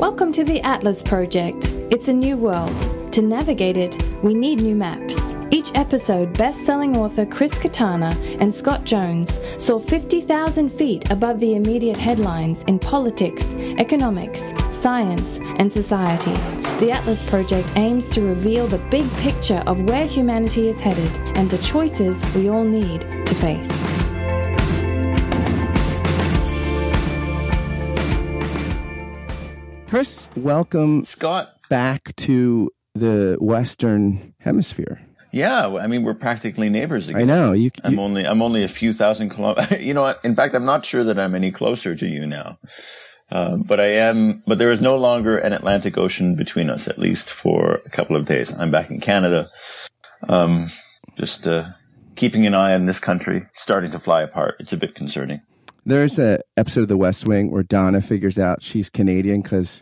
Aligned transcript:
Welcome 0.00 0.32
to 0.32 0.44
the 0.44 0.62
Atlas 0.62 1.02
Project. 1.02 1.66
It's 1.90 2.08
a 2.08 2.12
new 2.14 2.38
world. 2.38 3.12
To 3.12 3.20
navigate 3.20 3.76
it, 3.76 4.02
we 4.22 4.32
need 4.32 4.62
new 4.62 4.74
maps. 4.74 5.34
Each 5.50 5.70
episode, 5.74 6.32
best 6.38 6.64
selling 6.64 6.96
author 6.96 7.26
Chris 7.26 7.52
Kutarna 7.52 8.16
and 8.40 8.52
Scott 8.52 8.86
Jones 8.86 9.38
soar 9.58 9.78
50,000 9.78 10.70
feet 10.70 11.10
above 11.10 11.38
the 11.38 11.54
immediate 11.54 11.98
headlines 11.98 12.62
in 12.62 12.78
politics, 12.78 13.44
economics, 13.76 14.40
science, 14.70 15.38
and 15.58 15.70
society. 15.70 16.32
The 16.80 16.92
Atlas 16.92 17.22
Project 17.28 17.70
aims 17.76 18.08
to 18.08 18.22
reveal 18.22 18.66
the 18.68 18.78
big 18.90 19.06
picture 19.18 19.62
of 19.66 19.84
where 19.84 20.06
humanity 20.06 20.70
is 20.70 20.80
headed 20.80 21.14
and 21.36 21.50
the 21.50 21.58
choices 21.58 22.24
we 22.34 22.48
all 22.48 22.64
need 22.64 23.02
to 23.02 23.34
face. 23.34 23.89
Welcome 30.36 31.04
Scott. 31.04 31.54
back 31.68 32.14
to 32.16 32.70
the 32.94 33.36
Western 33.40 34.34
Hemisphere. 34.40 35.00
Yeah, 35.32 35.76
I 35.76 35.86
mean 35.86 36.02
we're 36.02 36.14
practically 36.14 36.68
neighbors 36.68 37.08
again. 37.08 37.22
I 37.22 37.24
know 37.24 37.52
you. 37.52 37.70
I'm 37.84 37.92
you 37.94 38.00
only 38.00 38.26
I'm 38.26 38.42
only 38.42 38.64
a 38.64 38.68
few 38.68 38.92
thousand 38.92 39.30
kilometers. 39.30 39.80
You 39.86 39.94
know? 39.94 40.14
In 40.24 40.34
fact, 40.34 40.54
I'm 40.54 40.64
not 40.64 40.84
sure 40.84 41.04
that 41.04 41.18
I'm 41.18 41.34
any 41.34 41.50
closer 41.52 41.94
to 41.94 42.06
you 42.06 42.26
now. 42.26 42.58
Um, 43.30 43.62
but 43.62 43.78
I 43.78 43.86
am. 43.86 44.42
But 44.46 44.58
there 44.58 44.72
is 44.72 44.80
no 44.80 44.96
longer 44.96 45.38
an 45.38 45.52
Atlantic 45.52 45.96
Ocean 45.96 46.34
between 46.34 46.68
us, 46.68 46.88
at 46.88 46.98
least 46.98 47.30
for 47.30 47.80
a 47.86 47.90
couple 47.90 48.16
of 48.16 48.26
days. 48.26 48.52
I'm 48.52 48.72
back 48.72 48.90
in 48.90 49.00
Canada. 49.00 49.48
Um, 50.28 50.66
just 51.16 51.46
uh, 51.46 51.68
keeping 52.16 52.44
an 52.44 52.54
eye 52.54 52.74
on 52.74 52.86
this 52.86 52.98
country 52.98 53.46
starting 53.52 53.92
to 53.92 54.00
fly 54.00 54.22
apart. 54.22 54.56
It's 54.58 54.72
a 54.72 54.76
bit 54.76 54.96
concerning. 54.96 55.42
there's 55.86 56.18
a 56.18 56.40
episode 56.56 56.82
of 56.82 56.88
The 56.88 56.96
West 56.96 57.28
Wing 57.28 57.52
where 57.52 57.62
Donna 57.62 58.00
figures 58.00 58.36
out 58.36 58.64
she's 58.64 58.90
Canadian 58.90 59.42
because 59.42 59.80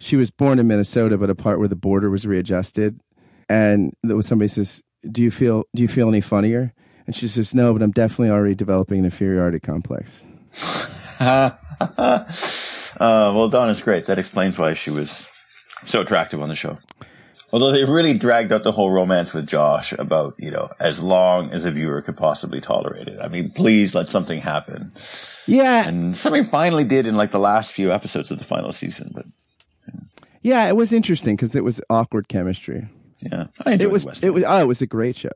she 0.00 0.16
was 0.16 0.30
born 0.30 0.58
in 0.58 0.66
Minnesota, 0.66 1.18
but 1.18 1.30
a 1.30 1.34
part 1.34 1.58
where 1.58 1.68
the 1.68 1.76
border 1.76 2.10
was 2.10 2.26
readjusted, 2.26 3.00
and 3.48 3.92
there 4.02 4.16
was 4.16 4.26
somebody 4.26 4.48
says, 4.48 4.82
"Do 5.10 5.22
you 5.22 5.30
feel 5.30 5.64
Do 5.74 5.82
you 5.82 5.88
feel 5.88 6.08
any 6.08 6.20
funnier?" 6.20 6.72
And 7.06 7.16
she 7.16 7.26
says, 7.28 7.54
"No, 7.54 7.72
but 7.72 7.82
I'm 7.82 7.90
definitely 7.92 8.30
already 8.30 8.54
developing 8.54 9.00
an 9.00 9.04
inferiority 9.06 9.60
complex." 9.60 10.12
Uh, 12.98 13.30
well, 13.32 13.48
Donna's 13.48 13.82
great. 13.82 14.06
That 14.06 14.18
explains 14.18 14.58
why 14.58 14.72
she 14.72 14.90
was 14.90 15.28
so 15.86 16.00
attractive 16.00 16.42
on 16.42 16.48
the 16.48 16.56
show. 16.56 16.78
Although 17.52 17.70
they 17.70 17.84
really 17.84 18.12
dragged 18.18 18.52
out 18.52 18.62
the 18.62 18.72
whole 18.72 18.90
romance 18.90 19.32
with 19.32 19.48
Josh 19.48 19.92
about, 19.92 20.34
you 20.38 20.50
know, 20.50 20.68
as 20.80 21.00
long 21.00 21.50
as 21.50 21.64
a 21.64 21.70
viewer 21.70 22.02
could 22.02 22.16
possibly 22.16 22.60
tolerate 22.60 23.08
it. 23.08 23.18
I 23.20 23.28
mean, 23.28 23.50
please 23.50 23.94
let 23.94 24.08
something 24.08 24.40
happen. 24.40 24.92
Yeah, 25.46 25.88
And 25.88 26.14
something 26.16 26.44
finally 26.44 26.84
did 26.84 27.06
in 27.06 27.16
like 27.16 27.30
the 27.30 27.38
last 27.38 27.72
few 27.72 27.90
episodes 27.92 28.30
of 28.30 28.38
the 28.38 28.44
final 28.44 28.72
season. 28.72 29.12
But 29.14 29.26
yeah, 30.42 30.68
it 30.68 30.76
was 30.76 30.92
interesting 30.92 31.36
because 31.36 31.54
it 31.54 31.64
was 31.64 31.80
awkward 31.90 32.28
chemistry. 32.28 32.88
yeah, 33.20 33.46
I 33.64 33.72
enjoyed 33.72 33.86
it 33.86 33.90
was 33.90 34.04
West 34.04 34.24
it 34.24 34.30
was 34.30 34.44
oh 34.46 34.60
it 34.60 34.66
was 34.68 34.82
a 34.82 34.86
great 34.86 35.16
show. 35.16 35.30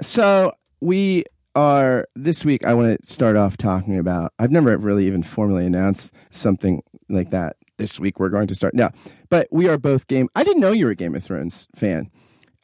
So 0.00 0.52
we 0.80 1.24
are 1.54 2.06
this 2.16 2.46
week 2.46 2.64
i 2.64 2.72
want 2.72 2.98
to 2.98 3.06
start 3.06 3.36
off 3.36 3.58
talking 3.58 3.98
about 3.98 4.32
i've 4.38 4.50
never 4.50 4.74
really 4.78 5.06
even 5.06 5.22
formally 5.22 5.66
announced 5.66 6.10
something 6.30 6.82
like 7.10 7.28
that 7.28 7.56
this 7.76 8.00
week. 8.00 8.18
We're 8.18 8.30
going 8.30 8.46
to 8.46 8.54
start 8.54 8.74
no 8.74 8.90
but 9.28 9.48
we 9.50 9.68
are 9.68 9.76
both 9.76 10.06
game 10.06 10.28
i 10.34 10.44
didn't 10.44 10.60
know 10.60 10.72
you 10.72 10.86
were 10.86 10.92
a 10.92 10.96
game 10.96 11.14
of 11.14 11.22
thrones 11.22 11.66
fan. 11.74 12.10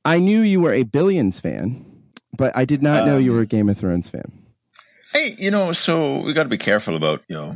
I 0.07 0.21
knew 0.21 0.41
you 0.41 0.61
were 0.61 0.73
a 0.73 0.85
billions 0.85 1.39
fan 1.39 1.85
but 2.37 2.57
i 2.57 2.65
did 2.65 2.83
not 2.83 3.05
know 3.05 3.17
um, 3.17 3.23
you 3.23 3.33
were 3.33 3.43
a 3.43 3.47
game 3.47 3.69
of 3.69 3.77
thrones 3.77 4.09
fan. 4.09 4.33
Hey, 5.13 5.37
you 5.39 5.51
know, 5.51 5.73
so 5.73 6.21
we 6.21 6.33
got 6.35 6.43
to 6.43 6.49
be 6.49 6.59
careful 6.59 6.95
about, 6.95 7.23
you 7.29 7.35
know, 7.35 7.55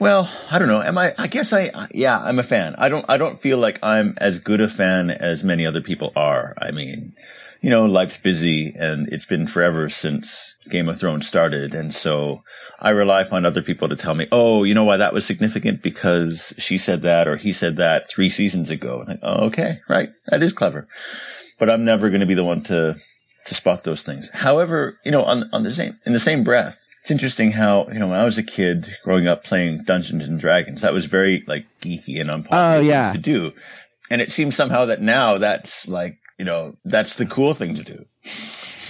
well, 0.00 0.30
I 0.50 0.58
don't 0.58 0.68
know. 0.68 0.82
Am 0.82 0.96
I, 0.96 1.14
I 1.18 1.26
guess 1.26 1.52
I, 1.52 1.70
yeah, 1.92 2.18
I'm 2.18 2.38
a 2.38 2.42
fan. 2.42 2.74
I 2.78 2.88
don't, 2.88 3.04
I 3.08 3.18
don't 3.18 3.38
feel 3.38 3.58
like 3.58 3.78
I'm 3.82 4.14
as 4.16 4.38
good 4.38 4.62
a 4.62 4.68
fan 4.68 5.10
as 5.10 5.44
many 5.44 5.66
other 5.66 5.82
people 5.82 6.10
are. 6.16 6.54
I 6.58 6.70
mean, 6.70 7.12
you 7.60 7.68
know, 7.68 7.84
life's 7.84 8.16
busy 8.16 8.72
and 8.74 9.08
it's 9.12 9.26
been 9.26 9.46
forever 9.46 9.90
since 9.90 10.54
Game 10.70 10.88
of 10.88 10.98
Thrones 10.98 11.26
started. 11.26 11.74
And 11.74 11.92
so 11.92 12.42
I 12.80 12.90
rely 12.90 13.20
upon 13.20 13.44
other 13.44 13.60
people 13.60 13.90
to 13.90 13.96
tell 13.96 14.14
me, 14.14 14.26
oh, 14.32 14.64
you 14.64 14.72
know 14.72 14.84
why 14.84 14.96
that 14.96 15.12
was 15.12 15.26
significant? 15.26 15.82
Because 15.82 16.54
she 16.56 16.78
said 16.78 17.02
that 17.02 17.28
or 17.28 17.36
he 17.36 17.52
said 17.52 17.76
that 17.76 18.08
three 18.08 18.30
seasons 18.30 18.70
ago. 18.70 19.04
Like, 19.06 19.18
oh, 19.22 19.48
okay, 19.48 19.80
right. 19.86 20.08
That 20.28 20.42
is 20.42 20.54
clever. 20.54 20.88
But 21.58 21.68
I'm 21.68 21.84
never 21.84 22.08
going 22.08 22.20
to 22.20 22.26
be 22.26 22.34
the 22.34 22.42
one 22.42 22.62
to, 22.64 22.96
to 23.44 23.54
spot 23.54 23.84
those 23.84 24.00
things. 24.00 24.30
However, 24.32 24.98
you 25.04 25.12
know, 25.12 25.24
on, 25.24 25.50
on 25.52 25.62
the 25.62 25.70
same, 25.70 25.98
in 26.06 26.14
the 26.14 26.20
same 26.20 26.42
breath, 26.42 26.86
it's 27.02 27.10
interesting 27.10 27.52
how, 27.52 27.86
you 27.88 27.98
know, 27.98 28.08
when 28.08 28.18
I 28.20 28.24
was 28.24 28.38
a 28.38 28.42
kid 28.42 28.86
growing 29.04 29.26
up 29.26 29.44
playing 29.44 29.84
Dungeons 29.84 30.26
and 30.26 30.38
Dragons, 30.38 30.80
that 30.82 30.92
was 30.92 31.06
very 31.06 31.42
like 31.46 31.66
geeky 31.80 32.20
and 32.20 32.30
unpopular 32.30 32.62
Oh, 32.62 32.80
yeah. 32.80 33.12
to 33.12 33.18
do. 33.18 33.52
And 34.10 34.20
it 34.20 34.30
seems 34.30 34.56
somehow 34.56 34.86
that 34.86 35.00
now 35.00 35.38
that's 35.38 35.86
like, 35.88 36.18
you 36.38 36.44
know, 36.44 36.74
that's 36.84 37.16
the 37.16 37.26
cool 37.26 37.54
thing 37.54 37.74
to 37.76 37.82
do. 37.82 38.04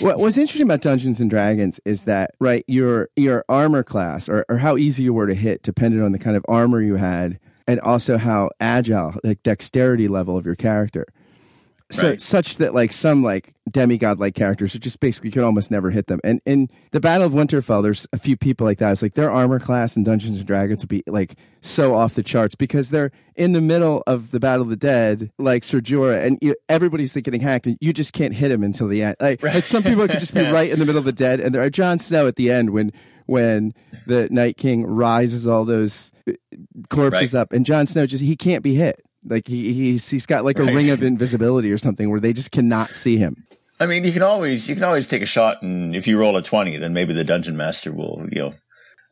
What 0.00 0.18
what's 0.18 0.38
interesting 0.38 0.62
about 0.66 0.80
Dungeons 0.80 1.20
and 1.20 1.28
Dragons 1.28 1.78
is 1.84 2.04
that 2.04 2.30
right 2.40 2.64
your 2.66 3.10
your 3.16 3.44
armor 3.50 3.82
class 3.82 4.28
or, 4.30 4.46
or 4.48 4.56
how 4.58 4.78
easy 4.78 5.02
you 5.02 5.12
were 5.12 5.26
to 5.26 5.34
hit 5.34 5.62
depended 5.62 6.02
on 6.02 6.12
the 6.12 6.18
kind 6.18 6.36
of 6.38 6.44
armor 6.48 6.80
you 6.80 6.96
had 6.96 7.38
and 7.68 7.78
also 7.80 8.16
how 8.16 8.48
agile 8.60 9.14
like 9.22 9.42
dexterity 9.42 10.08
level 10.08 10.38
of 10.38 10.46
your 10.46 10.54
character. 10.54 11.06
So 11.92 12.10
Right. 12.10 12.20
such 12.20 12.58
that 12.58 12.72
like 12.72 12.92
some 12.92 13.22
like 13.22 13.52
demigod 13.68 14.20
like 14.20 14.34
characters 14.36 14.72
just 14.74 15.00
basically 15.00 15.30
could 15.32 15.42
almost 15.42 15.70
never 15.72 15.90
hit 15.90 16.06
them. 16.06 16.20
And 16.22 16.40
in 16.46 16.68
the 16.92 17.00
Battle 17.00 17.26
of 17.26 17.32
Winterfell, 17.32 17.82
there's 17.82 18.06
a 18.12 18.18
few 18.18 18.36
people 18.36 18.64
like 18.66 18.78
that. 18.78 18.92
It's 18.92 19.02
like 19.02 19.14
their 19.14 19.30
armor 19.30 19.58
class 19.58 19.96
in 19.96 20.04
Dungeons 20.04 20.36
and 20.38 20.46
Dragons 20.46 20.82
would 20.82 20.88
be 20.88 21.02
like 21.08 21.36
so 21.60 21.94
off 21.94 22.14
the 22.14 22.22
charts 22.22 22.54
because 22.54 22.90
they're 22.90 23.10
in 23.34 23.52
the 23.52 23.60
middle 23.60 24.02
of 24.06 24.30
the 24.30 24.38
Battle 24.38 24.62
of 24.62 24.70
the 24.70 24.76
Dead, 24.76 25.30
like 25.38 25.64
Ser 25.64 25.80
Jorah, 25.80 26.24
and 26.24 26.38
you, 26.40 26.54
everybody's 26.68 27.14
like, 27.16 27.24
getting 27.24 27.40
hacked, 27.40 27.66
and 27.66 27.76
you 27.80 27.92
just 27.92 28.12
can't 28.12 28.34
hit 28.34 28.50
him 28.50 28.62
until 28.62 28.86
the 28.86 29.02
end. 29.02 29.16
Like, 29.20 29.42
like 29.42 29.64
some 29.64 29.82
people 29.82 30.06
could 30.06 30.20
just 30.20 30.34
be 30.34 30.42
right 30.50 30.70
in 30.70 30.78
the 30.78 30.84
middle 30.86 30.98
of 30.98 31.04
the 31.04 31.12
dead, 31.12 31.40
and 31.40 31.54
there 31.54 31.62
are 31.62 31.70
Jon 31.70 31.98
Snow 31.98 32.26
at 32.26 32.36
the 32.36 32.50
end 32.50 32.70
when 32.70 32.92
when 33.26 33.72
the 34.06 34.28
Night 34.30 34.56
King 34.56 34.84
rises 34.86 35.46
all 35.46 35.64
those 35.64 36.10
uh, 36.28 36.32
corpses 36.88 37.32
Right. 37.34 37.40
up, 37.40 37.52
and 37.52 37.64
Jon 37.66 37.86
Snow 37.86 38.06
just 38.06 38.22
he 38.24 38.36
can't 38.36 38.62
be 38.62 38.74
hit. 38.74 39.04
Like 39.30 39.46
he 39.48 39.72
he's 39.72 40.08
he's 40.08 40.26
got 40.26 40.44
like 40.44 40.58
a 40.58 40.64
Right. 40.64 40.74
ring 40.74 40.90
of 40.90 41.02
invisibility 41.14 41.70
or 41.72 41.78
something 41.78 42.10
where 42.10 42.20
they 42.20 42.32
just 42.32 42.50
cannot 42.50 42.90
see 42.90 43.16
him. 43.16 43.46
I 43.78 43.86
mean, 43.86 44.04
you 44.04 44.12
can 44.12 44.20
always, 44.22 44.68
you 44.68 44.74
can 44.74 44.84
always 44.84 45.06
take 45.06 45.22
a 45.22 45.26
shot 45.26 45.62
and 45.62 45.96
if 45.96 46.06
you 46.06 46.18
roll 46.18 46.36
a 46.36 46.42
20, 46.42 46.76
then 46.76 46.92
maybe 46.92 47.14
the 47.14 47.24
dungeon 47.24 47.56
master 47.56 47.90
will, 47.90 48.26
you 48.30 48.38
know, 48.42 48.54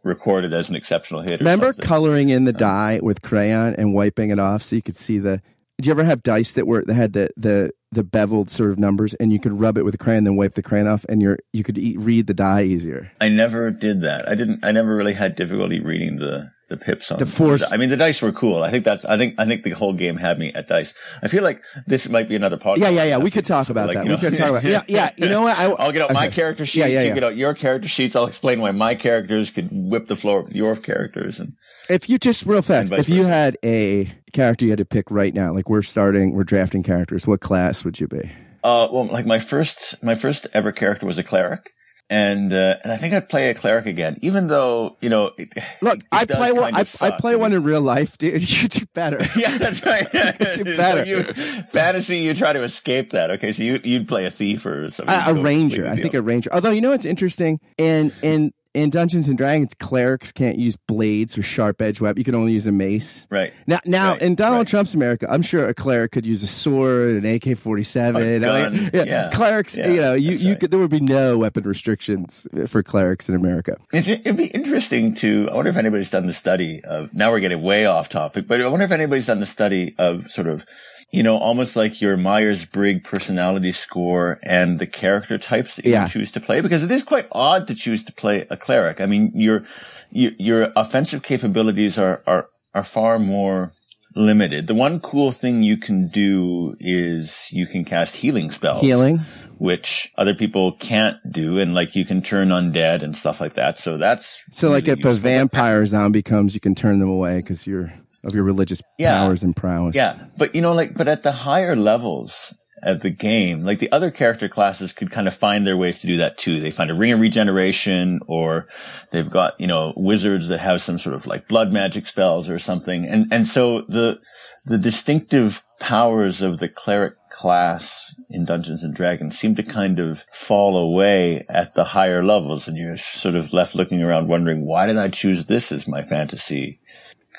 record 0.05 0.45
it 0.45 0.53
as 0.53 0.69
an 0.69 0.77
exceptional 0.77 1.23
hit. 1.23 1.41
Or 1.41 1.45
Remember 1.45 1.67
something. 1.67 1.85
coloring 1.87 2.29
in 2.29 2.45
the 2.45 2.51
um, 2.51 2.57
die 2.59 3.01
with 3.03 3.23
crayon 3.23 3.75
and 3.77 3.95
wiping 3.95 4.29
it 4.31 4.39
off 4.39 4.63
so 4.63 4.77
you 4.77 4.83
could 4.83 4.97
see 4.97 5.19
the. 5.19 5.41
Did 5.79 5.87
you 5.87 5.93
ever 5.93 6.05
have 6.05 6.23
dice 6.23 6.53
that 6.53 6.67
were 6.67 6.85
that 6.85 6.93
had 6.95 7.13
the 7.13 7.31
the 7.37 7.71
the 7.93 8.03
beveled 8.05 8.51
sort 8.51 8.71
of 8.71 8.79
numbers 8.79 9.15
and 9.15 9.33
you 9.33 9.39
could 9.39 9.53
rub 9.59 9.79
it 9.79 9.85
with 9.85 9.95
a 9.95 9.99
crayon, 9.99 10.25
then 10.25 10.37
wipe 10.37 10.55
the 10.55 10.63
crayon 10.63 10.87
off, 10.89 11.05
and 11.09 11.23
you're 11.23 11.39
you 11.53 11.63
could 11.65 11.79
eat, 11.79 11.99
read 12.01 12.27
the 12.27 12.35
die 12.35 12.65
easier. 12.65 13.13
I 13.21 13.29
never 13.29 13.71
did 13.71 14.03
that. 14.03 14.29
I 14.29 14.35
didn't. 14.35 14.65
I 14.65 14.73
never 14.73 14.95
really 14.95 15.15
had 15.15 15.35
difficulty 15.37 15.81
reading 15.81 16.17
the 16.17 16.51
the 16.69 16.77
pips 16.77 17.11
on 17.11 17.19
The 17.19 17.27
force- 17.27 17.73
I 17.73 17.77
mean, 17.79 17.89
the 17.89 17.97
dice 17.97 18.21
were 18.21 18.33
cool. 18.33 18.63
I 18.63 18.71
think 18.71 18.85
that's. 18.85 19.05
I 19.05 19.17
think. 19.17 19.35
I 19.39 19.45
think 19.47 19.63
the 19.63 19.71
whole 19.71 19.93
game 19.93 20.17
had 20.17 20.39
me 20.39 20.53
at 20.55 20.69
dice. 20.69 20.93
I 21.23 21.29
feel 21.29 21.43
like 21.43 21.63
this 21.87 22.09
might 22.09 22.29
be 22.29 22.37
another 22.37 22.57
podcast. 22.59 22.79
Yeah, 22.79 22.91
yeah, 22.91 23.05
yeah. 23.05 23.19
We 23.19 23.31
could 23.31 23.45
talk 23.45 23.69
about 23.71 23.87
Like, 23.89 23.97
that. 23.97 24.07
you 24.07 24.13
We 24.13 24.19
could 24.19 24.35
talk 24.37 24.51
about. 24.51 24.65
Yeah, 24.65 24.83
yeah. 24.87 25.11
You 25.17 25.29
know 25.29 25.43
what? 25.43 25.59
I, 25.59 25.65
I'll 25.79 25.93
get 25.93 26.03
out 26.03 26.13
my 26.13 26.29
character 26.29 26.67
sheets. 26.67 26.87
Yeah, 26.87 27.01
yeah, 27.01 27.03
You 27.09 27.15
get 27.15 27.25
out 27.25 27.37
your 27.37 27.55
character 27.55 27.89
sheets. 27.89 28.15
I'll 28.15 28.27
explain 28.27 28.61
why 28.61 28.71
my 28.73 28.95
characters 28.95 29.51
could 29.51 29.69
whip 29.73 30.07
the 30.07 30.17
floor 30.17 30.43
with 30.43 30.55
your 30.55 30.77
characters. 30.77 31.41
And 31.41 31.55
If 31.89 32.09
you 32.09 32.19
just 32.19 32.45
real 32.47 32.63
fast, 32.63 32.93
if 32.93 33.09
you 33.09 33.25
had 33.25 33.57
a 33.65 34.13
character 34.33 34.65
you 34.65 34.71
had 34.73 34.79
to 34.79 34.85
pick 34.85 35.11
right 35.11 35.33
now, 35.35 35.53
like 35.53 35.69
we're 35.71 35.83
starting, 35.83 36.33
we're 36.35 36.45
drafting 36.45 36.83
characters. 36.83 37.27
What 37.27 37.41
class 37.41 37.85
would 37.85 37.99
you 38.01 38.09
be? 38.09 38.31
uh, 38.65 38.89
well, 38.91 39.07
like 39.07 39.25
my 39.25 39.39
first, 39.39 39.95
my 40.03 40.15
first 40.15 40.47
ever 40.53 40.73
character 40.73 41.07
was 41.07 41.17
a 41.17 41.23
cleric. 41.23 41.71
And, 42.11 42.53
uh, 42.53 42.77
and 42.83 42.91
I 42.91 42.97
think 42.97 43.13
I'd 43.13 43.29
play 43.29 43.51
a 43.51 43.55
cleric 43.55 43.85
again, 43.85 44.19
even 44.23 44.49
though, 44.49 44.97
you 45.01 45.11
know, 45.11 45.33
it, 45.37 45.53
Look, 45.83 45.99
it 45.99 46.07
I 46.11 46.25
play 46.25 46.53
one. 46.53 46.75
I, 46.75 46.85
I 47.03 47.11
play 47.11 47.37
one 47.37 47.53
in 47.53 47.63
real 47.63 47.83
life, 47.83 48.17
dude. 48.17 48.43
You 48.63 48.69
do 48.69 48.87
better. 48.95 49.19
Yeah, 49.37 49.59
that's 49.59 49.85
right. 49.85 50.07
you 50.41 50.65
do 50.65 50.77
better. 50.77 51.05
So 51.05 51.11
you, 51.11 51.23
fantasy, 51.65 52.19
you 52.19 52.35
try 52.35 52.53
to 52.53 52.63
escape 52.63 53.11
that. 53.11 53.31
Okay, 53.33 53.53
so 53.53 53.63
you 53.63 53.79
you'd 53.85 54.09
play 54.09 54.25
a 54.25 54.31
thief 54.31 54.65
or 54.65 54.91
something. 54.91 55.15
a, 55.15 55.39
a 55.39 55.43
ranger. 55.43 55.87
I 55.87 55.97
think 55.97 56.15
a 56.15 56.23
ranger. 56.23 56.51
Although 56.53 56.71
you 56.71 56.81
know 56.81 56.91
what's 56.91 57.05
interesting 57.05 57.61
in 57.77 58.11
in 58.23 58.53
in 58.75 58.91
Dungeons 58.91 59.29
and 59.29 59.37
Dragons, 59.39 59.75
clerics 59.75 60.31
can't 60.31 60.59
use 60.59 60.77
blades 60.77 61.37
or 61.39 61.43
sharp 61.43 61.81
edge 61.81 62.01
weapon. 62.01 62.19
You 62.19 62.25
can 62.25 62.35
only 62.35 62.53
use 62.53 62.67
a 62.67 62.73
mace. 62.73 63.27
right. 63.31 63.53
Now, 63.67 63.81
now 63.85 64.13
Right, 64.13 64.23
in 64.23 64.35
Donald 64.35 64.61
right. 64.61 64.69
Trump's 64.69 64.95
America, 64.95 65.27
I'm 65.29 65.43
sure 65.43 65.67
a 65.69 65.75
cleric 65.75 66.13
could 66.13 66.27
use 66.27 66.43
a 66.43 66.47
sword, 66.47 67.23
an 67.23 67.27
AK 67.27 67.57
forty 67.57 67.83
seven. 67.83 68.23
A 68.23 68.39
gun, 68.41 68.91
yeah, 68.93 69.31
clerics. 69.33 69.77
yeah, 69.77 69.89
you 69.89 70.01
know, 70.01 70.15
you, 70.15 70.31
that's 70.31 70.43
you 70.43 70.51
right. 70.53 70.61
could, 70.61 70.71
there 70.71 70.81
would 70.81 70.91
be 70.91 71.01
no 71.01 71.39
weapon 71.39 71.65
restrictions 71.65 72.47
for 72.67 72.83
clerics 72.83 73.29
in 73.29 73.35
America. 73.35 73.77
It's, 73.93 74.07
it'd 74.09 74.37
be 74.37 74.47
interesting 74.47 75.15
to. 75.17 75.49
I 75.51 75.55
wonder 75.55 75.71
if 75.71 75.77
anybody's 75.77 76.11
done 76.11 76.27
the 76.27 76.33
study 76.33 76.83
of. 76.85 77.13
Now 77.15 77.31
we're 77.31 77.41
getting 77.41 77.63
way 77.63 77.87
off 77.87 78.09
topic, 78.09 78.47
but 78.47 78.61
I 78.61 78.69
wonder 78.69 78.85
if 78.85 78.93
anybody's 78.93 79.27
done 79.27 79.41
the 79.41 79.47
study 79.47 79.95
of 79.99 80.31
sort 80.31 80.47
of, 80.47 80.67
you 81.11 81.23
know, 81.23 81.39
almost 81.39 81.75
like 81.75 82.01
your 82.03 82.17
Myers 82.17 82.65
Briggs 82.65 83.09
personality 83.09 83.73
score 83.73 84.39
and 84.43 84.79
the 84.79 84.87
character 84.87 85.39
types 85.39 85.77
that 85.77 85.85
you 85.87 85.93
Yeah. 85.93 86.07
choose 86.07 86.31
to 86.33 86.41
play, 86.41 86.61
because 86.61 86.83
it 86.83 86.91
is 86.91 87.03
quite 87.03 87.27
odd 87.33 87.67
to 87.69 87.75
choose 87.75 88.05
to 88.05 88.13
play 88.13 88.47
a 88.51 88.57
cleric. 88.57 89.01
I 89.01 89.07
mean, 89.07 89.33
your 89.35 89.65
your, 90.11 90.33
your 90.39 90.73
offensive 90.77 91.23
capabilities 91.23 91.97
are 91.99 92.23
are 92.27 92.49
are 92.75 92.85
far 92.85 93.19
more 93.19 93.73
limited. 94.15 94.67
The 94.67 94.75
one 94.75 95.01
cool 95.01 95.33
thing 95.33 95.63
you 95.63 95.77
can 95.77 96.09
do 96.09 96.75
is 96.81 97.47
you 97.53 97.67
can 97.67 97.85
cast 97.85 98.17
healing 98.17 98.51
spells. 98.51 98.81
Healing. 98.81 99.21
Which 99.59 100.13
other 100.17 100.35
people 100.35 100.73
can't 100.73 101.17
do, 101.29 101.59
and 101.59 101.75
like 101.75 101.97
you 101.97 102.05
can 102.05 102.23
turn 102.23 102.49
undead 102.49 103.03
and 103.03 103.17
stuff 103.17 103.41
like 103.41 103.55
that. 103.55 103.77
So 103.77 103.99
that's 103.99 104.41
So, 104.53 104.69
like, 104.71 104.87
really 104.87 105.01
if 105.01 105.05
a 105.05 105.15
vampire 105.15 105.85
zombie 105.87 106.23
comes, 106.23 106.55
you 106.55 106.61
can 106.61 106.75
turn 106.77 107.01
them 107.01 107.09
away 107.09 107.39
because 107.39 107.67
you're 107.67 107.93
of 108.25 108.35
your 108.35 108.45
religious 108.45 108.81
Yeah. 108.99 109.19
powers 109.19 109.43
and 109.43 109.55
prowess. 109.55 109.95
Yeah, 109.97 110.15
but 110.37 110.55
you 110.55 110.61
know, 110.63 110.73
like, 110.73 110.95
but 110.95 111.09
at 111.09 111.23
the 111.23 111.33
higher 111.33 111.77
levels 111.77 112.55
of 112.83 113.01
the 113.01 113.11
game, 113.11 113.65
like 113.65 113.79
the 113.81 113.91
other 113.91 114.11
character 114.11 114.49
classes 114.49 114.93
could 114.93 115.11
kind 115.11 115.27
of 115.27 115.35
find 115.35 115.67
their 115.67 115.77
ways 115.77 115.99
to 115.99 116.07
do 116.07 116.17
that 116.19 116.39
too. 116.39 116.61
They 116.61 116.71
find 116.71 116.91
a 116.91 116.95
ring 116.95 117.13
of 117.13 117.21
regeneration, 117.21 118.21
or 118.27 118.69
they've 119.11 119.29
got 119.31 119.61
you 119.61 119.67
know 119.67 119.93
wizards 119.97 120.49
that 120.49 120.61
have 120.61 120.81
some 120.81 120.99
sort 120.99 121.15
of 121.15 121.27
like 121.27 121.49
blood 121.49 121.73
magic 121.73 122.07
spells 122.07 122.49
or 122.49 122.59
something, 122.59 123.05
and 123.05 123.27
and 123.33 123.47
so 123.47 123.83
the 123.83 124.21
the 124.65 124.79
distinctive 124.79 125.63
powers 125.81 126.41
of 126.43 126.59
the 126.59 126.69
cleric 126.69 127.15
class 127.31 128.15
in 128.31 128.45
Dungeons 128.45 128.83
and 128.83 128.95
Dragons 128.95 129.39
seem 129.39 129.55
to 129.55 129.63
kind 129.63 129.99
of 130.01 130.25
fall 130.33 130.77
away 130.77 131.45
at 131.49 131.75
the 131.75 131.85
higher 131.85 132.23
levels, 132.25 132.69
and 132.69 132.77
you're 132.77 132.97
sort 132.97 133.35
of 133.37 133.53
left 133.53 133.75
looking 133.75 134.03
around 134.03 134.29
wondering 134.29 134.65
why 134.67 134.87
did 134.87 134.97
I 134.99 135.09
choose 135.09 135.47
this 135.47 135.73
as 135.73 135.89
my 135.89 136.03
fantasy 136.03 136.81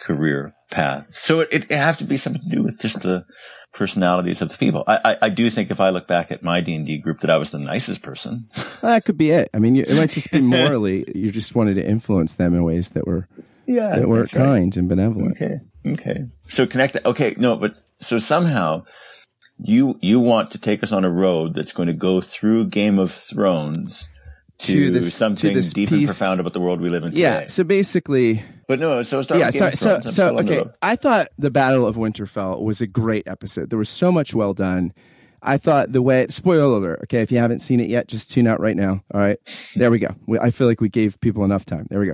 career 0.04 0.54
path. 0.72 1.08
So 1.20 1.40
it, 1.42 1.54
it 1.54 1.72
have 1.72 1.98
to 1.98 2.04
be 2.04 2.18
something 2.18 2.42
to 2.42 2.50
do 2.56 2.64
with 2.64 2.80
just 2.80 3.02
the 3.02 3.26
personalities 3.74 4.42
of 4.42 4.50
the 4.50 4.58
people. 4.58 4.84
I, 4.88 5.00
I, 5.06 5.18
I 5.24 5.30
do 5.30 5.50
think 5.50 5.72
if 5.72 5.80
I 5.80 5.90
look 5.90 6.08
back 6.08 6.32
at 6.32 6.44
my 6.44 6.62
D 6.62 6.76
and 6.76 6.86
D 6.86 6.98
group 6.98 7.22
that 7.22 7.30
I 7.30 7.38
was 7.38 7.52
the 7.52 7.60
nicest 7.60 8.02
person. 8.02 8.48
Well, 8.82 8.92
that 8.94 9.06
could 9.06 9.18
be 9.18 9.32
it. 9.32 9.50
I 9.54 9.60
mean, 9.60 9.76
you, 9.76 9.84
it 9.88 9.96
might 9.96 10.10
just 10.10 10.32
be 10.32 10.42
morally, 10.58 11.06
you 11.14 11.32
just 11.32 11.56
wanted 11.56 11.76
to 11.76 11.88
influence 11.88 12.34
them 12.34 12.54
in 12.54 12.64
ways 12.64 12.90
that 12.92 13.06
were, 13.08 13.28
Yeah. 13.68 13.96
that 13.96 14.08
were 14.08 14.26
kind 14.28 14.76
and 14.76 14.90
benevolent. 14.90 15.32
Okay. 15.42 15.60
Okay. 15.86 16.26
So 16.48 16.66
connect 16.68 16.94
that. 16.94 17.06
Okay. 17.06 17.36
No, 17.38 17.56
but 17.56 17.74
so 18.00 18.18
somehow 18.18 18.84
you, 19.60 19.98
you 20.02 20.20
want 20.20 20.52
to 20.52 20.58
take 20.58 20.84
us 20.84 20.92
on 20.92 21.04
a 21.06 21.10
road 21.10 21.54
that's 21.54 21.72
going 21.72 21.88
to 21.88 21.94
go 21.94 22.22
through 22.22 22.68
Game 22.68 22.98
of 22.98 23.12
Thrones 23.12 24.08
to, 24.60 24.74
To 24.88 24.92
this- 24.92 25.06
to 25.06 25.12
something 25.12 25.54
this 25.54 25.72
deep 25.72 25.92
and 25.92 26.06
profound 26.06 26.40
about 26.40 26.54
the 26.54 26.60
world 26.60 26.82
we 26.82 26.90
live 26.90 27.04
in 27.04 27.12
today. 27.12 27.22
Yeah. 27.22 27.48
So 27.48 27.64
basically, 27.64 28.42
But 28.70 28.80
no, 28.80 29.02
so 29.02 29.24
start 29.24 29.40
yeah. 29.40 29.50
So, 29.50 29.72
so, 29.72 30.00
so, 30.00 30.10
still 30.12 30.38
on 30.38 30.46
the 30.46 30.62
okay. 30.62 30.72
I 30.84 30.96
thought 30.96 31.30
the 31.40 31.50
Battle 31.50 31.88
of 31.88 31.96
Winterfell 31.96 32.62
was 32.62 32.82
a 32.82 32.88
great 32.88 33.28
episode. 33.28 33.72
There 33.72 33.80
was 33.80 33.90
so 33.90 34.12
much 34.12 34.36
well 34.36 34.54
done. 34.54 34.94
I 35.42 35.58
thought 35.58 35.92
the 35.92 36.04
way, 36.04 36.28
spoiler 36.28 36.66
alert. 36.66 37.00
Okay. 37.06 37.22
If 37.22 37.32
you 37.32 37.40
haven't 37.40 37.60
seen 37.60 37.80
it 37.80 37.90
yet, 37.90 38.08
just 38.08 38.30
tune 38.30 38.46
out 38.46 38.60
right 38.60 38.78
now. 38.78 39.02
All 39.12 39.22
right. 39.22 39.40
There 39.76 39.90
we 39.90 39.98
go. 39.98 40.10
We, 40.28 40.38
I 40.38 40.52
feel 40.52 40.68
like 40.68 40.82
we 40.82 40.90
gave 40.90 41.20
people 41.20 41.44
enough 41.44 41.66
time. 41.66 41.88
There 41.90 42.00
we 42.00 42.06
go. 42.06 42.14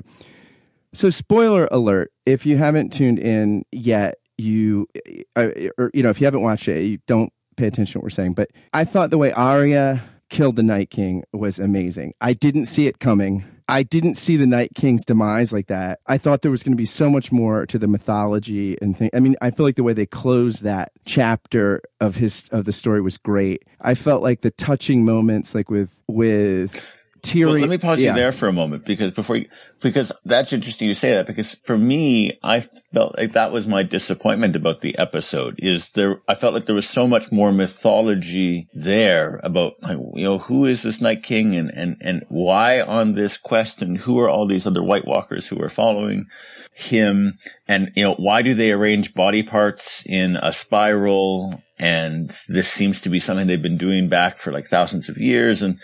So, 0.94 1.10
spoiler 1.10 1.68
alert. 1.72 2.14
If 2.26 2.46
you 2.46 2.56
haven't 2.56 2.94
tuned 2.94 3.20
in 3.20 3.66
yet, 3.74 4.16
you, 4.38 4.88
uh, 5.36 5.50
or, 5.78 5.92
you 5.94 6.04
know, 6.04 6.10
if 6.10 6.22
you 6.22 6.26
haven't 6.26 6.42
watched 6.42 6.70
it, 6.70 6.84
you 6.84 7.00
don't 7.06 7.34
pay 7.58 7.68
attention 7.68 7.92
to 7.92 7.98
what 8.00 8.04
we're 8.04 8.10
saying. 8.12 8.34
But 8.34 8.52
I 8.74 8.86
thought 8.86 9.10
the 9.10 9.18
way 9.18 9.34
Arya 9.34 10.02
killed 10.30 10.56
the 10.56 10.64
Night 10.64 10.90
King 10.90 11.26
was 11.34 11.60
amazing. 11.60 12.14
I 12.22 12.32
didn't 12.32 12.68
see 12.68 12.88
it 12.88 13.00
coming. 13.00 13.44
I 13.68 13.84
didn't 13.84 14.16
see 14.16 14.38
the 14.38 14.46
Night 14.46 14.72
King's 14.76 15.06
demise 15.06 15.52
like 15.52 15.68
that. 15.68 16.00
I 16.06 16.18
thought 16.18 16.42
there 16.42 16.52
was 16.52 16.62
going 16.62 16.74
to 16.74 16.78
be 16.78 16.86
so 16.86 17.10
much 17.10 17.32
more 17.32 17.66
to 17.66 17.80
the 17.80 17.88
mythology 17.88 18.78
and 18.82 18.96
thing. 18.96 19.10
I 19.14 19.20
mean, 19.20 19.36
I 19.42 19.52
feel 19.52 19.66
like 19.66 19.76
the 19.76 19.84
way 19.84 19.94
they 19.94 20.06
closed 20.06 20.64
that 20.64 20.92
chapter 21.06 21.82
of 22.00 22.16
his 22.18 22.46
of 22.52 22.66
the 22.66 22.72
story 22.72 23.02
was 23.02 23.18
great. 23.18 23.64
I 23.82 23.96
felt 23.96 24.22
like 24.22 24.42
the 24.42 24.52
touching 24.52 25.04
moments, 25.04 25.56
like 25.56 25.70
with 25.70 26.02
with 26.08 26.84
Tyrion. 27.26 27.46
Well, 27.46 27.60
let 27.60 27.70
me 27.70 27.78
pause 27.78 28.02
yeah. 28.02 28.12
you 28.12 28.16
there 28.16 28.32
for 28.32 28.48
a 28.48 28.54
moment 28.54 28.86
because 28.86 29.12
before 29.12 29.38
you, 29.38 29.48
because 29.82 30.12
that's 30.24 30.54
interesting 30.54 30.88
you 30.88 30.94
say 30.94 31.14
that 31.16 31.26
because 31.26 31.56
for 31.64 31.78
me, 31.78 32.38
I 32.44 32.62
felt 32.62 33.18
like 33.18 33.34
that 33.34 33.52
was 33.52 33.68
my 33.68 33.84
disappointment 33.84 34.56
about 34.56 34.82
the 34.82 34.98
episode 34.98 35.56
is 35.58 35.92
there, 35.92 36.22
I 36.28 36.36
felt 36.36 36.54
like 36.54 36.66
there 36.66 36.76
was 36.76 36.88
so 36.88 37.08
much 37.08 37.32
more 37.32 37.52
mythology 37.52 38.68
there 38.74 39.40
about, 39.44 39.74
you 39.90 40.24
know, 40.24 40.38
who 40.38 40.66
is 40.66 40.84
this 40.84 41.02
Night 41.02 41.24
King 41.24 41.56
and, 41.56 41.72
and, 41.72 41.98
and 42.02 42.26
why 42.30 42.82
on 42.82 43.14
this 43.14 43.38
quest 43.38 43.82
and 43.82 43.98
who 43.98 44.20
are 44.20 44.30
all 44.30 44.48
these 44.48 44.68
other 44.68 44.84
White 44.84 45.06
Walkers 45.06 45.48
who 45.48 45.62
are 45.62 45.70
following 45.70 46.28
him 46.74 47.34
and, 47.68 47.92
you 47.96 48.04
know, 48.04 48.16
why 48.16 48.42
do 48.42 48.54
they 48.54 48.72
arrange 48.72 49.14
body 49.14 49.44
parts 49.44 50.04
in 50.06 50.38
a 50.38 50.52
spiral? 50.52 51.62
And 51.78 52.30
this 52.48 52.70
seems 52.70 53.02
to 53.02 53.10
be 53.10 53.20
something 53.20 53.48
they've 53.48 53.62
been 53.62 53.78
doing 53.78 54.08
back 54.08 54.38
for 54.38 54.52
like 54.52 54.66
thousands 54.66 55.10
of 55.10 55.18
years. 55.18 55.62
And, 55.62 55.80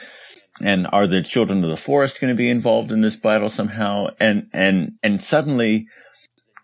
and 0.64 0.88
are 0.92 1.08
the 1.08 1.22
children 1.22 1.64
of 1.64 1.70
the 1.70 1.78
forest 1.78 2.20
going 2.20 2.34
to 2.34 2.38
be 2.38 2.50
involved 2.50 2.92
in 2.92 3.02
this 3.02 3.16
battle 3.16 3.50
somehow? 3.50 4.08
And, 4.20 4.50
and, 4.54 4.94
and 5.04 5.22
suddenly 5.22 5.88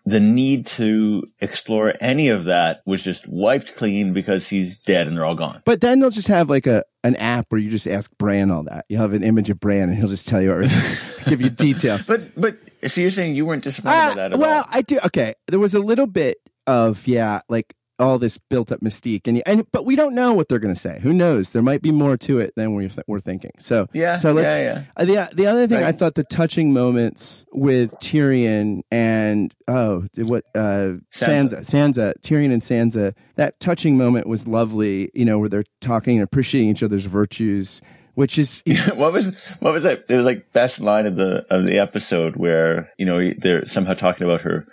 the 0.08 0.20
need 0.20 0.64
to 0.64 1.22
explore 1.40 1.92
any 2.00 2.28
of 2.28 2.44
that 2.44 2.80
was 2.86 3.04
just 3.04 3.28
wiped 3.28 3.76
clean 3.76 4.14
because 4.14 4.48
he's 4.48 4.78
dead 4.78 5.06
and 5.06 5.16
they're 5.16 5.24
all 5.24 5.34
gone. 5.34 5.60
But 5.66 5.82
then 5.82 6.00
they'll 6.00 6.10
just 6.10 6.28
have 6.28 6.48
like 6.48 6.66
a 6.66 6.84
an 7.04 7.14
app 7.16 7.46
where 7.50 7.60
you 7.60 7.70
just 7.70 7.86
ask 7.86 8.10
Bran 8.18 8.50
all 8.50 8.62
that. 8.64 8.86
You'll 8.88 9.02
have 9.02 9.12
an 9.12 9.22
image 9.22 9.50
of 9.50 9.60
Bran 9.60 9.90
and 9.90 9.94
he'll 9.98 10.08
just 10.08 10.26
tell 10.26 10.40
you 10.40 10.50
everything, 10.50 11.24
give 11.30 11.42
you 11.42 11.50
details. 11.50 12.06
But, 12.06 12.40
but, 12.40 12.56
so 12.84 13.00
you're 13.00 13.10
saying 13.10 13.34
you 13.34 13.44
weren't 13.44 13.62
disappointed 13.64 13.96
Ah, 13.96 14.08
by 14.10 14.14
that 14.14 14.32
at 14.32 14.38
well, 14.38 14.50
all? 14.50 14.56
Well, 14.56 14.64
I 14.70 14.82
do. 14.82 14.98
Okay, 15.06 15.34
there 15.46 15.60
was 15.60 15.74
a 15.74 15.80
little 15.80 16.06
bit 16.06 16.38
of 16.66 17.06
yeah, 17.06 17.40
like 17.48 17.74
all 17.98 18.18
this 18.18 18.38
built 18.38 18.70
up 18.70 18.80
mystique, 18.80 19.26
and 19.26 19.42
and 19.46 19.70
but 19.72 19.84
we 19.84 19.96
don't 19.96 20.14
know 20.14 20.32
what 20.34 20.48
they're 20.48 20.58
going 20.58 20.74
to 20.74 20.80
say. 20.80 21.00
Who 21.02 21.12
knows? 21.12 21.50
There 21.50 21.62
might 21.62 21.82
be 21.82 21.90
more 21.90 22.16
to 22.18 22.38
it 22.38 22.52
than 22.56 22.74
we're 22.74 22.88
th- 22.88 23.04
we're 23.06 23.20
thinking. 23.20 23.52
So 23.58 23.86
Yeah, 23.92 24.16
So 24.16 24.32
let's. 24.32 24.56
yeah, 24.56 24.84
uh, 24.96 25.04
the 25.04 25.28
the 25.32 25.46
other 25.46 25.66
thing 25.66 25.78
Right. 25.80 25.88
I 25.88 25.92
thought 25.92 26.14
the 26.14 26.24
touching 26.24 26.72
moments 26.72 27.44
with 27.52 27.94
Tyrion 28.00 28.82
and 28.90 29.54
oh 29.66 30.04
what 30.18 30.44
uh 30.54 30.98
Sansa 31.12 31.60
Sansa. 31.60 31.60
Sansa 31.60 32.12
Tyrion 32.20 32.52
and 32.52 32.62
Sansa 32.62 33.14
that 33.34 33.58
touching 33.60 33.96
moment 33.96 34.26
was 34.26 34.46
lovely. 34.46 35.10
You 35.14 35.24
know 35.24 35.38
where 35.38 35.48
they're 35.48 35.64
talking 35.80 36.18
and 36.18 36.24
appreciating 36.24 36.68
each 36.70 36.82
other's 36.82 37.04
virtues. 37.06 37.80
Which 38.14 38.36
is 38.36 38.62
what 38.94 39.12
was 39.12 39.56
what 39.60 39.72
was 39.72 39.84
that? 39.84 40.04
It 40.08 40.16
was 40.16 40.24
like 40.26 40.52
best 40.52 40.80
line 40.80 41.06
of 41.06 41.14
the 41.16 41.46
of 41.50 41.64
the 41.64 41.78
episode 41.78 42.34
where 42.36 42.90
you 42.98 43.06
know 43.06 43.32
they're 43.38 43.64
somehow 43.64 43.94
talking 43.94 44.24
about 44.24 44.40
her 44.40 44.66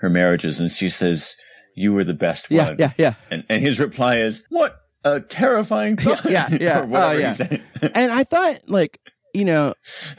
her 0.00 0.08
marriages, 0.10 0.58
and 0.58 0.70
she 0.70 0.88
says, 0.88 1.36
"You 1.74 1.92
were 1.94 2.04
the 2.04 2.14
best 2.14 2.46
yeah 2.50 2.68
one." 2.68 2.76
yeah 2.78 2.92
yeah 2.98 3.14
And 3.30 3.44
and 3.48 3.62
his 3.62 3.78
reply 3.80 4.16
is, 4.18 4.42
"What 4.50 4.76
a 5.04 5.20
terrifying 5.20 5.96
thought!" 5.98 6.24
yeah, 6.30 6.48
yeah. 6.60 6.84
Oh, 6.88 7.12
yeah. 7.12 7.34
and 7.94 8.12
I 8.12 8.24
thought 8.24 8.56
like 8.68 8.98
you 9.32 9.44
know 9.44 9.74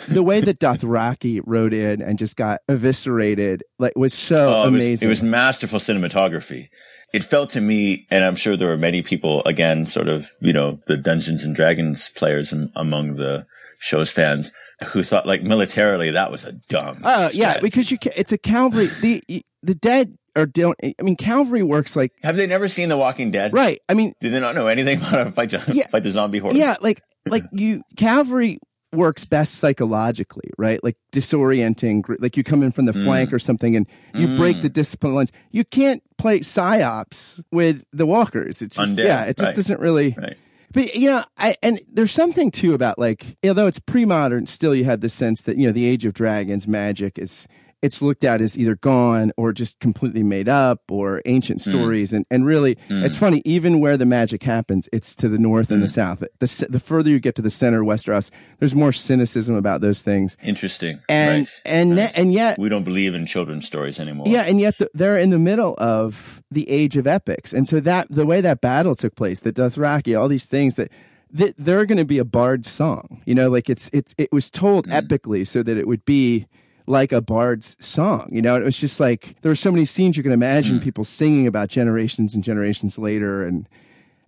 the 0.07 0.23
way 0.23 0.39
that 0.41 0.59
Dothraki 0.59 1.41
rode 1.45 1.73
in 1.73 2.01
and 2.01 2.17
just 2.17 2.35
got 2.37 2.61
eviscerated 2.69 3.63
like 3.79 3.93
was 3.95 4.13
so 4.13 4.35
Oh, 4.63 4.67
it 4.67 4.71
was, 4.71 4.85
amazing. 4.85 5.05
it 5.05 5.09
was 5.09 5.21
masterful 5.21 5.79
cinematography. 5.79 6.67
It 7.13 7.25
felt 7.25 7.49
to 7.51 7.59
me, 7.61 8.07
and 8.09 8.23
I'm 8.23 8.37
sure 8.37 8.55
there 8.55 8.69
were 8.69 8.77
many 8.77 9.01
people, 9.01 9.43
again, 9.45 9.85
sort 9.85 10.07
of, 10.07 10.29
you 10.39 10.53
know, 10.53 10.79
the 10.87 10.95
Dungeons 10.95 11.43
and 11.43 11.53
Dragons 11.53 12.07
players 12.15 12.53
am- 12.53 12.71
among 12.73 13.15
the 13.15 13.45
show's 13.81 14.09
fans 14.09 14.53
who 14.93 15.03
thought 15.03 15.25
like 15.27 15.43
militarily 15.43 16.11
that 16.11 16.31
was 16.31 16.45
a 16.45 16.53
dumb. 16.69 17.01
Oh 17.03 17.29
yeah, 17.33 17.59
because 17.59 17.91
you 17.91 17.97
ca- 17.97 18.13
it's 18.15 18.31
a 18.31 18.37
cavalry. 18.37 18.87
the 19.01 19.21
The 19.61 19.75
dead 19.75 20.15
are 20.35 20.45
don't. 20.45 20.77
I 20.83 20.93
mean, 21.01 21.15
cavalry 21.15 21.63
works 21.63 21.95
like 21.95 22.13
Have 22.23 22.35
they 22.37 22.47
never 22.47 22.67
seen 22.67 22.89
The 22.89 22.97
Walking 22.97 23.31
Dead? 23.31 23.53
right. 23.53 23.79
I 23.89 23.93
mean, 23.93 24.13
Do 24.21 24.29
they 24.29 24.39
not 24.39 24.55
know 24.55 24.67
anything 24.67 24.97
about 24.97 25.09
how 25.11 25.23
to 25.25 25.31
fight, 25.31 25.49
the- 25.49 25.71
Yeah. 25.73 25.87
fight 25.87 26.03
the 26.03 26.11
zombie 26.11 26.39
horde? 26.39 26.55
yeah, 26.55 26.75
like 26.81 27.01
like 27.27 27.43
you 27.51 27.83
cavalry 27.97 28.59
works 28.93 29.23
best 29.23 29.55
psychologically, 29.55 30.49
right? 30.57 30.83
Like 30.83 30.97
disorienting, 31.13 32.03
like 32.19 32.35
you 32.37 32.43
come 32.43 32.61
in 32.63 32.71
from 32.71 32.85
the 32.85 32.91
Mm. 32.91 33.03
flank 33.05 33.33
or 33.33 33.39
something 33.39 33.75
and 33.75 33.87
you 34.13 34.35
break 34.35 34.61
the 34.61 34.69
discipline 34.69 35.13
lines. 35.15 35.31
You 35.51 35.63
can't 35.63 36.01
play 36.17 36.39
psyops 36.41 37.41
with 37.51 37.83
the 37.93 38.05
walkers. 38.05 38.61
It's 38.61 38.75
just 38.75 38.95
Undead, 38.95 39.05
yeah, 39.05 39.23
it 39.25 39.37
just 39.37 39.49
right. 39.49 39.55
doesn't 39.55 39.79
really. 39.79 40.15
Right. 40.17 40.37
But 40.73 40.95
you 40.95 41.09
know, 41.09 41.23
I 41.37 41.55
and 41.61 41.81
there's 41.91 42.11
something 42.11 42.49
too 42.51 42.73
about 42.73 42.97
like, 42.97 43.37
although 43.45 43.67
it's 43.67 43.79
pre-modern, 43.79 44.45
still 44.45 44.73
you 44.73 44.85
have 44.85 45.01
the 45.01 45.09
sense 45.09 45.41
that 45.41 45.57
you 45.57 45.67
know 45.67 45.73
the 45.73 45.85
Age 45.85 46.05
of 46.05 46.13
Dragons 46.13 46.67
magic 46.67 47.19
is 47.19 47.45
it's 47.81 48.01
looked 48.01 48.23
at 48.23 48.41
as 48.41 48.57
either 48.57 48.75
gone 48.75 49.31
or 49.37 49.51
just 49.53 49.79
completely 49.79 50.23
made 50.23 50.47
up 50.47 50.79
or 50.91 51.21
ancient 51.25 51.63
Hmm. 51.63 51.69
stories, 51.71 52.13
and 52.13 52.25
and 52.29 52.45
really, 52.45 52.77
it's 52.89 53.17
funny 53.17 53.41
even 53.45 53.79
where 53.79 53.97
the 53.97 54.05
magic 54.05 54.43
happens, 54.43 54.87
it's 54.93 55.15
to 55.15 55.27
the 55.29 55.37
north 55.39 55.67
Hmm. 55.69 55.75
and 55.75 55.83
the 55.83 55.87
south. 55.89 56.23
The 56.39 56.67
the 56.69 56.79
further 56.79 57.09
you 57.09 57.19
get 57.19 57.35
to 57.35 57.41
the 57.41 57.49
center, 57.49 57.81
Westeros, 57.81 58.29
there's 58.59 58.75
more 58.75 58.91
cynicism 58.91 59.55
about 59.55 59.81
those 59.81 60.01
things, 60.01 60.37
Interesting. 60.43 60.99
and 61.09 61.39
right. 61.47 61.61
and 61.65 61.95
ne- 61.95 62.11
and 62.15 62.31
yet 62.33 62.57
we 62.59 62.69
don't 62.69 62.83
believe 62.85 63.13
in 63.15 63.25
children's 63.25 63.65
stories 63.65 63.99
anymore. 63.99 64.27
yeah, 64.27 64.43
and 64.47 64.59
yet 64.59 64.77
the, 64.77 64.89
they're 64.93 65.17
in 65.17 65.29
the 65.31 65.39
middle 65.39 65.75
of 65.77 66.41
the 66.51 66.69
age 66.69 66.97
of 66.97 67.07
epics, 67.07 67.51
and 67.53 67.67
so 67.67 67.79
that 67.79 68.07
the 68.09 68.25
way 68.25 68.41
that 68.41 68.61
battle 68.61 68.95
took 68.95 69.15
place, 69.15 69.39
the 69.39 69.51
Dothraki, 69.53 70.17
all 70.19 70.27
these 70.27 70.45
things 70.45 70.75
that. 70.75 70.89
that 71.33 71.55
They're 71.57 71.85
going 71.85 71.97
to 71.97 72.03
be 72.15 72.17
a 72.19 72.25
bard 72.25 72.65
song, 72.65 73.21
you 73.25 73.33
know, 73.33 73.49
like 73.49 73.69
it's 73.69 73.89
it's 73.93 74.13
it 74.17 74.29
was 74.33 74.49
told 74.49 74.85
epically 74.89 75.47
so 75.47 75.63
that 75.63 75.77
it 75.77 75.87
would 75.87 76.03
be 76.03 76.45
like 76.91 77.11
a 77.11 77.21
bard's 77.21 77.75
song, 77.79 78.27
you 78.31 78.41
know. 78.41 78.55
It 78.55 78.63
was 78.63 78.77
just 78.77 78.99
like 78.99 79.41
there 79.41 79.49
were 79.49 79.55
so 79.55 79.71
many 79.71 79.85
scenes 79.85 80.17
you 80.17 80.23
can 80.23 80.31
imagine 80.31 80.77
hmm. 80.77 80.83
people 80.83 81.03
singing 81.03 81.47
about 81.47 81.69
generations 81.69 82.35
and 82.35 82.43
generations 82.43 82.97
later, 82.97 83.43
and 83.43 83.67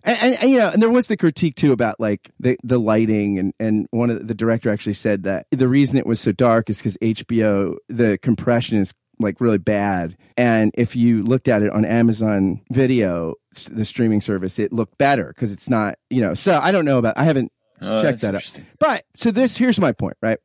and, 0.02 0.18
and, 0.20 0.42
and, 0.42 0.50
you 0.50 0.58
know, 0.58 0.70
and 0.72 0.82
there 0.82 0.90
was 0.90 1.06
the 1.06 1.16
critique 1.16 1.54
too 1.54 1.72
about 1.72 2.00
like 2.00 2.30
the 2.40 2.56
the 2.64 2.80
lighting, 2.80 3.38
and 3.38 3.52
and 3.60 3.86
one 3.90 4.10
of 4.10 4.18
the, 4.18 4.24
the 4.24 4.34
director 4.34 4.70
actually 4.70 4.94
said 4.94 5.22
that 5.24 5.46
the 5.50 5.68
reason 5.68 5.98
it 5.98 6.06
was 6.06 6.20
so 6.20 6.32
dark 6.32 6.68
is 6.70 6.78
because 6.78 6.96
HBO 6.98 7.76
the 7.88 8.18
compression 8.18 8.78
is 8.78 8.92
like 9.20 9.40
really 9.40 9.58
bad. 9.58 10.16
And 10.36 10.72
if 10.74 10.96
you 10.96 11.22
looked 11.22 11.46
at 11.46 11.62
it 11.62 11.70
on 11.70 11.84
Amazon 11.84 12.62
Video, 12.72 13.34
the 13.70 13.84
streaming 13.84 14.20
service, 14.20 14.58
it 14.58 14.72
looked 14.72 14.98
better 14.98 15.28
because 15.28 15.52
it's 15.52 15.68
not, 15.68 15.96
you 16.10 16.20
know. 16.20 16.34
So 16.34 16.58
I 16.60 16.72
don't 16.72 16.84
know 16.84 16.98
about. 16.98 17.16
I 17.16 17.24
haven't 17.24 17.52
Oh, 17.80 18.02
checked 18.02 18.20
that 18.22 18.34
out. 18.34 18.50
But 18.78 19.04
so 19.14 19.30
this 19.30 19.56
here's 19.56 19.78
my 19.78 19.92
point, 19.92 20.16
right? 20.22 20.38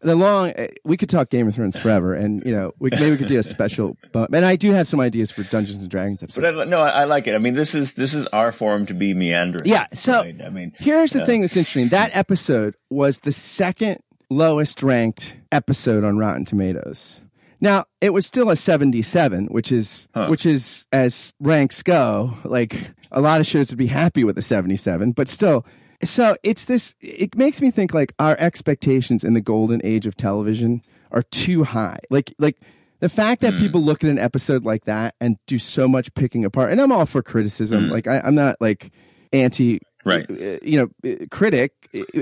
The 0.00 0.14
long 0.14 0.52
eh, 0.54 0.68
we 0.84 0.96
could 0.96 1.08
talk 1.08 1.30
Game 1.30 1.48
of 1.48 1.54
Thrones 1.54 1.76
forever, 1.76 2.14
and 2.14 2.44
you 2.44 2.52
know 2.52 2.72
we, 2.78 2.90
maybe 2.90 3.12
we 3.12 3.16
could 3.16 3.28
do 3.28 3.38
a 3.38 3.42
special. 3.42 3.96
But 4.12 4.32
and 4.34 4.44
I 4.44 4.56
do 4.56 4.72
have 4.72 4.86
some 4.86 5.00
ideas 5.00 5.30
for 5.30 5.42
Dungeons 5.42 5.78
and 5.78 5.88
Dragons 5.90 6.22
episodes. 6.22 6.52
But 6.52 6.66
I, 6.66 6.70
no, 6.70 6.80
I, 6.80 6.88
I 6.88 7.04
like 7.04 7.26
it. 7.26 7.34
I 7.34 7.38
mean, 7.38 7.54
this 7.54 7.74
is 7.74 7.92
this 7.92 8.14
is 8.14 8.26
our 8.28 8.52
forum 8.52 8.86
to 8.86 8.94
be 8.94 9.14
meandering. 9.14 9.66
Yeah. 9.66 9.86
So 9.94 10.22
right? 10.22 10.40
I 10.42 10.50
mean, 10.50 10.72
here's 10.78 11.12
the 11.12 11.20
yeah. 11.20 11.26
thing 11.26 11.40
that's 11.40 11.56
interesting. 11.56 11.88
That 11.88 12.10
episode 12.14 12.76
was 12.88 13.20
the 13.20 13.32
second 13.32 14.00
lowest 14.30 14.82
ranked 14.82 15.34
episode 15.52 16.04
on 16.04 16.18
Rotten 16.18 16.44
Tomatoes. 16.44 17.20
Now 17.60 17.84
it 18.00 18.10
was 18.10 18.26
still 18.26 18.50
a 18.50 18.56
77, 18.56 19.46
which 19.46 19.72
is 19.72 20.08
Huh. 20.14 20.26
which 20.28 20.46
is 20.46 20.84
as 20.92 21.32
ranks 21.40 21.82
go. 21.82 22.34
Like 22.44 22.76
a 23.10 23.20
lot 23.20 23.40
of 23.40 23.46
shows 23.46 23.70
would 23.70 23.78
be 23.78 23.86
happy 23.86 24.24
with 24.24 24.38
a 24.38 24.42
77, 24.42 25.12
but 25.12 25.28
still. 25.28 25.64
So 26.02 26.36
it's 26.42 26.64
this. 26.64 26.94
It 27.00 27.36
makes 27.36 27.60
me 27.60 27.70
think 27.70 27.94
like 27.94 28.12
our 28.18 28.36
expectations 28.38 29.24
in 29.24 29.34
the 29.34 29.40
golden 29.40 29.80
age 29.84 30.06
of 30.06 30.16
television 30.16 30.82
are 31.10 31.22
too 31.22 31.64
high. 31.64 31.98
Like 32.10 32.34
like 32.38 32.58
the 33.00 33.08
fact 33.08 33.42
that 33.42 33.58
people 33.58 33.80
look 33.82 34.02
at 34.02 34.10
an 34.10 34.18
episode 34.18 34.64
like 34.64 34.84
that 34.86 35.14
and 35.20 35.36
do 35.46 35.58
so 35.58 35.86
much 35.86 36.12
picking 36.14 36.44
apart. 36.44 36.72
And 36.72 36.80
I'm 36.80 36.92
all 36.92 37.06
for 37.06 37.22
criticism. 37.22 37.88
Like 37.88 38.06
I, 38.06 38.20
I'm 38.20 38.34
not 38.34 38.56
like 38.60 38.92
anti 39.32 39.80
Right. 40.04 40.24
uh, 40.30 40.58
you 40.62 40.78
know, 41.02 41.10
uh, 41.10 41.26
critic. 41.32 41.72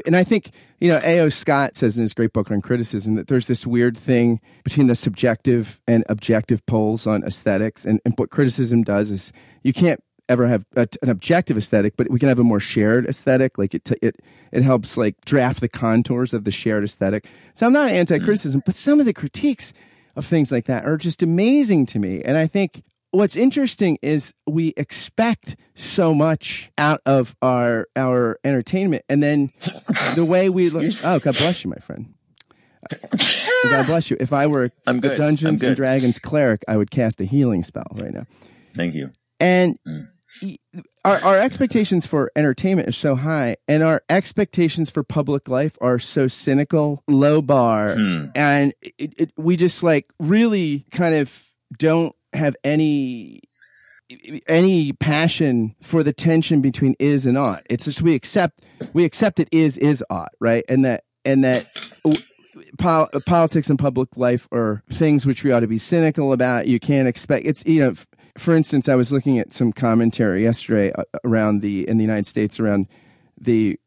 And 0.06 0.16
I 0.16 0.24
think, 0.24 0.52
you 0.80 0.88
know, 0.88 1.00
A.O. 1.04 1.28
Scott 1.28 1.76
says 1.76 1.98
in 1.98 2.02
his 2.02 2.14
great 2.14 2.32
book 2.32 2.50
on 2.50 2.62
criticism 2.62 3.14
that 3.16 3.26
there's 3.26 3.46
this 3.46 3.66
weird 3.66 3.98
thing 3.98 4.40
between 4.64 4.86
the 4.86 4.94
subjective 4.94 5.80
and 5.86 6.02
objective 6.08 6.64
poles 6.64 7.06
on 7.06 7.22
aesthetics. 7.24 7.84
And, 7.84 8.00
and 8.06 8.14
what 8.16 8.30
criticism 8.30 8.84
does 8.84 9.10
is 9.10 9.32
you 9.62 9.74
can't 9.74 10.02
ever 10.28 10.46
have 10.46 10.64
a, 10.76 10.88
an 11.02 11.08
objective 11.08 11.56
aesthetic, 11.58 11.96
but 11.96 12.10
we 12.10 12.18
can 12.18 12.28
have 12.28 12.38
a 12.38 12.44
more 12.44 12.60
shared 12.60 13.06
aesthetic. 13.06 13.58
Like 13.58 13.74
it, 13.74 13.84
t- 13.84 13.96
it, 14.02 14.16
it 14.52 14.62
helps 14.62 14.96
like 14.96 15.16
draft 15.24 15.60
the 15.60 15.68
contours 15.68 16.32
of 16.32 16.44
the 16.44 16.50
shared 16.50 16.84
aesthetic. 16.84 17.26
So 17.54 17.66
I'm 17.66 17.72
not 17.72 17.90
anti-criticism, 17.90 18.62
but 18.64 18.74
some 18.74 19.00
of 19.00 19.06
the 19.06 19.12
critiques 19.12 19.72
of 20.16 20.24
things 20.24 20.50
like 20.52 20.64
that 20.66 20.84
are 20.84 20.96
just 20.96 21.22
amazing 21.22 21.86
to 21.86 21.98
me. 21.98 22.22
And 22.22 22.36
I 22.36 22.46
think 22.46 22.82
what's 23.10 23.36
interesting 23.36 23.98
is 24.02 24.32
we 24.46 24.72
expect 24.76 25.56
so 25.74 26.14
much 26.14 26.70
out 26.78 27.00
of 27.06 27.34
our 27.42 27.86
our 27.96 28.38
entertainment, 28.44 29.04
and 29.08 29.22
then 29.22 29.52
the 30.14 30.24
way 30.24 30.48
we 30.48 30.70
look. 30.70 30.84
Oh, 31.04 31.18
God 31.18 31.36
bless 31.36 31.64
you, 31.64 31.70
my 31.70 31.76
friend. 31.76 32.14
God 33.64 33.86
bless 33.86 34.10
you. 34.10 34.16
If 34.20 34.32
I 34.32 34.46
were 34.46 34.70
I'm 34.86 34.98
a. 34.98 35.16
Dungeons 35.16 35.62
I'm 35.62 35.68
and. 35.68 35.76
Dragons 35.76 36.18
cleric, 36.18 36.62
I 36.68 36.76
would 36.76 36.90
cast 36.90 37.20
a 37.20 37.24
healing 37.24 37.62
spell 37.62 37.86
right 37.96 38.12
now. 38.12 38.24
Thank 38.74 38.94
you. 38.94 39.10
And 39.40 39.76
y- 39.86 40.02
our, 41.04 41.24
our 41.24 41.40
expectations 41.40 42.06
for 42.06 42.30
entertainment 42.34 42.88
are 42.88 42.92
so 42.92 43.14
high, 43.14 43.56
and 43.68 43.82
our 43.82 44.02
expectations 44.08 44.90
for 44.90 45.02
public 45.02 45.48
life 45.48 45.76
are 45.80 45.98
so 45.98 46.28
cynical, 46.28 47.02
low 47.08 47.40
bar, 47.40 47.94
hmm. 47.94 48.26
and 48.34 48.74
it, 48.82 49.14
it, 49.18 49.32
we 49.36 49.56
just 49.56 49.82
like 49.82 50.06
really 50.18 50.86
kind 50.90 51.14
of 51.14 51.46
don't 51.78 52.14
have 52.32 52.56
any 52.64 53.40
any 54.48 54.92
passion 54.92 55.74
for 55.82 56.02
the 56.02 56.12
tension 56.12 56.60
between 56.60 56.94
is 56.98 57.24
and 57.26 57.38
ought. 57.38 57.62
It's 57.70 57.84
just 57.84 58.02
we 58.02 58.14
accept 58.14 58.60
we 58.92 59.04
accept 59.04 59.40
it 59.40 59.48
is 59.50 59.78
is 59.78 60.04
ought, 60.10 60.32
right? 60.40 60.64
And 60.68 60.84
that 60.84 61.04
and 61.24 61.44
that 61.44 61.66
pol- 62.78 63.08
politics 63.26 63.68
and 63.68 63.78
public 63.78 64.16
life 64.16 64.48
are 64.52 64.82
things 64.90 65.26
which 65.26 65.42
we 65.42 65.52
ought 65.52 65.60
to 65.60 65.66
be 65.66 65.78
cynical 65.78 66.32
about. 66.32 66.66
You 66.66 66.80
can't 66.80 67.08
expect 67.08 67.46
it's 67.46 67.64
you 67.64 67.80
know. 67.80 67.94
For 68.36 68.54
instance, 68.54 68.88
I 68.88 68.96
was 68.96 69.12
looking 69.12 69.38
at 69.38 69.52
some 69.52 69.72
commentary 69.72 70.42
yesterday 70.42 70.92
uh, 70.92 71.04
around 71.24 71.60
the 71.60 71.88
in 71.88 71.98
the 71.98 72.04
United 72.04 72.26
States 72.26 72.58
around 72.58 72.88
the 73.38 73.78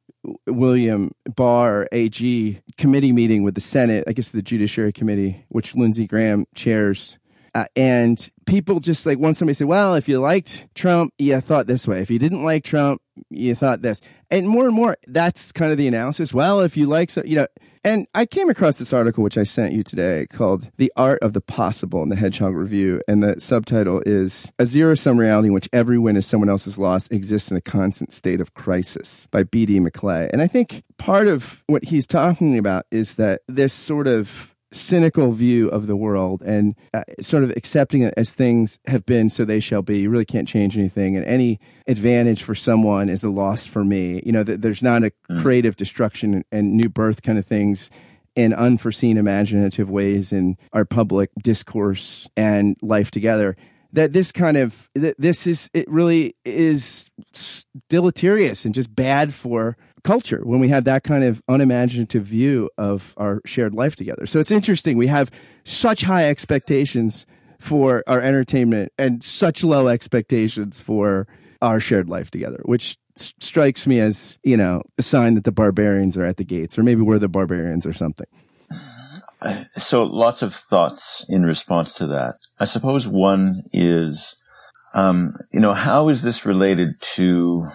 William 0.45 1.11
Barr 1.35 1.87
AG 1.91 2.61
committee 2.77 3.11
meeting 3.11 3.43
with 3.43 3.55
the 3.55 3.61
Senate, 3.61 4.03
I 4.07 4.13
guess 4.13 4.29
the 4.29 4.41
Judiciary 4.41 4.91
Committee, 4.93 5.45
which 5.49 5.75
Lindsey 5.75 6.07
Graham 6.07 6.45
chairs. 6.55 7.17
Uh, 7.57 7.65
and 7.75 8.29
people 8.45 8.79
just 8.79 9.07
like 9.07 9.17
once 9.17 9.39
somebody 9.39 9.55
said, 9.55 9.65
"Well, 9.65 9.95
if 9.95 10.07
you 10.07 10.19
liked 10.19 10.67
Trump, 10.75 11.11
you 11.17 11.41
thought 11.41 11.65
this 11.65 11.87
way. 11.87 12.01
If 12.01 12.11
you 12.11 12.19
didn't 12.19 12.43
like 12.43 12.63
Trump, 12.63 13.01
you 13.31 13.55
thought 13.55 13.81
this." 13.81 13.99
And 14.29 14.47
more 14.47 14.65
and 14.65 14.75
more, 14.75 14.95
that's 15.07 15.51
kind 15.51 15.71
of 15.71 15.77
the 15.79 15.87
analysis. 15.87 16.31
Well, 16.31 16.59
if 16.59 16.77
you 16.77 16.85
like, 16.85 17.09
so 17.09 17.23
you 17.25 17.35
know. 17.37 17.47
And 17.83 18.05
I 18.13 18.25
came 18.25 18.49
across 18.49 18.77
this 18.77 18.91
article 18.91 19.23
which 19.23 19.37
I 19.39 19.43
sent 19.43 19.73
you 19.73 19.81
today 19.81 20.27
called 20.29 20.69
"The 20.77 20.93
Art 20.95 21.17
of 21.23 21.33
the 21.33 21.41
Possible" 21.41 22.03
in 22.03 22.09
the 22.09 22.15
Hedgehog 22.15 22.53
Review, 22.53 23.01
and 23.07 23.23
the 23.23 23.41
subtitle 23.41 24.03
is 24.05 24.51
"A 24.59 24.67
Zero-Sum 24.67 25.19
Reality 25.19 25.47
in 25.47 25.53
Which 25.55 25.69
Every 25.73 25.97
Win 25.97 26.15
is 26.15 26.27
Someone 26.27 26.49
Else's 26.49 26.77
Loss 26.77 27.07
Exists 27.07 27.49
in 27.49 27.57
a 27.57 27.61
Constant 27.61 28.11
State 28.11 28.39
of 28.39 28.53
Crisis" 28.53 29.27
by 29.31 29.41
B.D. 29.41 29.79
McClay. 29.79 30.29
And 30.31 30.43
I 30.43 30.47
think 30.47 30.83
part 30.99 31.27
of 31.27 31.63
what 31.65 31.85
he's 31.85 32.05
talking 32.05 32.55
about 32.55 32.85
is 32.91 33.15
that 33.15 33.41
this 33.47 33.73
sort 33.73 34.05
of 34.05 34.53
cynical 34.71 35.31
view 35.31 35.69
of 35.69 35.87
the 35.87 35.95
world 35.95 36.41
and 36.41 36.75
uh, 36.93 37.03
sort 37.21 37.43
of 37.43 37.51
accepting 37.51 38.01
it 38.01 38.13
as 38.17 38.29
things 38.29 38.77
have 38.87 39.05
been 39.05 39.29
so 39.29 39.45
they 39.45 39.59
shall 39.59 39.81
be. 39.81 39.99
You 39.99 40.09
really 40.09 40.25
can't 40.25 40.47
change 40.47 40.77
anything. 40.77 41.15
And 41.15 41.25
any 41.25 41.59
advantage 41.87 42.43
for 42.43 42.55
someone 42.55 43.09
is 43.09 43.23
a 43.23 43.29
loss 43.29 43.65
for 43.65 43.83
me. 43.83 44.21
You 44.25 44.31
know 44.31 44.43
th- 44.43 44.59
there's 44.59 44.83
not 44.83 45.03
a 45.03 45.11
creative 45.39 45.75
destruction 45.75 46.43
and, 46.51 46.73
new 46.77 46.89
birth 46.89 47.23
kind 47.23 47.39
of 47.39 47.45
things 47.45 47.89
in 48.35 48.53
unforeseen 48.53 49.17
imaginative 49.17 49.89
ways 49.89 50.31
in 50.31 50.57
our 50.73 50.85
public 50.85 51.31
discourse 51.41 52.27
and 52.35 52.75
life 52.81 53.09
together. 53.09 53.55
That 53.93 54.11
this 54.11 54.31
kind 54.31 54.57
of 54.57 54.89
that 54.95 55.15
this 55.17 55.47
is 55.47 55.69
it 55.73 55.89
really 55.89 56.35
is 56.43 57.09
deleterious 57.89 58.65
and 58.65 58.75
just 58.75 58.93
bad 58.93 59.33
for 59.33 59.77
culture 60.03 60.41
when 60.43 60.59
we 60.59 60.69
have 60.69 60.83
that 60.85 61.03
kind 61.03 61.23
of 61.23 61.41
unimaginative 61.47 62.23
view 62.23 62.69
of 62.77 63.13
our 63.17 63.41
shared 63.45 63.73
life 63.73 63.95
together. 63.95 64.25
So 64.25 64.39
it's 64.39 64.51
interesting. 64.51 64.97
We 64.97 65.07
have 65.07 65.31
such 65.63 66.01
high 66.01 66.27
expectations 66.29 67.25
for 67.59 68.03
our 68.07 68.21
entertainment 68.21 68.93
and 68.97 69.23
such 69.23 69.63
low 69.63 69.87
expectations 69.87 70.79
for 70.79 71.27
our 71.61 71.79
shared 71.79 72.07
life 72.09 72.29
together, 72.29 72.59
which 72.63 72.97
strikes 73.39 73.87
me 73.87 73.99
as, 73.99 74.37
you 74.43 74.55
know, 74.55 74.81
a 74.97 75.01
sign 75.01 75.33
that 75.33 75.43
the 75.43 75.51
barbarians 75.51 76.17
are 76.17 76.25
at 76.25 76.37
the 76.37 76.45
gates, 76.45 76.77
or 76.77 76.83
maybe 76.83 77.01
we're 77.01 77.17
the 77.17 77.27
barbarians 77.27 77.85
or 77.85 77.93
something. 77.93 78.27
So 79.75 80.03
lots 80.03 80.41
of 80.41 80.53
thoughts 80.53 81.25
in 81.27 81.43
response 81.45 81.93
to 81.95 82.07
that. 82.07 82.35
I 82.59 82.65
suppose 82.65 83.07
one 83.07 83.63
is, 83.73 84.35
um, 84.93 85.33
you 85.51 85.59
know, 85.59 85.73
how 85.73 86.09
is 86.09 86.21
this 86.21 86.45
related 86.45 86.99
to, 87.15 87.67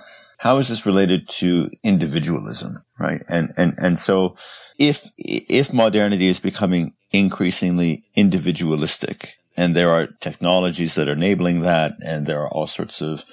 how 0.43 0.59
is 0.59 0.67
this 0.67 0.85
related 0.85 1.29
to 1.29 1.71
individualism, 1.85 2.83
right? 2.99 3.23
And, 3.29 3.55
and, 3.57 3.75
and 3.79 3.97
so 3.97 4.35
if, 4.77 5.09
if 5.17 5.73
modernity 5.73 6.27
is 6.27 6.41
becoming 6.41 6.95
increasingly 7.13 8.03
individualistic 8.17 9.35
and 9.57 9.77
there 9.77 9.91
are 9.91 10.09
technologies 10.19 10.97
that 10.97 11.09
are 11.09 11.13
enabling 11.13 11.61
that 11.61 11.93
and 12.05 12.27
there 12.27 12.41
are 12.41 12.49
all 12.49 12.67
sorts 12.67 13.01
of, 13.01 13.25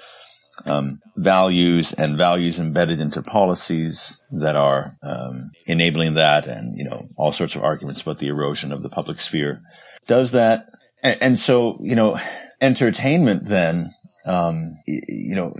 um, 0.66 1.00
values 1.16 1.92
and 1.94 2.16
values 2.16 2.60
embedded 2.60 3.00
into 3.00 3.22
policies 3.22 4.20
that 4.30 4.54
are 4.54 4.94
um, 5.02 5.50
enabling 5.66 6.14
that, 6.14 6.46
and 6.46 6.76
you 6.76 6.84
know 6.84 7.08
all 7.16 7.32
sorts 7.32 7.54
of 7.54 7.64
arguments 7.64 8.02
about 8.02 8.18
the 8.18 8.28
erosion 8.28 8.70
of 8.70 8.82
the 8.82 8.90
public 8.90 9.18
sphere. 9.18 9.62
Does 10.06 10.32
that, 10.32 10.66
and, 11.02 11.22
and 11.22 11.38
so 11.38 11.78
you 11.80 11.96
know, 11.96 12.18
entertainment 12.60 13.46
then, 13.46 13.90
um, 14.26 14.76
you 14.86 15.34
know. 15.34 15.56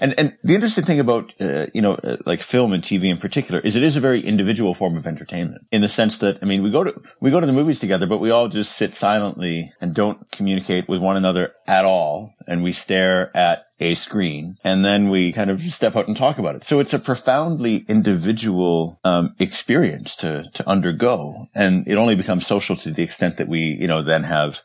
And 0.00 0.18
and 0.18 0.36
the 0.42 0.54
interesting 0.54 0.84
thing 0.84 1.00
about 1.00 1.34
uh, 1.40 1.66
you 1.74 1.82
know 1.82 1.94
uh, 1.94 2.16
like 2.26 2.40
film 2.40 2.72
and 2.72 2.82
TV 2.82 3.04
in 3.04 3.18
particular 3.18 3.60
is 3.60 3.76
it 3.76 3.82
is 3.82 3.96
a 3.96 4.00
very 4.00 4.20
individual 4.20 4.74
form 4.74 4.96
of 4.96 5.06
entertainment 5.06 5.66
in 5.72 5.82
the 5.82 5.88
sense 5.88 6.18
that 6.18 6.38
I 6.42 6.46
mean 6.46 6.62
we 6.62 6.70
go 6.70 6.84
to 6.84 7.00
we 7.20 7.30
go 7.30 7.40
to 7.40 7.46
the 7.46 7.52
movies 7.52 7.78
together 7.78 8.06
but 8.06 8.18
we 8.18 8.30
all 8.30 8.48
just 8.48 8.76
sit 8.76 8.94
silently 8.94 9.72
and 9.80 9.94
don't 9.94 10.30
communicate 10.30 10.88
with 10.88 11.00
one 11.00 11.16
another 11.16 11.54
at 11.66 11.84
all 11.84 12.34
and 12.46 12.62
we 12.62 12.72
stare 12.72 13.36
at 13.36 13.64
a 13.80 13.94
screen 13.94 14.56
and 14.64 14.84
then 14.84 15.08
we 15.08 15.32
kind 15.32 15.50
of 15.50 15.60
step 15.60 15.94
out 15.94 16.08
and 16.08 16.16
talk 16.16 16.38
about 16.38 16.56
it. 16.56 16.64
So 16.64 16.80
it's 16.80 16.92
a 16.92 16.98
profoundly 16.98 17.84
individual 17.88 18.98
um, 19.04 19.34
experience 19.38 20.16
to 20.16 20.44
to 20.54 20.68
undergo 20.68 21.48
and 21.54 21.86
it 21.86 21.94
only 21.94 22.14
becomes 22.14 22.46
social 22.46 22.76
to 22.76 22.90
the 22.90 23.02
extent 23.02 23.36
that 23.36 23.48
we 23.48 23.76
you 23.80 23.86
know 23.86 24.02
then 24.02 24.24
have 24.24 24.62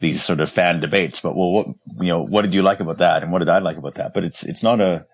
these 0.00 0.22
sort 0.22 0.40
of 0.40 0.50
fan 0.50 0.80
debates. 0.80 1.20
But 1.20 1.36
well, 1.36 1.52
what 1.52 1.66
you 2.00 2.08
know, 2.08 2.22
what 2.22 2.42
did 2.42 2.54
you 2.54 2.62
like 2.62 2.80
about 2.80 2.98
that, 2.98 3.22
and 3.22 3.32
what 3.32 3.40
did 3.40 3.48
I 3.48 3.58
like 3.58 3.76
about 3.76 3.94
that? 3.94 4.14
But 4.14 4.24
it's 4.24 4.44
it's 4.44 4.62
not 4.62 4.80
a 4.80 5.06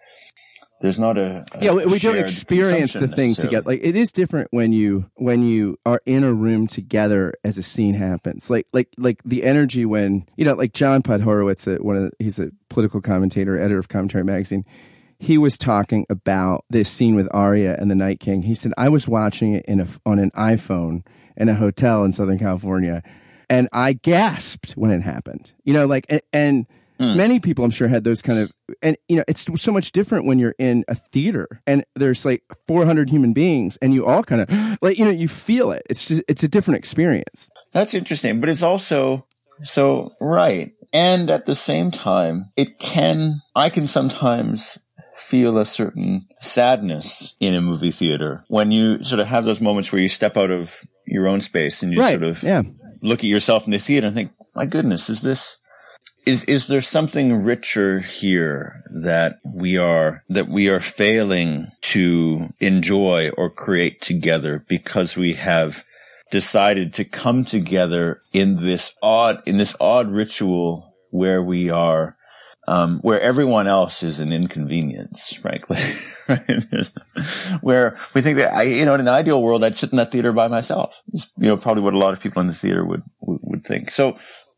there's 0.82 0.98
not 0.98 1.16
a, 1.16 1.46
a 1.52 1.64
yeah, 1.64 1.72
we, 1.72 2.00
don't 2.00 2.18
experience 2.18 2.92
the 2.92 3.06
thing 3.06 3.36
together. 3.36 3.64
Like 3.64 3.80
it 3.84 3.94
is 3.94 4.10
different 4.10 4.48
when 4.50 4.72
you 4.72 5.08
when 5.14 5.44
you 5.44 5.78
are 5.86 6.00
in 6.04 6.24
a 6.24 6.34
room 6.34 6.66
together 6.66 7.34
as 7.44 7.56
a 7.56 7.62
scene 7.62 7.94
happens. 7.94 8.50
Like 8.50 8.66
like 8.72 8.88
like 8.98 9.22
the 9.24 9.44
energy 9.44 9.86
when 9.86 10.26
you 10.36 10.44
know, 10.44 10.54
like 10.54 10.72
John 10.72 11.02
Podhoretz, 11.02 11.72
uh, 11.72 11.80
one 11.82 11.96
of 11.96 12.02
the, 12.02 12.10
he's 12.18 12.36
a 12.40 12.50
political 12.68 13.00
commentator, 13.00 13.56
editor 13.56 13.78
of 13.78 13.88
Commentary 13.88 14.24
Magazine. 14.24 14.64
He 15.20 15.38
was 15.38 15.56
talking 15.56 16.04
about 16.10 16.64
this 16.68 16.90
scene 16.90 17.14
with 17.14 17.28
Arya 17.32 17.76
and 17.78 17.88
the 17.88 17.94
Night 17.94 18.18
King. 18.18 18.42
He 18.42 18.56
said, 18.56 18.72
"I 18.76 18.88
was 18.88 19.06
watching 19.06 19.54
it 19.54 19.64
in 19.66 19.80
a 19.80 19.86
on 20.04 20.18
an 20.18 20.32
iPhone 20.32 21.06
in 21.36 21.48
a 21.48 21.54
hotel 21.54 22.02
in 22.02 22.10
Southern 22.10 22.40
California." 22.40 23.04
And 23.52 23.68
I 23.70 23.92
gasped 23.92 24.72
when 24.72 24.90
it 24.90 25.02
happened. 25.02 25.52
You 25.64 25.74
know, 25.74 25.86
like, 25.86 26.06
and, 26.08 26.22
and 26.32 26.66
mm. 26.98 27.16
many 27.16 27.38
people 27.38 27.66
I'm 27.66 27.70
sure 27.70 27.86
had 27.86 28.02
those 28.02 28.22
kind 28.22 28.38
of, 28.38 28.50
and 28.82 28.96
you 29.10 29.16
know, 29.16 29.24
it's 29.28 29.46
so 29.60 29.70
much 29.70 29.92
different 29.92 30.24
when 30.24 30.38
you're 30.38 30.54
in 30.58 30.84
a 30.88 30.94
theater 30.94 31.60
and 31.66 31.84
there's 31.94 32.24
like 32.24 32.42
400 32.66 33.10
human 33.10 33.34
beings 33.34 33.76
and 33.82 33.92
you 33.92 34.06
all 34.06 34.22
kind 34.22 34.40
of 34.40 34.78
like, 34.82 34.98
you 34.98 35.04
know, 35.04 35.10
you 35.10 35.28
feel 35.28 35.70
it. 35.70 35.82
It's 35.90 36.08
just, 36.08 36.24
it's 36.28 36.42
a 36.42 36.48
different 36.48 36.78
experience. 36.78 37.50
That's 37.72 37.92
interesting, 37.92 38.40
but 38.40 38.48
it's 38.48 38.62
also, 38.62 39.26
so, 39.64 40.14
right. 40.18 40.72
And 40.94 41.28
at 41.28 41.44
the 41.44 41.54
same 41.54 41.90
time, 41.90 42.52
it 42.56 42.78
can, 42.78 43.34
I 43.54 43.68
can 43.68 43.86
sometimes 43.86 44.78
feel 45.14 45.58
a 45.58 45.66
certain 45.66 46.26
sadness 46.40 47.34
in 47.38 47.54
a 47.54 47.60
movie 47.60 47.90
theater 47.90 48.44
when 48.48 48.70
you 48.70 49.04
sort 49.04 49.20
of 49.20 49.26
have 49.26 49.44
those 49.44 49.60
moments 49.60 49.92
where 49.92 50.00
you 50.00 50.08
step 50.08 50.38
out 50.38 50.50
of 50.50 50.80
your 51.06 51.26
own 51.26 51.40
space 51.40 51.82
and 51.82 51.92
you 51.92 52.00
right. 52.00 52.12
sort 52.12 52.24
of 52.24 52.42
yeah. 52.42 52.62
Look 53.02 53.20
at 53.20 53.24
yourself 53.24 53.66
in 53.66 53.72
the 53.72 53.78
theater 53.78 54.06
and 54.06 54.16
think, 54.16 54.30
my 54.54 54.64
goodness, 54.64 55.10
is 55.10 55.20
this, 55.20 55.58
is, 56.24 56.44
is 56.44 56.68
there 56.68 56.80
something 56.80 57.42
richer 57.42 57.98
here 57.98 58.84
that 58.90 59.40
we 59.44 59.76
are, 59.76 60.22
that 60.28 60.48
we 60.48 60.70
are 60.70 60.80
failing 60.80 61.66
to 61.82 62.48
enjoy 62.60 63.30
or 63.36 63.50
create 63.50 64.00
together 64.00 64.64
because 64.68 65.16
we 65.16 65.34
have 65.34 65.84
decided 66.30 66.92
to 66.94 67.04
come 67.04 67.44
together 67.44 68.22
in 68.32 68.56
this 68.56 68.94
odd, 69.02 69.42
in 69.46 69.56
this 69.56 69.74
odd 69.80 70.08
ritual 70.08 70.94
where 71.10 71.42
we 71.42 71.68
are 71.68 72.16
um, 72.68 73.00
where 73.00 73.20
everyone 73.20 73.66
else 73.66 74.02
is 74.02 74.20
an 74.20 74.32
inconvenience, 74.32 75.34
frankly. 75.34 75.80
where 77.60 77.96
we 78.14 78.20
think 78.20 78.38
that 78.38 78.54
I, 78.54 78.62
you 78.62 78.84
know, 78.84 78.94
in 78.94 79.00
an 79.00 79.08
ideal 79.08 79.42
world, 79.42 79.64
I'd 79.64 79.74
sit 79.74 79.90
in 79.90 79.96
that 79.96 80.12
theater 80.12 80.32
by 80.32 80.48
myself. 80.48 81.02
It's, 81.12 81.26
you 81.36 81.48
know, 81.48 81.56
probably 81.56 81.82
what 81.82 81.94
a 81.94 81.98
lot 81.98 82.12
of 82.12 82.20
people 82.20 82.40
in 82.40 82.46
the 82.46 82.54
theater 82.54 82.84
would, 82.84 83.02
would, 83.20 83.40
would 83.42 83.64
think. 83.64 83.90
So, 83.90 84.16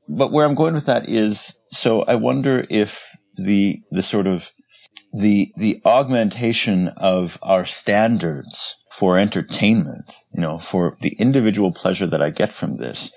but 0.09 0.33
where 0.33 0.47
I'm 0.47 0.55
going 0.55 0.75
with 0.75 0.87
that 0.87 1.09
is, 1.09 1.55
so 1.73 2.03
I 2.03 2.15
wonder 2.17 2.67
if 2.69 3.07
the, 3.37 3.81
the 3.91 4.03
sort 4.03 4.27
of, 4.27 4.51
the, 5.13 5.53
the 5.57 5.81
augmentation 5.85 6.89
of 6.89 7.39
our 7.41 7.65
standards 7.65 8.77
for 8.91 9.17
entertainment, 9.17 10.13
you 10.33 10.41
know, 10.41 10.59
for 10.59 10.97
the 11.01 11.15
individual 11.15 11.73
pleasure 11.73 12.07
that 12.07 12.21
I 12.21 12.31
get 12.31 12.53
from 12.53 12.77
this 12.77 13.13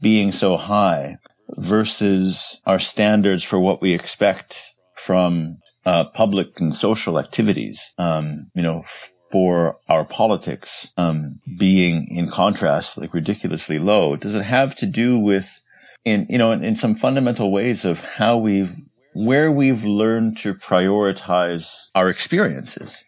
being 0.00 0.32
so 0.32 0.56
high 0.56 1.18
versus 1.56 2.60
our 2.66 2.78
standards 2.78 3.42
for 3.42 3.58
what 3.58 3.80
we 3.80 3.92
expect 3.92 4.60
from 4.94 5.58
uh, 5.86 6.04
public 6.04 6.60
and 6.60 6.74
social 6.74 7.18
activities. 7.18 7.80
Um, 7.98 8.50
you 8.54 8.62
know, 8.62 8.84
for 9.30 9.78
our 9.88 10.04
politics 10.04 10.90
um, 10.96 11.38
being 11.58 12.08
in 12.10 12.28
contrast, 12.28 12.98
like 12.98 13.14
ridiculously 13.14 13.78
low. 13.78 14.16
Does 14.16 14.34
it 14.34 14.42
have 14.42 14.74
to 14.76 14.86
do 14.86 15.18
with, 15.18 15.60
in 16.04 16.26
you 16.28 16.38
know, 16.38 16.52
in, 16.52 16.64
in 16.64 16.74
some 16.74 16.94
fundamental 16.94 17.52
ways 17.52 17.84
of 17.84 18.02
how 18.02 18.38
we've 18.38 18.74
where 19.14 19.50
we've 19.50 19.84
learned 19.84 20.36
to 20.38 20.54
prioritize 20.54 21.72
our 21.94 22.08
experiences? 22.08 23.04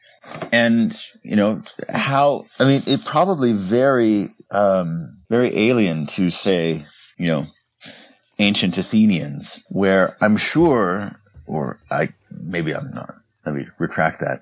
and 0.53 1.05
you 1.25 1.37
know 1.37 1.61
how 1.93 2.45
i 2.61 2.65
mean 2.65 2.81
it 2.87 3.05
probably 3.05 3.53
very 3.53 4.29
um 4.53 5.09
very 5.29 5.57
alien 5.57 6.07
to 6.07 6.31
say 6.31 6.87
you 7.19 7.27
know 7.27 7.45
ancient 8.43 8.77
Athenians, 8.77 9.63
where 9.69 10.17
I'm 10.21 10.37
sure, 10.37 11.21
or 11.47 11.79
I, 11.91 12.09
maybe 12.31 12.75
I'm 12.75 12.91
not, 12.91 13.15
let 13.47 13.55
me 13.55 13.67
retract 13.79 14.21
that. 14.21 14.41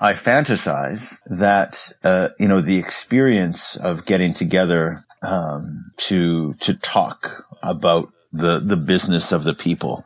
I 0.00 0.14
fantasize 0.14 1.18
that, 1.26 1.92
uh, 2.04 2.28
you 2.38 2.48
know, 2.48 2.60
the 2.60 2.78
experience 2.78 3.76
of 3.76 4.04
getting 4.04 4.34
together, 4.34 5.04
um, 5.22 5.92
to, 6.08 6.54
to 6.54 6.74
talk 6.74 7.46
about 7.62 8.12
the, 8.32 8.58
the 8.58 8.76
business 8.76 9.32
of 9.32 9.44
the 9.44 9.54
people 9.54 10.04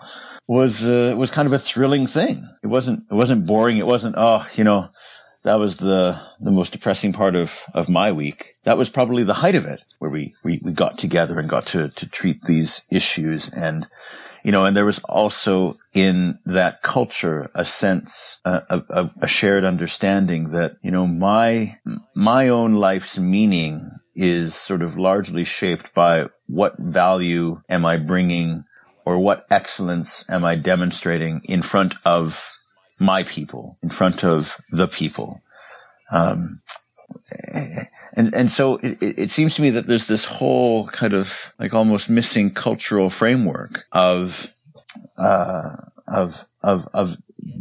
was, 0.49 0.83
uh, 0.83 1.15
was 1.17 1.31
kind 1.31 1.47
of 1.47 1.53
a 1.53 1.59
thrilling 1.59 2.07
thing. 2.07 2.47
It 2.63 2.67
wasn't, 2.67 3.05
it 3.11 3.15
wasn't 3.15 3.47
boring. 3.47 3.79
It 3.79 3.87
wasn't, 3.87 4.17
oh, 4.19 4.47
you 4.55 4.65
know, 4.65 4.89
that 5.47 5.61
was 5.61 5.77
the 5.77 6.21
the 6.41 6.51
most 6.51 6.73
depressing 6.73 7.13
part 7.13 7.37
of 7.37 7.63
of 7.73 7.89
my 7.89 8.11
week. 8.11 8.57
That 8.65 8.77
was 8.77 8.91
probably 8.91 9.23
the 9.23 9.35
height 9.35 9.55
of 9.55 9.65
it, 9.65 9.85
where 10.01 10.11
we 10.11 10.35
we, 10.43 10.61
we 10.63 10.73
got 10.73 10.99
together 10.99 11.39
and 11.39 11.49
got 11.49 11.63
to 11.67 11.89
to 11.89 12.09
treat 12.09 12.43
these 12.43 12.83
issues, 12.91 13.49
and 13.51 13.87
you 14.43 14.51
know, 14.51 14.65
and 14.65 14.75
there 14.75 14.85
was 14.85 14.99
also 15.05 15.75
in 15.95 16.41
that 16.47 16.83
culture 16.83 17.49
a 17.55 17.65
sense, 17.65 18.39
uh, 18.45 18.61
a, 18.69 19.11
a 19.23 19.29
shared 19.29 19.65
understanding 19.65 20.51
that 20.51 20.79
you 20.83 20.91
know 20.91 21.07
my 21.07 21.77
my 22.15 22.49
own 22.49 22.75
life's 22.75 23.17
meaning 23.17 23.93
is 24.17 24.53
sort 24.53 24.83
of 24.83 24.97
largely 24.97 25.45
shaped 25.45 25.95
by 25.95 26.27
what 26.49 26.77
value 26.77 27.61
am 27.69 27.87
I 27.87 27.99
bringing 27.99 28.65
or 29.05 29.21
what 29.21 29.47
excellence 29.49 30.25
am 30.29 30.45
I 30.45 30.57
demonstrating 30.57 31.43
in 31.45 31.63
front 31.63 31.95
of 32.05 32.46
my 32.99 33.23
people, 33.23 33.79
in 33.83 33.89
front 33.89 34.25
of 34.25 34.57
the 34.71 34.87
people. 34.87 35.43
Um, 36.11 36.61
and 38.13 38.35
and 38.35 38.51
so 38.51 38.77
it, 38.77 38.99
it 39.01 39.31
seems 39.31 39.55
to 39.55 39.63
me 39.63 39.71
that 39.71 39.87
there's 39.87 40.07
this 40.07 40.25
whole 40.25 40.87
kind 40.89 41.13
of 41.13 41.53
like 41.59 41.75
almost 41.75 42.09
missing 42.09 42.51
cultural 42.53 43.11
framework 43.11 43.85
of 43.93 44.49
uh, 45.17 45.77
of 46.09 46.45
of 46.63 46.89
of 46.93 47.17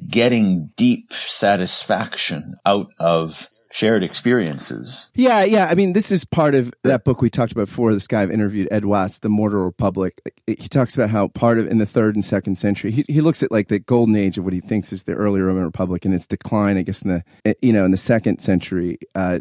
getting 0.08 0.72
deep 0.76 1.12
satisfaction 1.14 2.56
out 2.66 2.92
of 3.00 3.50
shared 3.76 4.04
experiences. 4.04 5.10
Yeah, 5.16 5.44
yeah. 5.44 5.68
I 5.70 5.76
mean, 5.76 5.92
this 5.92 6.10
is 6.10 6.24
part 6.24 6.56
of 6.56 6.74
that 6.84 7.04
book 7.04 7.22
we 7.22 7.30
talked 7.30 7.52
about 7.52 7.68
before. 7.68 7.94
This 7.94 8.08
guy 8.08 8.22
I've 8.22 8.32
interviewed, 8.32 8.70
Ed 8.72 8.86
Watts, 8.86 9.20
The 9.20 9.28
Mortal 9.28 9.64
Republic. 9.64 10.18
He 10.48 10.56
talks 10.56 10.96
about 10.96 11.10
how 11.10 11.28
part 11.28 11.60
of 11.60 11.68
in 11.68 11.78
the 11.78 11.86
third 11.86 12.16
and 12.16 12.24
second 12.24 12.56
century, 12.56 12.92
he, 12.92 13.04
he 13.10 13.20
looks 13.20 13.44
at 13.44 13.52
like 13.52 13.68
the 13.68 13.80
golden 13.80 14.16
age 14.16 14.38
of 14.38 14.46
what 14.46 14.54
he 14.54 14.62
thinks 14.62 14.94
is 14.94 15.04
the 15.04 15.14
early 15.14 15.42
Roman 15.42 15.66
Republic 15.66 16.06
and 16.06 16.14
its 16.14 16.26
decline, 16.26 16.78
I 16.78 16.84
guess, 16.84 17.02
in 17.02 17.10
the, 17.44 17.56
you 17.62 17.74
know, 17.74 17.84
in 17.84 17.92
the 17.92 17.98
second 17.98 18.40
century, 18.40 18.98
uh, 19.14 19.40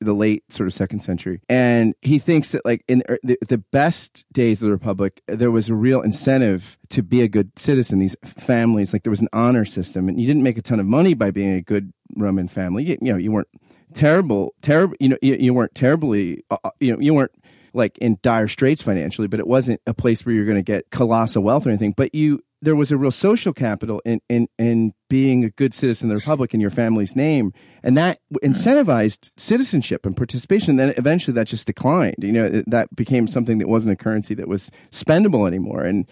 the 0.00 0.14
late 0.14 0.44
sort 0.52 0.68
of 0.68 0.72
second 0.72 1.00
century. 1.00 1.40
And 1.48 1.96
he 2.02 2.20
thinks 2.20 2.52
that 2.52 2.64
like 2.64 2.84
in 2.86 3.02
er, 3.10 3.18
the, 3.24 3.36
the 3.48 3.58
best 3.58 4.24
days 4.32 4.62
of 4.62 4.66
the 4.66 4.72
Republic, 4.72 5.22
there 5.26 5.50
was 5.50 5.68
a 5.68 5.74
real 5.74 6.02
incentive 6.02 6.78
to 6.90 7.02
be 7.02 7.22
a 7.22 7.28
good 7.28 7.58
citizen. 7.58 7.98
These 7.98 8.14
families, 8.38 8.92
like 8.92 9.02
there 9.02 9.10
was 9.10 9.22
an 9.22 9.28
honor 9.32 9.64
system 9.64 10.08
and 10.08 10.20
you 10.20 10.26
didn't 10.28 10.44
make 10.44 10.56
a 10.56 10.62
ton 10.62 10.78
of 10.78 10.86
money 10.86 11.14
by 11.14 11.32
being 11.32 11.50
a 11.50 11.62
good 11.62 11.92
Roman 12.16 12.48
family. 12.48 12.84
You, 12.84 12.96
you 13.00 13.12
know, 13.12 13.18
you 13.18 13.32
weren't 13.32 13.48
terrible, 13.94 14.54
terrible. 14.62 14.94
You 15.00 15.10
know, 15.10 15.18
you, 15.22 15.34
you 15.36 15.54
weren't 15.54 15.74
terribly. 15.74 16.42
Uh, 16.50 16.56
uh, 16.64 16.70
you 16.80 16.92
know, 16.92 17.00
you 17.00 17.14
weren't 17.14 17.32
like 17.72 17.98
in 17.98 18.18
dire 18.22 18.48
straits 18.48 18.82
financially, 18.82 19.28
but 19.28 19.38
it 19.38 19.46
wasn't 19.46 19.80
a 19.86 19.94
place 19.94 20.24
where 20.24 20.34
you're 20.34 20.46
going 20.46 20.56
to 20.56 20.62
get 20.62 20.90
colossal 20.90 21.42
wealth 21.42 21.66
or 21.66 21.70
anything. 21.70 21.92
But 21.96 22.14
you, 22.14 22.42
there 22.62 22.74
was 22.74 22.90
a 22.90 22.96
real 22.96 23.10
social 23.10 23.52
capital 23.52 24.00
in 24.04 24.20
in 24.28 24.48
in 24.58 24.94
being 25.08 25.44
a 25.44 25.50
good 25.50 25.74
citizen 25.74 26.06
of 26.06 26.10
the 26.10 26.16
republic 26.16 26.54
in 26.54 26.60
your 26.60 26.70
family's 26.70 27.14
name, 27.14 27.52
and 27.82 27.96
that 27.96 28.18
incentivized 28.42 29.30
citizenship 29.36 30.06
and 30.06 30.16
participation. 30.16 30.70
And 30.70 30.78
then 30.78 30.94
eventually, 30.96 31.34
that 31.34 31.46
just 31.46 31.66
declined. 31.66 32.16
You 32.18 32.32
know, 32.32 32.62
that 32.66 32.94
became 32.96 33.26
something 33.26 33.58
that 33.58 33.68
wasn't 33.68 33.92
a 33.92 34.02
currency 34.02 34.34
that 34.34 34.48
was 34.48 34.70
spendable 34.90 35.46
anymore, 35.46 35.82
and 35.84 36.06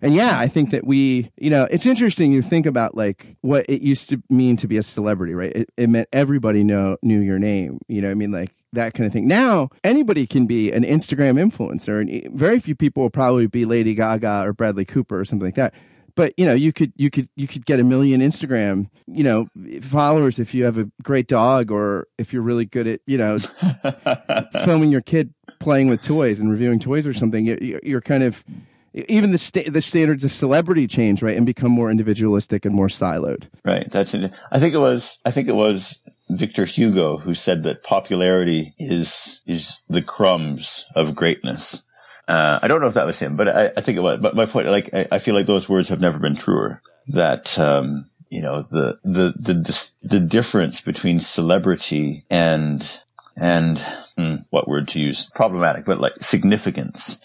and 0.00 0.14
yeah, 0.14 0.38
I 0.38 0.48
think 0.48 0.70
that 0.70 0.86
we, 0.86 1.30
you 1.36 1.50
know, 1.50 1.66
it's 1.70 1.86
interesting. 1.86 2.32
You 2.32 2.42
think 2.42 2.66
about 2.66 2.94
like 2.94 3.36
what 3.40 3.66
it 3.68 3.82
used 3.82 4.08
to 4.10 4.22
mean 4.28 4.56
to 4.58 4.68
be 4.68 4.76
a 4.76 4.82
celebrity, 4.82 5.34
right? 5.34 5.52
It, 5.54 5.70
it 5.76 5.88
meant 5.88 6.08
everybody 6.12 6.62
know 6.64 6.96
knew 7.02 7.20
your 7.20 7.38
name. 7.38 7.80
You 7.88 8.02
know, 8.02 8.10
I 8.10 8.14
mean, 8.14 8.30
like 8.30 8.52
that 8.72 8.94
kind 8.94 9.06
of 9.06 9.12
thing. 9.12 9.26
Now 9.26 9.70
anybody 9.82 10.26
can 10.26 10.46
be 10.46 10.72
an 10.72 10.84
Instagram 10.84 11.38
influencer, 11.38 12.00
and 12.00 12.38
very 12.38 12.58
few 12.58 12.74
people 12.74 13.02
will 13.02 13.10
probably 13.10 13.46
be 13.46 13.64
Lady 13.64 13.94
Gaga 13.94 14.42
or 14.44 14.52
Bradley 14.52 14.84
Cooper 14.84 15.20
or 15.20 15.24
something 15.24 15.46
like 15.46 15.56
that. 15.56 15.74
But 16.14 16.32
you 16.36 16.46
know, 16.46 16.54
you 16.54 16.72
could 16.72 16.92
you 16.96 17.10
could 17.10 17.28
you 17.36 17.46
could 17.46 17.64
get 17.64 17.78
a 17.78 17.84
million 17.84 18.20
Instagram, 18.20 18.90
you 19.06 19.22
know, 19.22 19.48
followers 19.82 20.38
if 20.38 20.54
you 20.54 20.64
have 20.64 20.76
a 20.76 20.90
great 21.02 21.28
dog 21.28 21.70
or 21.70 22.08
if 22.18 22.32
you're 22.32 22.42
really 22.42 22.64
good 22.64 22.86
at 22.86 23.00
you 23.06 23.18
know 23.18 23.38
filming 24.64 24.90
your 24.90 25.00
kid 25.00 25.32
playing 25.60 25.88
with 25.88 26.02
toys 26.02 26.40
and 26.40 26.50
reviewing 26.50 26.80
toys 26.80 27.06
or 27.06 27.14
something. 27.14 27.46
You're 27.46 28.00
kind 28.00 28.22
of 28.22 28.44
even 28.94 29.32
the 29.32 29.38
sta- 29.38 29.70
the 29.70 29.82
standards 29.82 30.24
of 30.24 30.32
celebrity 30.32 30.86
change, 30.86 31.22
right, 31.22 31.36
and 31.36 31.46
become 31.46 31.70
more 31.70 31.90
individualistic 31.90 32.64
and 32.64 32.74
more 32.74 32.88
siloed. 32.88 33.48
Right. 33.64 33.90
That's 33.90 34.14
it. 34.14 34.32
I 34.50 34.58
think 34.58 34.74
it 34.74 34.78
was. 34.78 35.18
I 35.24 35.30
think 35.30 35.48
it 35.48 35.54
was 35.54 35.98
Victor 36.30 36.64
Hugo 36.64 37.16
who 37.16 37.34
said 37.34 37.62
that 37.64 37.82
popularity 37.82 38.74
is 38.78 39.40
is 39.46 39.80
the 39.88 40.02
crumbs 40.02 40.86
of 40.94 41.14
greatness. 41.14 41.82
Uh, 42.26 42.58
I 42.60 42.68
don't 42.68 42.82
know 42.82 42.86
if 42.86 42.94
that 42.94 43.06
was 43.06 43.18
him, 43.18 43.36
but 43.36 43.48
I, 43.48 43.72
I 43.76 43.80
think 43.80 43.96
it 43.96 44.02
was. 44.02 44.20
But 44.20 44.36
my 44.36 44.44
point, 44.44 44.68
like, 44.68 44.90
I, 44.92 45.06
I, 45.12 45.18
feel 45.18 45.34
like 45.34 45.46
those 45.46 45.66
words 45.66 45.88
have 45.88 46.00
never 46.00 46.18
been 46.18 46.36
truer. 46.36 46.82
That 47.06 47.58
um, 47.58 48.10
you 48.28 48.42
know, 48.42 48.60
the 48.60 48.98
the 49.02 49.32
the 49.38 49.90
the 50.02 50.20
difference 50.20 50.82
between 50.82 51.20
celebrity 51.20 52.24
and 52.28 52.86
and 53.34 53.78
hmm, 54.18 54.36
what 54.50 54.68
word 54.68 54.88
to 54.88 54.98
use? 54.98 55.30
Problematic, 55.34 55.86
but 55.86 56.00
like 56.00 56.20
significance 56.20 57.18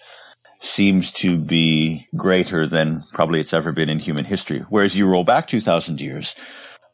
seems 0.63 1.11
to 1.11 1.37
be 1.37 2.07
greater 2.15 2.65
than 2.65 3.03
probably 3.11 3.39
it's 3.39 3.53
ever 3.53 3.71
been 3.71 3.89
in 3.89 3.99
human 3.99 4.25
history. 4.25 4.61
Whereas 4.69 4.95
you 4.95 5.07
roll 5.07 5.23
back 5.23 5.47
2000 5.47 5.99
years, 5.99 6.35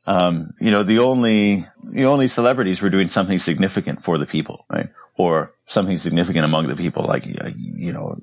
um, 0.08 0.54
you 0.60 0.72
know, 0.72 0.82
the 0.82 1.00
only, 1.00 1.66
the 1.84 2.06
only 2.06 2.28
celebrities 2.28 2.82
were 2.82 2.90
doing 2.90 3.08
something 3.08 3.38
significant 3.38 4.04
for 4.04 4.18
the 4.18 4.26
people, 4.26 4.66
right? 4.70 4.90
Or 5.18 5.54
something 5.66 5.98
significant 5.98 6.46
among 6.46 6.68
the 6.68 6.76
people, 6.76 7.06
like, 7.06 7.24
you 7.26 7.94
know, 7.94 8.18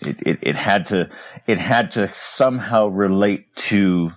it, 0.00 0.16
it, 0.22 0.38
it 0.42 0.56
had 0.56 0.86
to, 0.86 1.10
it 1.46 1.58
had 1.58 1.90
to 1.92 2.08
somehow 2.08 2.86
relate 2.86 3.54
to, 3.56 4.12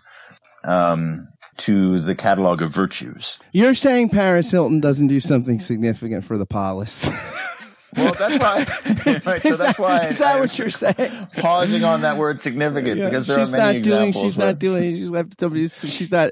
um, 0.63 1.27
to 1.57 1.99
the 1.99 2.15
catalog 2.15 2.61
of 2.61 2.71
virtues. 2.71 3.37
You're 3.51 3.73
saying 3.73 4.09
Paris 4.09 4.49
Hilton 4.49 4.79
doesn't 4.79 5.07
do 5.07 5.19
something 5.19 5.59
significant 5.59 6.23
for 6.23 6.37
the 6.37 6.45
polis. 6.45 7.03
Well, 7.95 8.13
that's 8.13 8.37
why. 8.39 8.55
right, 9.31 9.41
so 9.41 9.55
that's 9.55 9.77
that, 9.77 9.79
why. 9.79 10.07
Is 10.07 10.17
that 10.19 10.35
I'm 10.35 10.39
what 10.41 10.59
you're 10.59 10.69
saying? 10.69 11.11
Pausing 11.37 11.83
on 11.83 12.01
that 12.01 12.17
word 12.17 12.39
significant 12.39 12.99
Yeah, 12.99 13.09
because 13.09 13.27
there 13.27 13.39
she's 13.39 13.49
are 13.53 13.57
many 13.57 13.79
not 13.79 13.83
doing. 13.83 13.97
examples. 14.09 14.23
She's 14.23 14.37
where- 14.37 14.47
not 14.47 14.59
doing. 14.59 14.95
She's 14.95 15.09
left 15.09 15.39
somebody's. 15.39 15.79
She's 15.93 16.11
not 16.11 16.31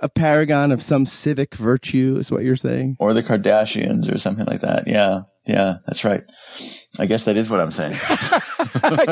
a 0.00 0.08
paragon 0.08 0.72
of 0.72 0.82
some 0.82 1.06
civic 1.06 1.54
virtue. 1.54 2.16
Is 2.18 2.30
what 2.30 2.42
you're 2.44 2.56
saying? 2.56 2.96
or 2.98 3.14
the 3.14 3.22
Kardashians 3.22 4.12
or 4.12 4.18
something 4.18 4.44
like 4.46 4.60
that. 4.60 4.86
Yeah, 4.88 5.22
yeah, 5.46 5.76
that's 5.86 6.04
right. 6.04 6.24
I 6.98 7.06
guess 7.06 7.22
that 7.24 7.36
is 7.36 7.48
what 7.48 7.60
I'm 7.60 7.70
saying. 7.70 7.94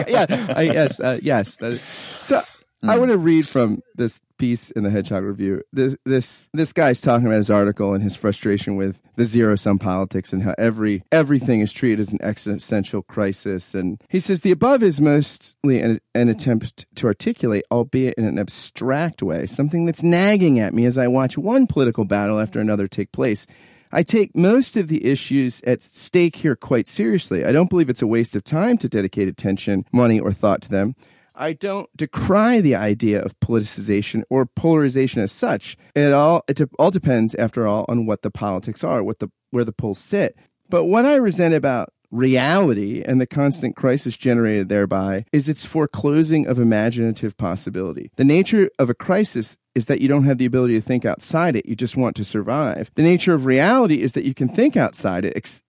yeah. 0.08 0.26
I, 0.56 0.70
yes. 0.72 1.00
Uh, 1.00 1.18
yes. 1.22 1.56
That 1.56 1.72
is, 1.72 1.80
so 2.22 2.42
I 2.82 2.94
hmm. 2.94 3.00
want 3.00 3.10
to 3.12 3.18
read 3.18 3.46
from 3.46 3.82
this 3.94 4.22
piece 4.38 4.70
in 4.70 4.84
the 4.84 4.90
Hedgehog 4.90 5.22
Review. 5.22 5.62
This 5.72 5.96
this 6.04 6.48
this 6.52 6.72
guy's 6.72 7.00
talking 7.00 7.26
about 7.26 7.36
his 7.36 7.50
article 7.50 7.92
and 7.92 8.02
his 8.02 8.16
frustration 8.16 8.76
with 8.76 9.02
the 9.16 9.24
zero 9.24 9.54
sum 9.54 9.78
politics 9.78 10.32
and 10.32 10.42
how 10.42 10.54
every 10.56 11.02
everything 11.12 11.60
is 11.60 11.72
treated 11.72 12.00
as 12.00 12.12
an 12.12 12.22
existential 12.22 13.02
crisis. 13.02 13.74
And 13.74 14.02
he 14.08 14.18
says 14.18 14.40
the 14.40 14.50
above 14.50 14.82
is 14.82 15.00
mostly 15.00 15.80
an, 15.80 16.00
an 16.14 16.28
attempt 16.28 16.86
to 16.96 17.06
articulate, 17.06 17.64
albeit 17.70 18.14
in 18.14 18.24
an 18.24 18.38
abstract 18.38 19.22
way, 19.22 19.46
something 19.46 19.84
that's 19.84 20.02
nagging 20.02 20.58
at 20.58 20.72
me 20.72 20.86
as 20.86 20.96
I 20.96 21.06
watch 21.06 21.36
one 21.36 21.66
political 21.66 22.06
battle 22.06 22.40
after 22.40 22.60
another 22.60 22.88
take 22.88 23.12
place. 23.12 23.46
I 23.92 24.04
take 24.04 24.36
most 24.36 24.76
of 24.76 24.86
the 24.86 25.04
issues 25.04 25.60
at 25.66 25.82
stake 25.82 26.36
here 26.36 26.54
quite 26.54 26.86
seriously. 26.86 27.44
I 27.44 27.50
don't 27.50 27.68
believe 27.68 27.90
it's 27.90 28.02
a 28.02 28.06
waste 28.06 28.36
of 28.36 28.44
time 28.44 28.78
to 28.78 28.88
dedicate 28.88 29.26
attention, 29.26 29.84
money, 29.92 30.20
or 30.20 30.32
thought 30.32 30.62
to 30.62 30.68
them. 30.68 30.94
I 31.40 31.54
don't 31.54 31.88
decry 31.96 32.60
the 32.60 32.74
idea 32.74 33.22
of 33.22 33.38
politicization 33.40 34.22
or 34.28 34.44
polarization 34.44 35.22
as 35.22 35.32
such. 35.32 35.76
It 35.94 36.12
all 36.12 36.42
it 36.46 36.60
all 36.78 36.90
depends, 36.90 37.34
after 37.34 37.66
all, 37.66 37.86
on 37.88 38.04
what 38.04 38.20
the 38.20 38.30
politics 38.30 38.84
are, 38.84 39.02
what 39.02 39.20
the 39.20 39.30
where 39.50 39.64
the 39.64 39.72
poles 39.72 39.98
sit. 39.98 40.36
But 40.68 40.84
what 40.84 41.06
I 41.06 41.16
resent 41.16 41.54
about 41.54 41.88
reality 42.10 43.02
and 43.02 43.20
the 43.20 43.26
constant 43.26 43.74
crisis 43.74 44.16
generated 44.16 44.68
thereby 44.68 45.24
is 45.32 45.48
its 45.48 45.64
foreclosing 45.64 46.46
of 46.46 46.58
imaginative 46.58 47.36
possibility. 47.36 48.10
The 48.16 48.24
nature 48.24 48.70
of 48.78 48.90
a 48.90 48.94
crisis 48.94 49.56
is 49.74 49.86
that 49.86 50.00
you 50.00 50.08
don't 50.08 50.24
have 50.24 50.38
the 50.38 50.46
ability 50.46 50.74
to 50.74 50.80
think 50.80 51.04
outside 51.04 51.56
it. 51.56 51.66
You 51.66 51.76
just 51.76 51.96
want 51.96 52.16
to 52.16 52.24
survive. 52.24 52.90
The 52.96 53.02
nature 53.02 53.34
of 53.34 53.46
reality 53.46 54.02
is 54.02 54.12
that 54.12 54.24
you 54.24 54.34
can 54.34 54.48
think 54.48 54.76
outside 54.76 55.24
it. 55.24 55.60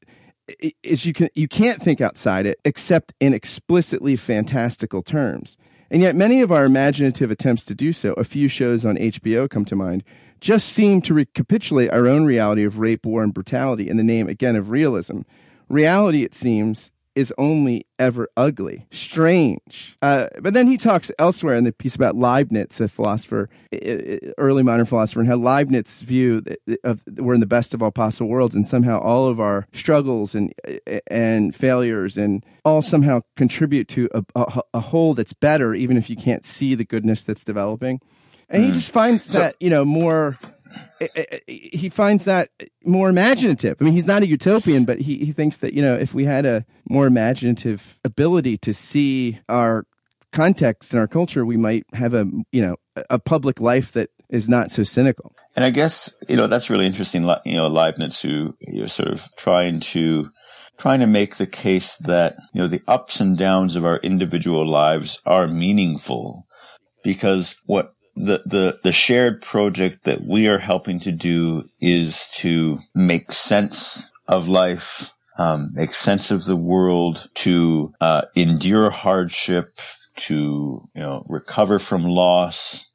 Is 0.83 1.05
you 1.05 1.13
can 1.13 1.29
you 1.35 1.47
can't 1.47 1.81
think 1.81 2.01
outside 2.01 2.45
it 2.45 2.59
except 2.65 3.13
in 3.19 3.33
explicitly 3.33 4.15
fantastical 4.15 5.01
terms. 5.01 5.57
And 5.89 6.01
yet 6.01 6.15
many 6.15 6.41
of 6.41 6.51
our 6.51 6.65
imaginative 6.65 7.31
attempts 7.31 7.65
to 7.65 7.75
do 7.75 7.91
so, 7.91 8.13
a 8.13 8.23
few 8.23 8.47
shows 8.47 8.85
on 8.85 8.95
HBO 8.95 9.49
come 9.49 9.65
to 9.65 9.75
mind, 9.75 10.03
just 10.39 10.69
seem 10.69 11.01
to 11.01 11.13
recapitulate 11.13 11.91
our 11.91 12.07
own 12.07 12.23
reality 12.23 12.63
of 12.63 12.79
rape, 12.79 13.05
war, 13.05 13.23
and 13.23 13.33
brutality 13.33 13.89
in 13.89 13.97
the 13.97 14.03
name 14.03 14.29
again 14.29 14.55
of 14.55 14.69
realism. 14.69 15.21
Reality, 15.67 16.23
it 16.23 16.33
seems, 16.33 16.91
is 17.15 17.33
only 17.37 17.85
ever 17.99 18.29
ugly, 18.37 18.87
strange. 18.91 19.97
Uh, 20.01 20.27
but 20.41 20.53
then 20.53 20.67
he 20.67 20.77
talks 20.77 21.11
elsewhere 21.19 21.55
in 21.55 21.63
the 21.63 21.71
piece 21.71 21.95
about 21.95 22.15
Leibniz, 22.15 22.79
a 22.79 22.87
philosopher, 22.87 23.49
early 24.37 24.63
modern 24.63 24.85
philosopher, 24.85 25.19
and 25.19 25.29
how 25.29 25.35
Leibniz's 25.35 26.01
view 26.01 26.43
of 26.83 27.03
we're 27.17 27.33
in 27.33 27.39
the 27.39 27.45
best 27.45 27.73
of 27.73 27.81
all 27.81 27.91
possible 27.91 28.29
worlds, 28.29 28.55
and 28.55 28.65
somehow 28.65 28.99
all 28.99 29.27
of 29.27 29.39
our 29.39 29.67
struggles 29.73 30.35
and 30.35 30.53
and 31.09 31.53
failures 31.53 32.17
and 32.17 32.45
all 32.63 32.81
somehow 32.81 33.21
contribute 33.35 33.87
to 33.89 34.09
a, 34.13 34.23
a, 34.35 34.61
a 34.75 34.79
whole 34.79 35.13
that's 35.13 35.33
better, 35.33 35.75
even 35.75 35.97
if 35.97 36.09
you 36.09 36.15
can't 36.15 36.45
see 36.45 36.75
the 36.75 36.85
goodness 36.85 37.23
that's 37.23 37.43
developing. 37.43 37.99
And 38.49 38.63
he 38.63 38.71
just 38.71 38.91
finds 38.91 39.31
that 39.31 39.55
you 39.59 39.69
know 39.69 39.85
more 39.85 40.37
he 41.47 41.89
finds 41.89 42.25
that 42.25 42.49
more 42.85 43.09
imaginative. 43.09 43.77
I 43.79 43.83
mean, 43.83 43.93
he's 43.93 44.07
not 44.07 44.21
a 44.21 44.27
utopian, 44.27 44.85
but 44.85 45.01
he, 45.01 45.17
he 45.17 45.31
thinks 45.31 45.57
that, 45.57 45.73
you 45.73 45.81
know, 45.81 45.95
if 45.95 46.13
we 46.13 46.25
had 46.25 46.45
a 46.45 46.65
more 46.89 47.07
imaginative 47.07 47.99
ability 48.03 48.57
to 48.59 48.73
see 48.73 49.39
our 49.49 49.85
context 50.31 50.91
and 50.91 50.99
our 50.99 51.07
culture, 51.07 51.45
we 51.45 51.57
might 51.57 51.85
have 51.93 52.13
a, 52.13 52.25
you 52.51 52.61
know, 52.61 52.75
a 53.09 53.19
public 53.19 53.59
life 53.59 53.91
that 53.93 54.09
is 54.29 54.47
not 54.47 54.71
so 54.71 54.83
cynical. 54.83 55.33
And 55.55 55.65
I 55.65 55.69
guess, 55.69 56.11
you 56.29 56.37
know, 56.37 56.47
that's 56.47 56.69
really 56.69 56.85
interesting. 56.85 57.23
You 57.45 57.57
know, 57.57 57.67
Leibniz 57.67 58.21
who, 58.21 58.55
you 58.61 58.81
know, 58.81 58.85
sort 58.85 59.09
of 59.09 59.27
trying 59.37 59.81
to, 59.81 60.29
trying 60.77 61.01
to 61.01 61.07
make 61.07 61.35
the 61.35 61.47
case 61.47 61.97
that, 61.97 62.37
you 62.53 62.61
know, 62.61 62.67
the 62.67 62.81
ups 62.87 63.19
and 63.19 63.37
downs 63.37 63.75
of 63.75 63.85
our 63.85 63.97
individual 63.97 64.65
lives 64.65 65.19
are 65.25 65.47
meaningful 65.47 66.45
because 67.03 67.55
what 67.65 67.93
the, 68.15 68.43
the, 68.45 68.79
the 68.83 68.91
shared 68.91 69.41
project 69.41 70.03
that 70.03 70.21
we 70.21 70.47
are 70.47 70.59
helping 70.59 70.99
to 71.01 71.11
do 71.11 71.63
is 71.79 72.27
to 72.35 72.79
make 72.93 73.31
sense 73.31 74.09
of 74.27 74.47
life, 74.47 75.11
um, 75.37 75.69
make 75.73 75.93
sense 75.93 76.31
of 76.31 76.45
the 76.45 76.55
world, 76.55 77.29
to, 77.35 77.93
uh, 78.01 78.23
endure 78.35 78.89
hardship, 78.89 79.79
to, 80.17 80.87
you 80.93 81.01
know, 81.01 81.25
recover 81.27 81.79
from 81.79 82.03
loss, 82.03 82.87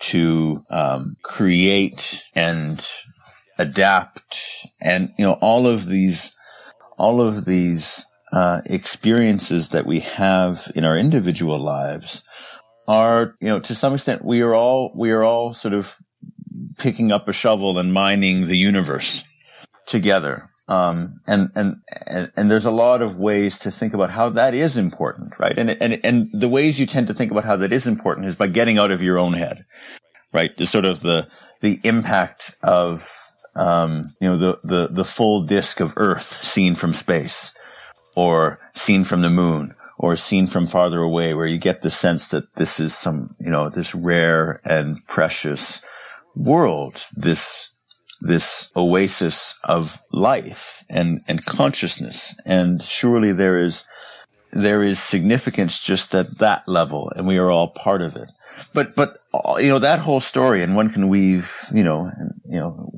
to 0.00 0.62
um, 0.70 1.16
create 1.22 2.22
and 2.34 2.88
adapt 3.58 4.40
and 4.80 5.12
you 5.16 5.24
know 5.24 5.38
all 5.40 5.66
of 5.66 5.86
these 5.86 6.32
all 6.98 7.20
of 7.20 7.44
these 7.44 8.04
uh, 8.32 8.60
experiences 8.66 9.68
that 9.68 9.86
we 9.86 10.00
have 10.00 10.70
in 10.74 10.84
our 10.84 10.96
individual 10.96 11.58
lives 11.58 12.22
are 12.86 13.36
you 13.40 13.48
know 13.48 13.60
to 13.60 13.74
some 13.74 13.94
extent 13.94 14.24
we 14.24 14.40
are 14.40 14.54
all 14.54 14.92
we 14.94 15.10
are 15.10 15.24
all 15.24 15.54
sort 15.54 15.74
of 15.74 15.96
picking 16.78 17.12
up 17.12 17.28
a 17.28 17.32
shovel 17.32 17.78
and 17.78 17.92
mining 17.92 18.46
the 18.46 18.56
universe 18.56 19.24
together 19.86 20.42
um, 20.66 21.20
and, 21.26 21.50
and 21.54 21.76
and 22.06 22.32
and 22.36 22.50
there's 22.50 22.64
a 22.64 22.70
lot 22.70 23.02
of 23.02 23.18
ways 23.18 23.58
to 23.58 23.70
think 23.70 23.92
about 23.92 24.10
how 24.10 24.30
that 24.30 24.54
is 24.54 24.76
important 24.76 25.38
right 25.38 25.58
and 25.58 25.70
and 25.70 26.00
and 26.04 26.30
the 26.32 26.48
ways 26.48 26.80
you 26.80 26.86
tend 26.86 27.06
to 27.06 27.14
think 27.14 27.30
about 27.30 27.44
how 27.44 27.56
that 27.56 27.72
is 27.72 27.86
important 27.86 28.26
is 28.26 28.36
by 28.36 28.46
getting 28.46 28.78
out 28.78 28.90
of 28.90 29.02
your 29.02 29.18
own 29.18 29.34
head 29.34 29.64
right? 30.34 30.54
The 30.54 30.66
sort 30.66 30.84
of 30.84 31.00
the 31.00 31.26
the 31.62 31.80
impact 31.84 32.52
of 32.62 33.08
um, 33.54 34.14
you 34.20 34.28
know 34.28 34.36
the 34.36 34.58
the 34.62 34.88
the 34.88 35.04
full 35.04 35.42
disk 35.42 35.80
of 35.80 35.94
Earth 35.96 36.42
seen 36.44 36.74
from 36.74 36.92
space, 36.92 37.52
or 38.14 38.58
seen 38.74 39.04
from 39.04 39.22
the 39.22 39.30
moon, 39.30 39.74
or 39.98 40.16
seen 40.16 40.46
from 40.46 40.66
farther 40.66 41.00
away, 41.00 41.34
where 41.34 41.46
you 41.46 41.58
get 41.58 41.82
the 41.82 41.90
sense 41.90 42.28
that 42.28 42.56
this 42.56 42.80
is 42.80 42.94
some 42.94 43.34
you 43.38 43.50
know 43.50 43.68
this 43.68 43.94
rare 43.94 44.60
and 44.64 45.04
precious 45.06 45.80
world, 46.34 47.04
this 47.14 47.68
this 48.20 48.68
oasis 48.76 49.54
of 49.64 49.98
life 50.12 50.82
and 50.88 51.20
and 51.28 51.44
consciousness, 51.44 52.34
and 52.44 52.82
surely 52.82 53.32
there 53.32 53.60
is 53.60 53.84
there 54.52 54.84
is 54.84 55.00
significance 55.00 55.80
just 55.80 56.14
at 56.14 56.38
that 56.38 56.68
level, 56.68 57.12
and 57.16 57.26
we 57.26 57.38
are 57.38 57.50
all 57.50 57.68
part 57.68 58.02
of 58.02 58.16
it. 58.16 58.30
But 58.72 58.94
but 58.96 59.10
you 59.58 59.68
know 59.68 59.80
that 59.80 59.98
whole 60.00 60.20
story, 60.20 60.62
and 60.62 60.76
one 60.76 60.90
can 60.90 61.08
weave 61.08 61.52
you 61.72 61.84
know 61.84 62.10
you 62.46 62.60
know 62.60 62.90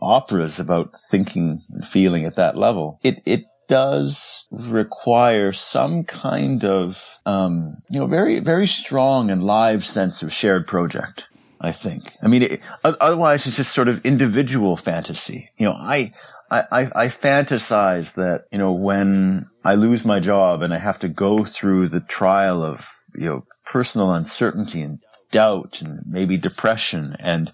operas 0.00 0.58
about 0.58 0.96
thinking 1.10 1.62
and 1.70 1.86
feeling 1.86 2.24
at 2.24 2.36
that 2.36 2.56
level. 2.56 2.98
It 3.02 3.22
it 3.24 3.44
does 3.72 4.44
require 4.50 5.50
some 5.50 6.04
kind 6.04 6.62
of 6.62 7.18
um, 7.24 7.78
you 7.88 7.98
know 7.98 8.06
very 8.06 8.38
very 8.38 8.66
strong 8.66 9.30
and 9.30 9.42
live 9.42 9.82
sense 9.82 10.22
of 10.22 10.30
shared 10.30 10.66
project. 10.66 11.26
I 11.58 11.72
think. 11.72 12.12
I 12.20 12.26
mean, 12.26 12.42
it, 12.42 12.60
otherwise 12.84 13.46
it's 13.46 13.54
just 13.54 13.72
sort 13.72 13.86
of 13.86 14.04
individual 14.04 14.76
fantasy. 14.76 15.48
You 15.56 15.66
know, 15.66 15.74
I, 15.78 16.12
I, 16.50 16.64
I, 16.72 17.06
fantasize 17.06 18.14
that, 18.14 18.46
you 18.50 18.58
know, 18.58 18.72
when 18.72 19.46
I 19.64 19.76
lose 19.76 20.04
my 20.04 20.18
job 20.18 20.62
and 20.62 20.74
I 20.74 20.78
have 20.78 20.98
to 20.98 21.08
go 21.08 21.38
through 21.38 21.86
the 21.86 22.00
trial 22.00 22.64
of, 22.64 22.88
you 23.14 23.26
know, 23.26 23.44
personal 23.64 24.12
uncertainty 24.12 24.82
and 24.82 24.98
doubt 25.30 25.80
and 25.80 26.00
maybe 26.04 26.36
depression 26.36 27.14
and, 27.20 27.52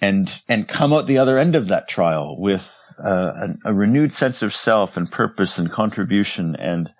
and, 0.00 0.42
and 0.48 0.66
come 0.66 0.92
out 0.92 1.06
the 1.06 1.18
other 1.18 1.38
end 1.38 1.54
of 1.54 1.68
that 1.68 1.86
trial 1.86 2.34
with 2.36 2.85
uh, 2.98 3.48
a, 3.64 3.70
a 3.70 3.74
renewed 3.74 4.12
sense 4.12 4.42
of 4.42 4.52
self 4.52 4.96
and 4.96 5.10
purpose 5.10 5.58
and 5.58 5.70
contribution 5.70 6.56
and, 6.56 6.90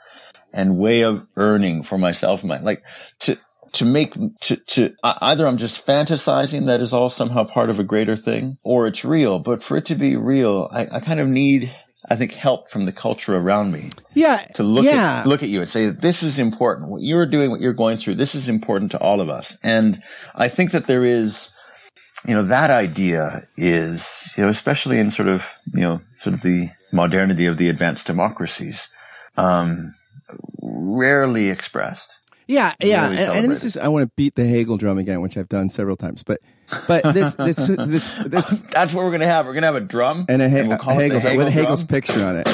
and 0.53 0.79
way 0.79 1.03
of 1.03 1.27
earning 1.37 1.83
for 1.83 1.99
myself 1.99 2.43
and 2.43 2.49
my, 2.49 2.61
like, 2.61 2.83
to, 3.21 3.37
to 3.73 3.85
make 3.85 4.15
to 4.41 4.57
to 4.57 4.95
either 5.03 5.47
I'm 5.47 5.59
just 5.59 5.85
fantasizing 5.85 6.65
that 6.67 6.81
is 6.81 6.95
all 6.95 7.11
somehow 7.11 7.45
part 7.45 7.69
of 7.69 7.79
a 7.79 7.85
greater 7.85 8.17
thing, 8.17 8.57
or 8.65 8.87
it's 8.87 9.05
real. 9.05 9.39
But 9.39 9.63
for 9.63 9.77
it 9.77 9.85
to 9.87 9.95
be 9.97 10.17
real, 10.17 10.69
I, 10.73 10.87
I 10.93 11.01
kind 11.01 11.21
of 11.21 11.29
need, 11.29 11.75
I 12.09 12.17
think, 12.17 12.33
help 12.33 12.71
from 12.71 12.87
the 12.87 12.93
culture 12.93 13.37
around 13.37 13.73
me 13.73 13.91
Yeah. 14.15 14.39
to 14.55 14.63
look 14.63 14.87
yeah. 14.87 15.21
at 15.21 15.27
look 15.27 15.43
at 15.43 15.51
you 15.51 15.61
and 15.61 15.69
say 15.69 15.91
this 15.91 16.23
is 16.23 16.39
important. 16.39 16.89
What 16.89 17.03
you're 17.03 17.27
doing, 17.27 17.51
what 17.51 17.61
you're 17.61 17.75
going 17.75 17.99
through, 17.99 18.15
this 18.15 18.35
is 18.35 18.49
important 18.49 18.93
to 18.93 18.99
all 18.99 19.21
of 19.21 19.29
us. 19.29 19.59
And 19.63 20.03
I 20.35 20.49
think 20.49 20.71
that 20.71 20.87
there 20.87 21.05
is, 21.05 21.51
you 22.27 22.35
know, 22.35 22.45
that 22.45 22.71
idea 22.71 23.43
is, 23.57 24.05
you 24.37 24.43
know, 24.43 24.49
especially 24.49 24.99
in 24.99 25.11
sort 25.11 25.29
of, 25.29 25.53
you 25.73 25.81
know, 25.81 26.01
sort 26.21 26.35
of 26.35 26.43
the 26.43 26.69
modernity 26.93 27.47
of 27.47 27.57
the 27.57 27.69
advanced 27.69 28.07
democracies. 28.07 28.89
Um, 29.37 29.95
rarely 30.63 31.51
expressed. 31.51 32.21
Yeah, 32.49 32.75
yeah, 32.81 33.09
and, 33.09 33.19
and, 33.19 33.51
this 33.51 33.65
is 33.65 33.77
I 33.77 33.89
want 33.89 34.05
to 34.05 34.13
beat 34.15 34.37
the 34.37 34.47
Hegel 34.47 34.77
drum 34.77 34.99
again, 34.99 35.21
which 35.21 35.37
I've 35.37 35.49
done 35.49 35.69
several 35.69 35.97
times. 35.97 36.23
But 36.23 36.41
but 36.87 37.03
this 37.03 37.35
this 37.35 37.57
this 37.57 38.09
this, 38.25 38.47
that's 38.71 38.95
what 38.95 39.05
we're 39.05 39.11
gonna 39.11 39.27
have. 39.27 39.47
We're 39.47 39.55
gonna 39.55 39.67
have 39.67 39.75
a 39.75 39.81
drum 39.81 40.27
and 40.29 40.41
a, 40.41 40.45
and 40.45 40.69
we'll 40.69 40.79
Hegel, 40.79 41.19
Hegel 41.19 41.45
with 41.45 41.53
Hegel's 41.53 41.83
picture 41.83 42.25
on 42.25 42.37
it. 42.37 42.47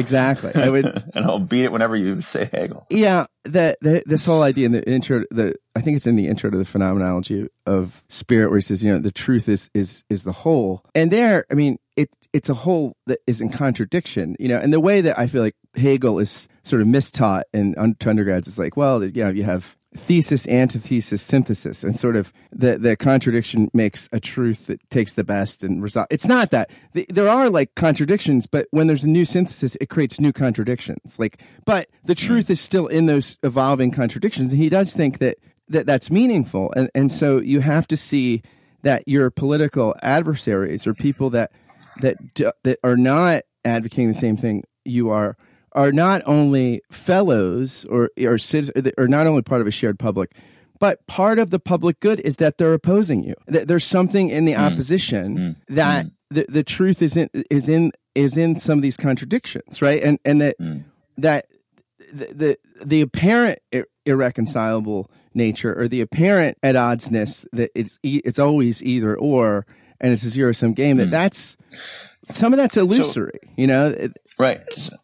Exactly. 0.00 0.54
I 0.54 0.68
would, 0.68 0.86
and 1.14 1.24
I'll 1.24 1.38
beat 1.38 1.64
it 1.64 1.72
whenever 1.72 1.94
you 1.94 2.20
say 2.22 2.48
Hegel. 2.52 2.86
Yeah, 2.90 3.26
the, 3.44 3.76
the 3.80 4.02
this 4.06 4.24
whole 4.24 4.42
idea 4.42 4.66
in 4.66 4.72
the 4.72 4.88
intro, 4.88 5.24
the 5.30 5.54
I 5.76 5.80
think 5.80 5.96
it's 5.96 6.06
in 6.06 6.16
the 6.16 6.26
intro 6.26 6.50
to 6.50 6.58
the 6.58 6.64
phenomenology 6.64 7.48
of 7.66 8.04
spirit, 8.08 8.50
where 8.50 8.58
he 8.58 8.62
says, 8.62 8.82
you 8.82 8.92
know, 8.92 8.98
the 8.98 9.12
truth 9.12 9.48
is 9.48 9.70
is 9.74 10.02
is 10.10 10.24
the 10.24 10.32
whole, 10.32 10.84
and 10.94 11.10
there, 11.10 11.44
I 11.50 11.54
mean, 11.54 11.78
it 11.96 12.10
it's 12.32 12.48
a 12.48 12.54
whole 12.54 12.96
that 13.06 13.20
is 13.26 13.40
in 13.40 13.50
contradiction, 13.50 14.36
you 14.38 14.48
know, 14.48 14.58
and 14.58 14.72
the 14.72 14.80
way 14.80 15.00
that 15.00 15.18
I 15.18 15.26
feel 15.26 15.42
like 15.42 15.56
Hegel 15.76 16.18
is 16.18 16.48
sort 16.64 16.82
of 16.82 16.88
mistaught 16.88 17.42
in 17.52 17.74
to 17.74 18.10
undergrads 18.10 18.48
is 18.48 18.58
like, 18.58 18.76
well, 18.76 19.04
you 19.04 19.24
know, 19.24 19.30
you 19.30 19.44
have 19.44 19.76
thesis, 19.94 20.46
antithesis, 20.46 21.22
synthesis, 21.22 21.82
and 21.82 21.96
sort 21.96 22.16
of 22.16 22.32
the 22.52 22.78
the 22.78 22.96
contradiction 22.96 23.68
makes 23.74 24.08
a 24.12 24.20
truth 24.20 24.66
that 24.66 24.78
takes 24.90 25.14
the 25.14 25.24
best 25.24 25.62
and 25.62 25.82
result. 25.82 26.06
It's 26.10 26.26
not 26.26 26.50
that 26.52 26.70
there 27.08 27.28
are 27.28 27.50
like 27.50 27.74
contradictions, 27.74 28.46
but 28.46 28.66
when 28.70 28.86
there's 28.86 29.04
a 29.04 29.08
new 29.08 29.24
synthesis, 29.24 29.76
it 29.80 29.88
creates 29.88 30.20
new 30.20 30.32
contradictions. 30.32 31.18
Like, 31.18 31.40
but 31.64 31.88
the 32.04 32.14
mm. 32.14 32.26
truth 32.26 32.50
is 32.50 32.60
still 32.60 32.86
in 32.86 33.06
those 33.06 33.36
evolving 33.42 33.90
contradictions, 33.90 34.52
and 34.52 34.62
he 34.62 34.68
does 34.68 34.92
think 34.92 35.18
that 35.18 35.38
that 35.68 35.86
that's 35.86 36.10
meaningful, 36.10 36.72
and 36.76 36.88
and 36.94 37.10
so 37.10 37.40
you 37.40 37.60
have 37.60 37.88
to 37.88 37.96
see 37.96 38.42
that 38.82 39.02
your 39.06 39.30
political 39.30 39.94
adversaries 40.02 40.86
or 40.86 40.94
people 40.94 41.30
that 41.30 41.50
that 42.00 42.16
that 42.62 42.78
are 42.84 42.96
not 42.96 43.42
advocating 43.64 44.08
the 44.08 44.14
same 44.14 44.36
thing 44.36 44.62
you 44.84 45.10
are 45.10 45.36
are 45.72 45.92
not 45.92 46.22
only 46.26 46.82
fellows 46.90 47.84
or 47.86 48.10
or, 48.18 48.38
citizens, 48.38 48.92
or 48.98 49.08
not 49.08 49.26
only 49.26 49.42
part 49.42 49.60
of 49.60 49.66
a 49.66 49.70
shared 49.70 49.98
public, 49.98 50.32
but 50.78 51.06
part 51.06 51.38
of 51.38 51.50
the 51.50 51.60
public 51.60 52.00
good 52.00 52.20
is 52.20 52.36
that 52.36 52.58
they're 52.58 52.74
opposing 52.74 53.22
you. 53.22 53.34
That 53.46 53.68
there's 53.68 53.84
something 53.84 54.30
in 54.30 54.44
the 54.44 54.54
mm. 54.54 54.72
opposition 54.72 55.38
mm. 55.38 55.56
that 55.68 56.06
mm. 56.06 56.10
The, 56.32 56.46
the 56.48 56.62
truth 56.62 57.02
is 57.02 57.16
in 57.16 57.28
is 57.50 57.68
in 57.68 57.90
is 58.14 58.36
in 58.36 58.56
some 58.56 58.78
of 58.78 58.82
these 58.82 58.96
contradictions, 58.96 59.82
right? 59.82 60.00
And 60.00 60.18
and 60.24 60.40
that 60.40 60.58
mm. 60.60 60.84
that 61.18 61.46
the, 62.12 62.26
the 62.26 62.84
the 62.84 63.00
apparent 63.00 63.58
irreconcilable 64.06 65.10
nature 65.34 65.78
or 65.78 65.88
the 65.88 66.00
apparent 66.00 66.56
at 66.62 66.76
oddsness 66.76 67.44
that 67.52 67.70
it's 67.74 67.98
it's 68.04 68.38
always 68.38 68.80
either 68.82 69.16
or 69.16 69.66
and 70.00 70.12
it's 70.12 70.22
a 70.22 70.30
zero 70.30 70.52
sum 70.52 70.72
game 70.72 70.98
that 70.98 71.08
mm. 71.08 71.12
that's 71.12 71.56
some 72.24 72.52
of 72.52 72.58
that's 72.58 72.76
illusory, 72.76 73.40
so, 73.42 73.50
you 73.56 73.66
know. 73.66 73.94
Right. 74.38 74.60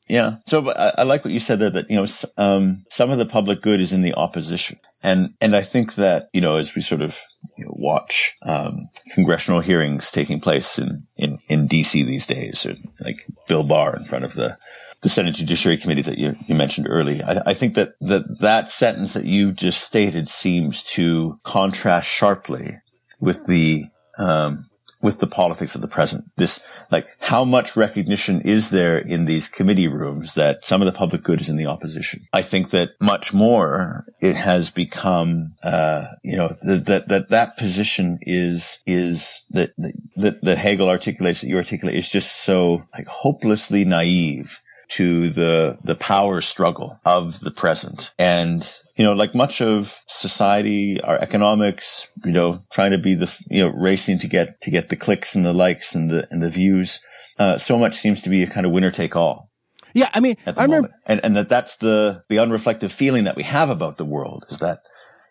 Yeah. 0.08 0.36
So 0.46 0.70
I, 0.70 0.92
I, 0.98 1.02
like 1.04 1.24
what 1.24 1.32
you 1.32 1.40
said 1.40 1.58
there. 1.58 1.70
That 1.70 1.90
you 1.90 1.96
know, 1.96 2.06
um, 2.36 2.84
some 2.90 3.10
of 3.10 3.18
the 3.18 3.26
public 3.26 3.62
good 3.62 3.80
is 3.80 3.92
in 3.92 4.02
the 4.02 4.14
opposition, 4.14 4.78
and 5.02 5.34
and 5.40 5.56
I 5.56 5.62
think 5.62 5.94
that 5.94 6.28
you 6.32 6.40
know, 6.40 6.56
as 6.56 6.74
we 6.74 6.82
sort 6.82 7.02
of 7.02 7.18
you 7.56 7.64
know, 7.64 7.72
watch 7.74 8.36
um, 8.42 8.88
congressional 9.12 9.60
hearings 9.60 10.10
taking 10.10 10.40
place 10.40 10.78
in 10.78 11.04
in 11.16 11.38
in 11.48 11.68
DC 11.68 11.92
these 12.04 12.26
days, 12.26 12.66
or 12.66 12.74
like 13.00 13.16
Bill 13.48 13.64
Barr 13.64 13.96
in 13.96 14.04
front 14.04 14.24
of 14.24 14.34
the 14.34 14.58
the 15.02 15.08
Senate 15.08 15.34
Judiciary 15.34 15.76
Committee 15.76 16.02
that 16.02 16.18
you, 16.18 16.36
you 16.46 16.54
mentioned 16.54 16.86
early. 16.88 17.22
I, 17.22 17.38
I, 17.46 17.54
think 17.54 17.74
that, 17.74 17.92
that 18.00 18.38
that 18.40 18.68
sentence 18.68 19.12
that 19.12 19.24
you 19.24 19.52
just 19.52 19.84
stated 19.84 20.26
seems 20.26 20.82
to 20.84 21.38
contrast 21.44 22.08
sharply 22.08 22.78
with 23.20 23.46
the 23.46 23.84
um, 24.18 24.68
with 25.06 25.20
the 25.20 25.26
politics 25.28 25.76
of 25.76 25.82
the 25.82 25.86
present. 25.86 26.24
This, 26.34 26.58
like, 26.90 27.06
how 27.20 27.44
much 27.44 27.76
recognition 27.76 28.40
is 28.40 28.70
there 28.70 28.98
in 28.98 29.24
these 29.24 29.46
committee 29.46 29.86
rooms 29.86 30.34
that 30.34 30.64
some 30.64 30.82
of 30.82 30.86
the 30.86 30.98
public 30.98 31.22
good 31.22 31.40
is 31.40 31.48
in 31.48 31.56
the 31.56 31.66
opposition? 31.66 32.26
I 32.32 32.42
think 32.42 32.70
that 32.70 32.90
much 33.00 33.32
more 33.32 34.04
it 34.20 34.34
has 34.34 34.68
become, 34.68 35.54
uh, 35.62 36.06
you 36.24 36.36
know, 36.36 36.48
that, 36.48 36.86
that, 36.86 37.06
that, 37.06 37.28
that 37.28 37.56
position 37.56 38.18
is, 38.22 38.78
is 38.84 39.42
that, 39.50 39.70
that, 40.16 40.42
that 40.42 40.58
Hegel 40.58 40.88
articulates, 40.88 41.40
that 41.40 41.46
you 41.46 41.56
articulate 41.56 41.94
is 41.94 42.08
just 42.08 42.42
so, 42.42 42.84
like, 42.92 43.06
hopelessly 43.06 43.84
naive 43.84 44.60
to 44.88 45.30
the 45.30 45.76
the 45.82 45.96
power 45.96 46.40
struggle 46.40 47.00
of 47.04 47.40
the 47.40 47.50
present 47.50 48.12
and 48.20 48.72
you 48.96 49.04
know, 49.04 49.12
like 49.12 49.34
much 49.34 49.60
of 49.60 49.98
society, 50.08 51.00
our 51.02 51.18
economics, 51.18 52.08
you 52.24 52.32
know, 52.32 52.64
trying 52.72 52.92
to 52.92 52.98
be 52.98 53.14
the, 53.14 53.32
you 53.48 53.62
know, 53.62 53.68
racing 53.68 54.18
to 54.20 54.26
get, 54.26 54.60
to 54.62 54.70
get 54.70 54.88
the 54.88 54.96
clicks 54.96 55.34
and 55.34 55.44
the 55.44 55.52
likes 55.52 55.94
and 55.94 56.10
the, 56.10 56.26
and 56.30 56.42
the 56.42 56.50
views. 56.50 57.00
Uh, 57.38 57.58
so 57.58 57.78
much 57.78 57.94
seems 57.94 58.22
to 58.22 58.30
be 58.30 58.42
a 58.42 58.46
kind 58.46 58.64
of 58.64 58.72
winner 58.72 58.90
take 58.90 59.14
all. 59.14 59.50
Yeah. 59.92 60.08
I 60.14 60.20
mean, 60.20 60.36
I 60.46 60.62
remember, 60.62 60.90
and, 61.06 61.20
and 61.22 61.36
that 61.36 61.48
that's 61.48 61.76
the, 61.76 62.24
the 62.28 62.36
unreflective 62.36 62.90
feeling 62.90 63.24
that 63.24 63.36
we 63.36 63.42
have 63.42 63.70
about 63.70 63.98
the 63.98 64.04
world 64.04 64.44
is 64.48 64.58
that 64.58 64.80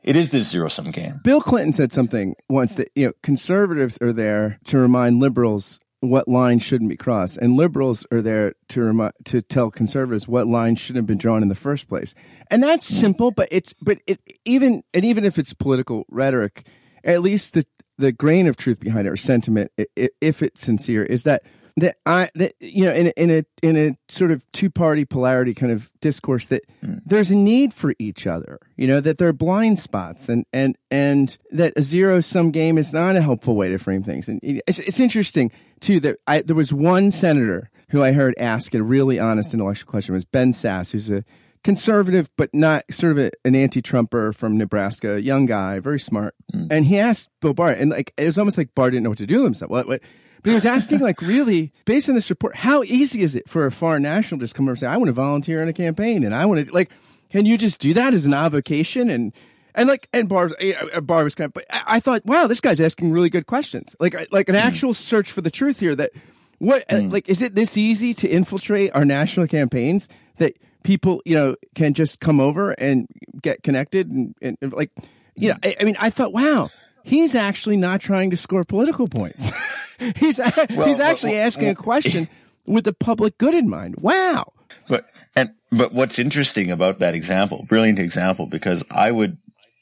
it 0.04 0.16
is 0.16 0.30
this 0.30 0.50
zero 0.50 0.68
sum 0.68 0.92
game. 0.92 1.20
Bill 1.24 1.42
Clinton 1.42 1.74
said 1.74 1.92
something 1.92 2.36
once 2.48 2.74
that, 2.74 2.90
you 2.94 3.08
know, 3.08 3.14
conservatives 3.24 3.98
are 4.02 4.14
there 4.14 4.60
to 4.66 4.78
remind 4.78 5.20
liberals 5.20 5.80
what 6.10 6.28
lines 6.28 6.64
shouldn't 6.64 6.90
be 6.90 6.98
crossed, 6.98 7.38
and 7.38 7.56
liberals 7.56 8.06
are 8.12 8.22
there 8.22 8.54
to 8.70 8.82
remi- 8.82 9.12
to 9.26 9.42
tell 9.42 9.72
conservatives 9.72 10.28
what 10.28 10.48
lines 10.48 10.80
shouldn't 10.80 11.04
have 11.04 11.08
been 11.08 11.18
drawn 11.18 11.42
in 11.42 11.50
the 11.50 11.56
first 11.56 11.88
place. 11.88 12.14
And 12.50 12.62
that's 12.64 12.86
simple, 12.86 13.32
but 13.32 13.48
it's 13.52 13.74
but 13.82 14.00
it 14.08 14.20
even 14.46 14.84
and 14.94 15.06
even 15.06 15.24
if 15.24 15.38
it's 15.38 15.54
political 15.54 16.06
rhetoric, 16.10 16.68
at 17.04 17.22
least 17.22 17.54
the 17.54 17.66
the 17.98 18.12
grain 18.12 18.48
of 18.48 18.58
truth 18.58 18.80
behind 18.80 19.08
it 19.08 19.12
or 19.12 19.18
sentiment, 19.18 19.72
if 19.96 20.44
it's 20.44 20.62
sincere, 20.62 21.04
is 21.04 21.24
that 21.24 21.44
that 21.78 21.98
I 22.06 22.30
that 22.36 22.54
you 22.60 22.86
know 22.86 22.94
in 22.94 23.08
a, 23.08 23.10
in 23.12 23.32
a 23.32 23.44
in 23.62 23.78
a 23.78 23.96
sort 24.08 24.32
of 24.32 24.50
two 24.52 24.70
party 24.70 25.04
polarity 25.04 25.54
kind 25.54 25.72
of 25.72 25.92
discourse 26.00 26.46
that 26.48 26.64
mm. 26.84 27.02
there's 27.06 27.32
a 27.32 27.36
need 27.36 27.74
for 27.74 27.94
each 28.00 28.26
other. 28.26 28.60
You 28.78 28.88
know 28.88 29.02
that 29.02 29.18
there 29.18 29.28
are 29.28 29.34
blind 29.34 29.80
spots 29.80 30.30
and 30.30 30.46
and 30.54 30.78
and 30.90 31.38
that 31.52 31.74
a 31.76 31.82
zero 31.82 32.22
sum 32.22 32.52
game 32.52 32.78
is 32.78 32.94
not 32.94 33.16
a 33.16 33.22
helpful 33.22 33.56
way 33.56 33.70
to 33.70 33.78
frame 33.78 34.04
things. 34.04 34.28
And 34.28 34.40
it's, 34.44 34.80
it's 34.80 35.00
interesting 35.00 35.52
too 35.80 36.00
that 36.02 36.18
I, 36.28 36.42
there 36.42 36.56
was 36.56 36.72
one 36.72 37.12
senator 37.12 37.70
who 37.90 38.02
I 38.02 38.14
heard 38.14 38.36
ask 38.38 38.74
a 38.74 38.82
really 38.82 39.20
honest 39.20 39.54
intellectual 39.54 39.90
question 39.90 40.14
it 40.14 40.18
was 40.18 40.26
Ben 40.26 40.52
Sasse, 40.52 40.92
who's 40.92 41.10
a 41.10 41.24
conservative 41.64 42.30
but 42.38 42.54
not 42.54 42.84
sort 42.92 43.12
of 43.12 43.18
a, 43.18 43.32
an 43.44 43.56
anti-Trumper 43.56 44.32
from 44.32 44.58
Nebraska, 44.58 45.22
young 45.22 45.46
guy, 45.46 45.80
very 45.80 46.00
smart. 46.00 46.36
Mm. 46.54 46.68
And 46.72 46.86
he 46.86 47.00
asked 47.00 47.30
Bill 47.42 47.54
Barr, 47.54 47.72
and 47.72 47.90
like 47.90 48.14
it 48.18 48.26
was 48.26 48.38
almost 48.38 48.58
like 48.58 48.74
Barr 48.76 48.92
didn't 48.92 49.04
know 49.04 49.10
what 49.10 49.18
to 49.18 49.26
do 49.26 49.38
with 49.38 49.46
himself. 49.46 49.72
What, 49.72 50.02
but 50.46 50.52
he 50.52 50.56
was 50.56 50.66
asking, 50.66 51.00
like, 51.00 51.22
really, 51.24 51.72
based 51.86 52.08
on 52.08 52.14
this 52.14 52.30
report, 52.30 52.56
how 52.56 52.84
easy 52.84 53.22
is 53.22 53.34
it 53.34 53.50
for 53.50 53.66
a 53.66 53.72
foreign 53.72 54.04
national 54.04 54.38
to 54.38 54.44
just 54.44 54.54
come 54.54 54.66
over 54.66 54.74
and 54.74 54.80
say, 54.80 54.86
"I 54.86 54.98
want 54.98 55.08
to 55.08 55.14
volunteer 55.14 55.60
in 55.64 55.68
a 55.68 55.74
campaign," 55.74 56.24
and 56.24 56.36
I 56.36 56.46
want 56.46 56.64
to 56.64 56.72
like, 56.72 56.92
can 57.32 57.48
you 57.48 57.58
just 57.58 57.80
do 57.80 57.96
that 57.96 58.14
as 58.14 58.26
an 58.26 58.34
avocation 58.36 59.10
and 59.10 59.34
and 59.74 59.90
like, 59.90 60.08
and 60.14 60.30
Barr, 60.30 60.52
uh, 60.94 61.02
Barr 61.02 61.24
was 61.24 61.34
kind 61.34 61.48
of, 61.48 61.54
but 61.54 61.66
I 61.70 62.00
thought, 62.00 62.24
wow, 62.26 62.46
this 62.46 62.62
guy's 62.62 62.80
asking 62.80 63.12
really 63.12 63.32
good 63.32 63.48
questions. 63.48 63.96
Like, 64.00 64.16
like 64.32 64.48
an 64.48 64.56
hmm. 64.56 64.62
actual 64.62 64.92
mm. 64.92 64.96
search 64.96 65.32
for 65.32 65.42
the 65.42 65.52
truth 65.52 65.80
here 65.80 65.96
that 65.96 66.12
what, 66.60 66.88
mm. 66.88 67.12
like, 67.12 67.28
is 67.28 67.42
it 67.42 67.56
this 67.56 67.76
easy 67.76 68.14
to 68.14 68.28
infiltrate 68.28 68.96
our 68.96 69.04
national 69.04 69.48
campaigns 69.48 70.08
that 70.38 70.54
people, 70.84 71.22
you 71.26 71.36
know, 71.36 71.56
can 71.74 71.94
just 71.94 72.22
come 72.22 72.40
over 72.40 72.72
and 72.72 73.08
get 73.42 73.64
connected 73.64 74.10
and, 74.10 74.36
and, 74.42 74.58
and 74.62 74.72
like, 74.72 74.92
you 75.36 75.50
know, 75.50 75.56
I, 75.62 75.76
I, 75.82 75.84
mean, 75.84 75.98
I 76.00 76.10
thought, 76.10 76.32
wow, 76.32 76.70
he's 77.06 77.34
actually 77.36 77.78
not 77.78 78.02
trying 78.02 78.32
to 78.32 78.38
score 78.38 78.66
political 78.66 79.08
points. 79.08 79.52
he's, 80.18 80.38
well, 80.38 80.88
he's 80.88 81.00
actually 81.00 81.34
well, 81.34 81.48
asking 81.48 81.64
well, 81.66 81.74
a 81.74 81.76
question 81.76 82.28
with 82.66 82.84
the 82.84 82.94
public 82.94 83.38
good 83.38 83.54
in 83.54 83.70
mind. 83.70 83.96
Wow. 84.00 84.52
But, 84.90 85.10
and, 85.36 85.52
but 85.72 85.94
what's 85.94 86.20
interesting 86.20 86.70
about 86.70 87.00
that 87.00 87.16
example, 87.16 87.66
brilliant 87.68 88.00
example, 88.00 88.48
because 88.48 88.84
I 88.92 89.12
would 89.12 89.38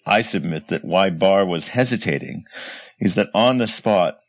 I 0.05 0.21
submit 0.21 0.67
that 0.67 0.83
why 0.83 1.09
Barr 1.09 1.45
was 1.45 1.69
hesitating 1.69 2.45
is 2.99 3.15
that 3.15 3.29
on 3.33 3.57
the 3.57 3.67
spot, 3.67 4.19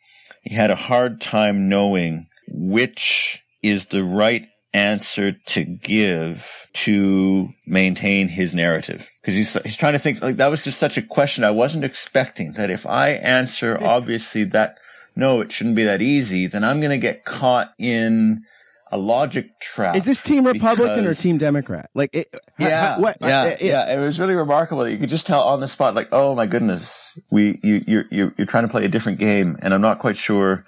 he 0.43 0.55
had 0.55 0.71
a 0.71 0.77
hard 0.77 1.21
time 1.21 1.69
knowing 1.69 2.29
which 2.49 3.43
is 3.63 3.87
the 3.87 4.05
right 4.05 4.47
answer 4.75 5.33
to 5.33 5.65
give 5.65 6.51
to 6.75 7.49
maintain 7.67 8.29
his 8.29 8.53
narrative. 8.53 9.09
Cause 9.25 9.35
he's, 9.35 9.53
he's 9.63 9.77
trying 9.77 9.93
to 9.93 9.99
think 9.99 10.21
like 10.21 10.37
that 10.37 10.49
was 10.49 10.63
just 10.65 10.79
such 10.79 10.99
a 10.99 11.03
question 11.03 11.45
I 11.45 11.53
wasn't 11.53 11.85
expecting 11.85 12.53
that 12.55 12.71
if 12.71 12.85
I 12.85 13.11
answer 13.11 13.79
obviously 13.81 14.45
that 14.45 14.77
no, 15.17 15.41
it 15.41 15.53
shouldn't 15.53 15.77
be 15.77 15.85
that 15.85 16.03
easy, 16.03 16.47
then 16.47 16.65
I'm 16.65 16.81
going 16.81 16.91
to 16.91 16.99
get 16.99 17.25
caught 17.25 17.73
in 17.79 18.43
a 18.91 18.99
logic 18.99 19.59
trap. 19.61 19.97
Is 19.97 20.05
this 20.05 20.21
team 20.21 20.47
Republican 20.47 21.03
because, 21.03 21.19
or 21.19 21.23
team 21.23 21.39
Democrat? 21.39 21.91
Like, 21.95 22.11
it, 22.13 22.35
yeah, 22.59 22.99
what, 22.99 23.17
yeah, 23.21 23.43
uh, 23.43 23.47
it, 23.47 23.63
yeah. 23.63 23.95
It 23.95 24.01
was 24.01 24.19
really 24.21 24.35
remarkable. 24.35 24.89
You 24.89 24.99
could 24.99 25.09
just 25.09 25.27
tell 25.27 25.43
on 25.43 25.61
the 25.61 25.69
spot, 25.69 25.95
like, 25.95 26.09
oh 26.13 26.35
my 26.35 26.47
goodness, 26.47 27.13
we, 27.31 27.61
you, 27.63 27.85
you're, 27.87 28.05
you're, 28.11 28.35
you're 28.37 28.47
trying 28.47 28.65
to 28.65 28.71
play 28.71 28.85
a 28.85 28.89
different 28.89 29.19
game, 29.19 29.57
and 29.63 29.73
I'm 29.73 29.81
not 29.81 29.99
quite 29.99 30.17
sure. 30.17 30.65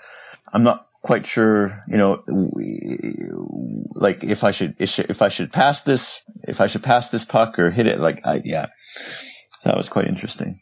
I'm 0.52 0.62
not 0.62 0.85
quite 1.06 1.24
sure, 1.24 1.84
you 1.86 1.96
know, 1.96 2.20
like 3.94 4.24
if 4.24 4.42
I 4.42 4.50
should, 4.50 4.74
if 4.80 5.22
I 5.22 5.28
should 5.28 5.52
pass 5.52 5.82
this, 5.82 6.20
if 6.42 6.60
I 6.60 6.66
should 6.66 6.82
pass 6.82 7.10
this 7.10 7.24
puck 7.24 7.60
or 7.60 7.70
hit 7.70 7.86
it. 7.86 8.00
Like, 8.00 8.26
I, 8.26 8.42
yeah, 8.44 8.66
that 9.62 9.76
was 9.76 9.88
quite 9.88 10.08
interesting. 10.08 10.58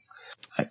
I, 0.59 0.67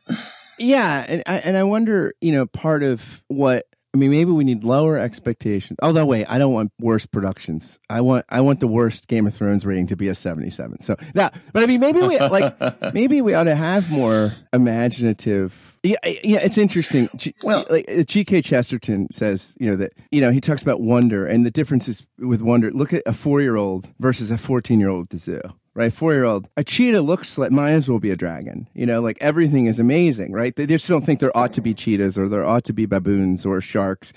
yeah, 0.60 1.04
and 1.10 1.24
I, 1.26 1.38
and 1.38 1.58
I 1.58 1.64
wonder, 1.64 2.14
you 2.22 2.32
know, 2.32 2.46
part 2.46 2.84
of 2.84 3.24
what 3.30 3.66
I 3.96 4.00
mean, 4.00 4.10
maybe 4.10 4.32
we 4.32 4.44
need 4.44 4.64
lower 4.64 4.98
expectations. 4.98 5.78
Oh, 5.82 5.88
Although, 5.88 6.08
wait, 6.08 6.26
I 6.28 6.40
don't 6.40 6.52
want 6.52 6.72
worse 6.80 7.06
productions. 7.06 7.78
I 7.92 8.02
want, 8.02 8.26
I 8.28 8.42
want 8.42 8.60
the 8.60 8.66
worst 8.68 9.08
Game 9.08 9.28
of 9.28 9.36
Thrones 9.36 9.68
rating 9.68 9.86
to 9.88 9.96
be 9.96 10.08
a 10.08 10.16
77. 10.16 10.82
So 10.82 10.96
now, 11.14 11.30
but 11.54 11.62
I 11.62 11.68
mean, 11.68 11.80
maybe 11.80 12.00
we, 12.02 12.18
like, 12.18 12.56
maybe 12.96 13.22
we 13.22 13.36
ought 13.36 13.44
to 13.44 13.56
have 13.56 13.92
more 13.92 14.32
imaginative. 14.52 15.78
Yeah, 15.84 15.98
yeah, 16.24 16.40
it's 16.42 16.58
interesting. 16.58 17.08
G- 17.16 17.36
Well- 17.44 17.66
like 17.70 17.86
uh, 17.88 18.04
G.K. 18.04 18.42
Chesterton 18.42 19.10
says, 19.12 19.54
you 19.60 19.70
know, 19.70 19.76
that, 19.76 19.94
you 20.12 20.22
know, 20.22 20.32
he 20.32 20.42
talks 20.42 20.64
about 20.64 20.82
wonder 20.82 21.28
and 21.28 21.46
the 21.46 21.52
differences 21.52 22.04
with 22.18 22.42
wonder. 22.42 22.72
Look 22.72 22.94
at 22.94 23.04
a 23.06 23.14
four 23.14 23.42
year 23.42 23.58
old 23.58 23.92
versus 24.00 24.32
a 24.32 24.38
14 24.38 24.80
year 24.80 24.90
old 24.90 25.04
at 25.04 25.10
the 25.12 25.18
zoo 25.18 25.42
right? 25.76 25.92
Four 25.92 26.14
year 26.14 26.26
old, 26.26 26.48
a 26.56 26.64
cheetah 26.64 27.02
looks 27.02 27.38
like 27.38 27.52
might 27.52 27.72
as 27.72 27.90
well 27.90 28.00
be 28.00 28.12
a 28.12 28.16
dragon. 28.16 28.68
You 28.74 28.86
know, 28.86 29.02
like 29.02 29.18
everything 29.22 29.66
is 29.66 29.80
amazing, 29.80 30.32
right? 30.32 30.56
They 30.56 30.66
just 30.66 30.88
don't 30.88 31.04
think 31.04 31.20
there 31.20 31.36
ought 31.36 31.54
to 31.54 31.62
be 31.62 31.74
cheetahs 31.74 32.18
or 32.18 32.28
there 32.30 32.46
ought 32.46 32.64
to 32.66 32.74
be 32.74 32.86
baboons 32.86 33.46
or 33.46 33.62
sharks. 33.62 34.14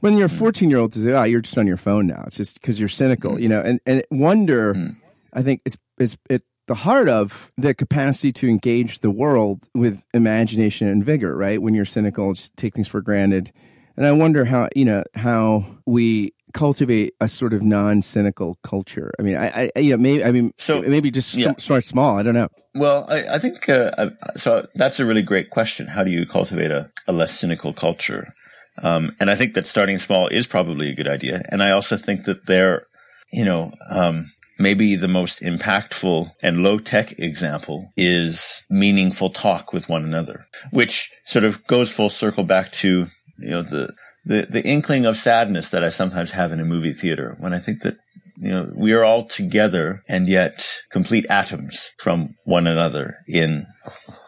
When 0.00 0.16
you're 0.16 0.26
a 0.26 0.30
14 0.30 0.68
year 0.68 0.78
old, 0.78 0.92
to 0.92 1.00
say, 1.00 1.12
ah, 1.12 1.24
you're 1.24 1.40
just 1.40 1.56
on 1.58 1.66
your 1.66 1.76
phone 1.76 2.06
now. 2.06 2.24
It's 2.26 2.36
just 2.36 2.60
because 2.60 2.78
you're 2.78 2.88
cynical, 2.88 3.40
you 3.40 3.48
know, 3.48 3.60
and, 3.60 3.80
and 3.86 4.02
wonder, 4.10 4.92
I 5.32 5.42
think 5.42 5.62
is, 5.64 5.78
is 5.98 6.16
at 6.28 6.42
the 6.66 6.74
heart 6.74 7.08
of 7.08 7.50
the 7.56 7.74
capacity 7.74 8.32
to 8.32 8.48
engage 8.48 9.00
the 9.00 9.10
world 9.10 9.68
with 9.74 10.04
imagination 10.12 10.88
and 10.88 11.04
vigor, 11.04 11.36
right? 11.36 11.62
When 11.62 11.74
you're 11.74 11.84
cynical, 11.84 12.34
just 12.34 12.56
take 12.56 12.74
things 12.74 12.88
for 12.88 13.00
granted. 13.00 13.52
And 13.96 14.04
I 14.04 14.12
wonder 14.12 14.44
how, 14.44 14.68
you 14.74 14.84
know, 14.84 15.04
how 15.14 15.64
we 15.86 16.34
cultivate 16.52 17.14
a 17.20 17.28
sort 17.28 17.52
of 17.52 17.62
non-cynical 17.62 18.58
culture. 18.62 19.12
I 19.18 19.22
mean, 19.22 19.36
I, 19.36 19.70
I 19.74 19.78
you 19.78 19.90
know, 19.92 20.02
maybe, 20.02 20.24
I 20.24 20.30
mean, 20.30 20.52
So- 20.58 20.82
maybe 20.82 21.10
just 21.10 21.34
yeah. 21.34 21.54
start 21.58 21.84
small. 21.84 22.18
I 22.18 22.22
don't 22.22 22.34
know. 22.34 22.48
Well, 22.74 23.06
I, 23.08 23.36
I 23.36 23.38
think 23.38 23.68
uh, 23.68 24.10
so. 24.36 24.66
That's 24.74 25.00
a 25.00 25.06
really 25.06 25.22
great 25.22 25.50
question. 25.50 25.86
How 25.86 26.04
do 26.04 26.10
you 26.10 26.26
cultivate 26.26 26.70
a, 26.70 26.90
a 27.06 27.12
less 27.12 27.38
cynical 27.38 27.72
culture? 27.72 28.34
Um, 28.82 29.16
and 29.18 29.30
I 29.30 29.34
think 29.34 29.54
that 29.54 29.64
starting 29.64 29.96
small 29.98 30.28
is 30.28 30.46
probably 30.46 30.90
a 30.90 30.94
good 30.94 31.08
idea. 31.08 31.40
And 31.50 31.62
I 31.62 31.70
also 31.70 31.96
think 31.96 32.24
that 32.24 32.44
there, 32.46 32.86
you 33.32 33.44
know, 33.44 33.72
um, 33.88 34.26
maybe 34.58 34.94
the 34.96 35.08
most 35.08 35.40
impactful 35.40 36.30
and 36.42 36.62
low 36.62 36.78
tech 36.78 37.18
example 37.18 37.90
is 37.96 38.62
meaningful 38.68 39.30
talk 39.30 39.72
with 39.72 39.88
one 39.88 40.04
another, 40.04 40.46
which 40.70 41.10
sort 41.24 41.44
of 41.44 41.66
goes 41.66 41.90
full 41.90 42.10
circle 42.10 42.44
back 42.44 42.72
to 42.72 43.06
you 43.38 43.50
know 43.50 43.62
the 43.62 43.92
the, 44.26 44.44
the 44.50 44.66
inkling 44.66 45.06
of 45.06 45.16
sadness 45.16 45.70
that 45.70 45.84
I 45.84 45.88
sometimes 45.88 46.32
have 46.32 46.50
in 46.50 46.58
a 46.58 46.64
movie 46.64 46.92
theater 46.92 47.36
when 47.38 47.54
I 47.54 47.60
think 47.60 47.82
that 47.82 47.96
you 48.36 48.50
know, 48.50 48.70
we 48.74 48.92
are 48.92 49.04
all 49.04 49.24
together 49.24 50.02
and 50.08 50.28
yet 50.28 50.66
complete 50.90 51.26
atoms 51.30 51.90
from 51.96 52.34
one 52.44 52.66
another 52.66 53.18
in, 53.28 53.66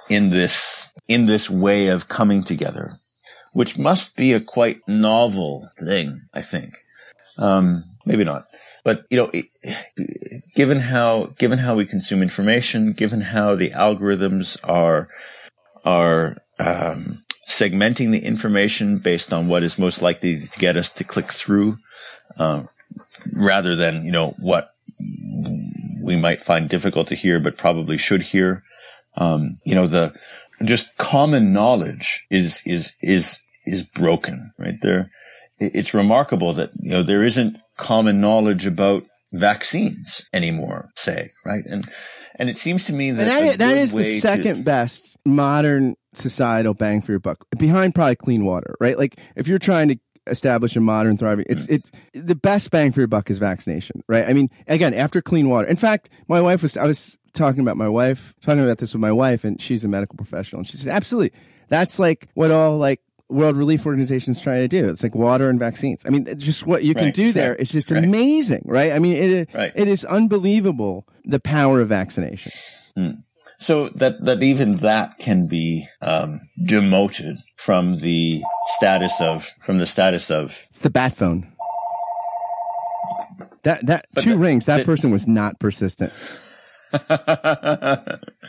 in 0.09 0.31
this, 0.31 0.89
in 1.09 1.27
this 1.27 1.51
way 1.51 1.89
of 1.89 2.09
coming 2.09 2.45
together, 2.45 2.93
which 3.53 3.77
must 3.77 4.15
be 4.15 4.33
a 4.33 4.41
quite 4.41 4.79
novel 4.87 5.69
thing, 5.81 6.23
I 6.33 6.43
think. 6.43 6.75
Um, 7.37 7.83
maybe 8.07 8.25
not, 8.25 8.45
but 8.85 9.05
you 9.11 9.17
know, 9.17 9.31
it, 9.33 9.47
given 10.55 10.79
how, 10.79 11.35
given 11.39 11.59
how 11.59 11.75
we 11.75 11.87
consume 11.87 12.23
information, 12.23 12.93
given 12.93 13.21
how 13.21 13.57
the 13.57 13.71
algorithms 13.71 14.57
are, 14.63 15.09
are, 15.85 16.37
um, 16.61 17.23
segmenting 17.49 18.13
the 18.13 18.25
information 18.25 18.99
based 18.99 19.33
on 19.33 19.49
what 19.49 19.63
is 19.63 19.79
most 19.79 20.03
likely 20.03 20.39
to 20.39 20.59
get 20.59 20.77
us 20.77 20.89
to 20.91 21.03
click 21.05 21.33
through, 21.33 21.79
um, 22.37 22.69
rather 23.33 23.75
than 23.75 24.05
you 24.05 24.13
know 24.13 24.35
what 24.39 24.75
we 26.03 26.17
might 26.17 26.43
find 26.43 26.69
difficult 26.69 27.09
to 27.09 27.15
hear, 27.15 27.41
but 27.41 27.57
probably 27.57 27.97
should 27.97 28.23
hear. 28.23 28.63
Um, 29.17 29.59
you 29.65 29.75
know, 29.75 29.87
the 29.87 30.15
just 30.63 30.97
common 30.99 31.53
knowledge 31.53 32.27
is 32.31 32.61
is 32.65 32.93
is 33.03 33.41
is 33.67 33.83
broken, 33.83 34.53
right 34.59 34.79
there. 34.83 35.11
It's 35.59 35.95
remarkable 35.95 36.53
that 36.53 36.71
you 36.79 36.91
know 36.91 37.03
there 37.03 37.25
isn't 37.25 37.57
common 37.77 38.21
knowledge 38.21 38.67
about 38.67 39.05
vaccines 39.33 40.23
anymore, 40.33 40.91
say, 40.95 41.31
right? 41.45 41.65
And 41.67 41.85
and 42.37 42.49
it 42.49 42.57
seems 42.57 42.85
to 42.85 42.93
me 42.93 43.11
that 43.11 43.27
And 43.27 43.49
that 43.49 43.59
that 43.59 43.77
is 43.77 43.93
the 43.93 44.03
to- 44.03 44.21
second 44.21 44.65
best 44.65 45.17
modern 45.25 45.95
societal 46.15 46.75
bang 46.75 47.01
for 47.01 47.13
your 47.13 47.21
buck, 47.21 47.45
behind 47.59 47.95
probably 47.95 48.17
clean 48.17 48.45
water, 48.45 48.75
right? 48.81 48.99
Like 48.99 49.19
if 49.37 49.47
you're 49.49 49.59
trying 49.59 49.89
to 49.89 49.99
establish 50.27 50.77
a 50.77 50.81
modern 50.81 51.17
thriving, 51.17 51.47
it's 51.49 51.67
Mm. 51.67 51.71
it's 51.75 51.91
the 52.13 52.35
best 52.35 52.71
bang 52.71 52.93
for 52.93 53.01
your 53.01 53.07
buck 53.09 53.31
is 53.31 53.39
vaccination, 53.39 54.03
right? 54.09 54.27
I 54.29 54.33
mean, 54.33 54.49
again, 54.67 54.95
after 54.95 55.21
clean 55.23 55.49
water. 55.49 55.67
In 55.69 55.77
fact, 55.77 56.11
my 56.29 56.41
wife 56.41 56.63
was 56.63 56.77
I 56.77 56.87
was 56.87 57.17
talking 57.35 57.61
about 57.61 57.77
my 57.77 57.89
wife, 57.89 58.35
talking 58.43 58.63
about 58.65 58.79
this 58.79 58.93
with 58.93 59.01
my 59.01 59.13
wife, 59.13 59.45
and 59.45 59.61
she's 59.61 59.85
a 59.85 59.89
medical 59.89 60.17
professional, 60.17 60.61
and 60.61 60.67
she 60.69 60.77
said, 60.77 60.89
absolutely, 60.89 61.33
that's 61.69 61.99
like 61.99 62.29
what 62.35 62.51
all 62.51 62.79
like. 62.79 63.01
World 63.31 63.57
Relief 63.59 63.85
Organizations 63.85 64.41
trying 64.41 64.61
to 64.67 64.69
do. 64.69 64.89
It's 64.89 65.03
like 65.03 65.15
water 65.15 65.51
and 65.51 65.59
vaccines. 65.59 66.03
I 66.07 66.09
mean, 66.09 66.25
just 66.39 66.67
what 66.67 66.83
you 66.83 66.95
can 66.95 67.05
Right, 67.05 67.15
do 67.15 67.31
there 67.31 67.55
is 67.57 67.69
just 67.71 67.91
right. 67.91 68.03
amazing, 68.03 68.63
right? 68.65 68.91
I 68.93 68.99
mean, 68.99 69.17
it 69.19 69.51
it 69.55 69.87
is 69.87 70.03
unbelievable 70.07 71.07
the 71.27 71.39
power 71.39 71.83
of 71.83 71.89
vaccination. 71.91 72.53
So 73.61 73.89
that 73.91 74.25
that 74.25 74.43
even 74.43 74.77
that 74.79 75.19
can 75.19 75.47
be 75.49 75.89
um, 76.01 76.41
demoted 76.65 77.39
from 77.57 77.97
the 77.97 78.41
status 78.77 79.21
of 79.21 79.51
from 79.61 79.79
the 79.79 79.87
status 79.87 80.31
of 80.31 80.59
It's 80.71 80.79
the 80.81 80.91
bat 80.91 81.13
phone. 81.15 81.53
That 83.65 83.85
that 83.87 84.07
two 84.17 84.31
the- 84.31 84.39
rings. 84.39 84.67
That 84.67 84.79
the- 84.81 84.85
person 84.85 85.11
was 85.11 85.27
not 85.27 85.59
persistent. 85.59 86.13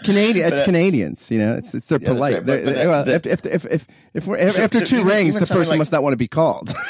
Canadian. 0.04 0.48
It's 0.48 0.60
But, 0.60 0.62
uh, 0.62 0.65
Canadians. 0.65 1.30
You 1.32 1.39
know, 1.39 1.56
it's 1.56 1.74
it's 1.74 1.88
they're 1.88 1.98
that's 2.00 2.10
polite. 2.12 2.34
right, 2.36 2.45
but- 2.45 2.63
They're- 2.65 2.76
but 2.76 2.88
well, 2.88 3.10
if, 3.10 3.26
if 3.26 3.45
if 3.45 3.65
if 3.65 3.88
if 4.13 4.28
we're 4.28 4.38
if, 4.38 4.52
So- 4.54 4.63
after 4.63 4.80
so 4.80 4.86
two 4.86 4.95
even- 4.98 5.08
rings, 5.08 5.36
even 5.36 5.48
the 5.48 5.54
person 5.54 5.72
like- 5.72 5.80
must 5.80 5.91
not 5.91 6.04
want 6.04 6.13
to 6.13 6.17
be 6.17 6.28
called. 6.28 6.69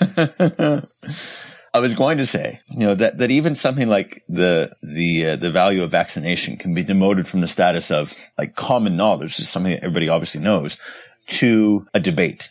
I 1.76 1.80
was 1.80 1.94
going 1.94 2.16
to 2.18 2.26
say, 2.26 2.60
you 2.70 2.86
know, 2.86 2.94
that, 2.94 3.18
that 3.18 3.30
even 3.30 3.54
something 3.54 3.86
like 3.86 4.24
the, 4.30 4.74
the, 4.82 5.26
uh, 5.26 5.36
the 5.36 5.50
value 5.50 5.82
of 5.82 5.90
vaccination 5.90 6.56
can 6.56 6.72
be 6.72 6.82
demoted 6.82 7.28
from 7.28 7.42
the 7.42 7.46
status 7.46 7.90
of 7.90 8.14
like 8.38 8.56
common 8.56 8.96
knowledge, 8.96 9.38
is 9.38 9.50
something 9.50 9.72
that 9.72 9.84
everybody 9.84 10.08
obviously 10.08 10.40
knows, 10.40 10.78
to 11.26 11.86
a 11.92 12.00
debate, 12.00 12.48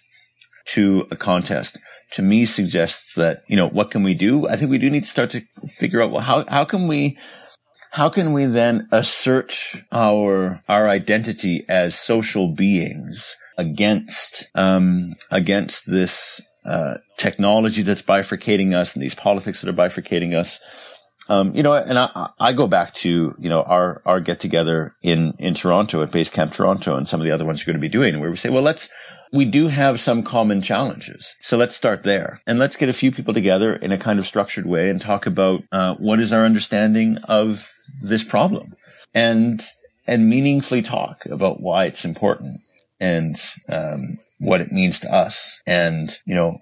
to 0.65 1.07
a 1.09 1.15
contest. 1.15 1.79
To 2.11 2.21
me 2.21 2.45
suggests 2.45 3.15
that, 3.15 3.43
you 3.47 3.55
know, 3.55 3.67
what 3.67 3.89
can 3.89 4.03
we 4.03 4.13
do? 4.13 4.47
I 4.47 4.57
think 4.57 4.69
we 4.69 4.77
do 4.77 4.91
need 4.91 5.03
to 5.03 5.09
start 5.09 5.31
to 5.31 5.41
figure 5.79 6.03
out, 6.03 6.11
well, 6.11 6.21
how, 6.21 6.45
how 6.47 6.63
can 6.63 6.85
we, 6.87 7.17
how 7.89 8.09
can 8.09 8.31
we 8.31 8.45
then 8.45 8.87
assert 8.91 9.55
our, 9.91 10.61
our 10.69 10.87
identity 10.87 11.65
as 11.67 11.97
social 11.97 12.53
beings 12.53 13.35
against, 13.57 14.47
um, 14.53 15.13
against 15.31 15.89
this, 15.89 16.41
uh, 16.63 16.97
technology 17.17 17.81
that's 17.81 18.01
bifurcating 18.01 18.73
us 18.73 18.93
and 18.93 19.03
these 19.03 19.15
politics 19.15 19.61
that 19.61 19.69
are 19.69 19.73
bifurcating 19.73 20.35
us. 20.35 20.59
Um, 21.27 21.55
you 21.55 21.63
know, 21.63 21.73
and 21.73 21.97
I, 21.97 22.29
I 22.39 22.53
go 22.53 22.67
back 22.67 22.93
to, 22.95 23.35
you 23.39 23.49
know, 23.49 23.63
our, 23.63 24.01
our 24.05 24.19
get 24.19 24.39
together 24.39 24.93
in, 25.01 25.33
in 25.39 25.55
Toronto 25.55 26.03
at 26.03 26.11
Base 26.11 26.29
Camp 26.29 26.51
Toronto 26.51 26.97
and 26.97 27.07
some 27.07 27.19
of 27.19 27.25
the 27.25 27.31
other 27.31 27.45
ones 27.45 27.61
you're 27.61 27.73
going 27.73 27.81
to 27.81 27.87
be 27.87 27.91
doing 27.91 28.19
where 28.19 28.29
we 28.29 28.35
say, 28.35 28.49
well, 28.49 28.61
let's, 28.61 28.87
we 29.33 29.43
do 29.43 29.67
have 29.67 29.99
some 29.99 30.21
common 30.21 30.61
challenges. 30.61 31.33
So 31.41 31.57
let's 31.57 31.75
start 31.75 32.03
there 32.03 32.41
and 32.45 32.59
let's 32.59 32.75
get 32.75 32.89
a 32.89 32.93
few 32.93 33.11
people 33.11 33.33
together 33.33 33.75
in 33.75 33.91
a 33.91 33.97
kind 33.97 34.19
of 34.19 34.27
structured 34.27 34.67
way 34.67 34.87
and 34.87 35.01
talk 35.01 35.25
about, 35.25 35.61
uh, 35.71 35.95
what 35.95 36.19
is 36.19 36.31
our 36.31 36.45
understanding 36.45 37.17
of 37.27 37.71
this 38.03 38.23
problem 38.23 38.75
and, 39.15 39.63
and 40.05 40.29
meaningfully 40.29 40.83
talk 40.83 41.25
about 41.25 41.59
why 41.59 41.85
it's 41.85 42.05
important 42.05 42.59
and, 42.99 43.37
um, 43.67 44.19
what 44.37 44.61
it 44.61 44.71
means 44.71 44.99
to 44.99 45.11
us. 45.11 45.59
And, 45.65 46.15
you 46.27 46.35
know, 46.35 46.59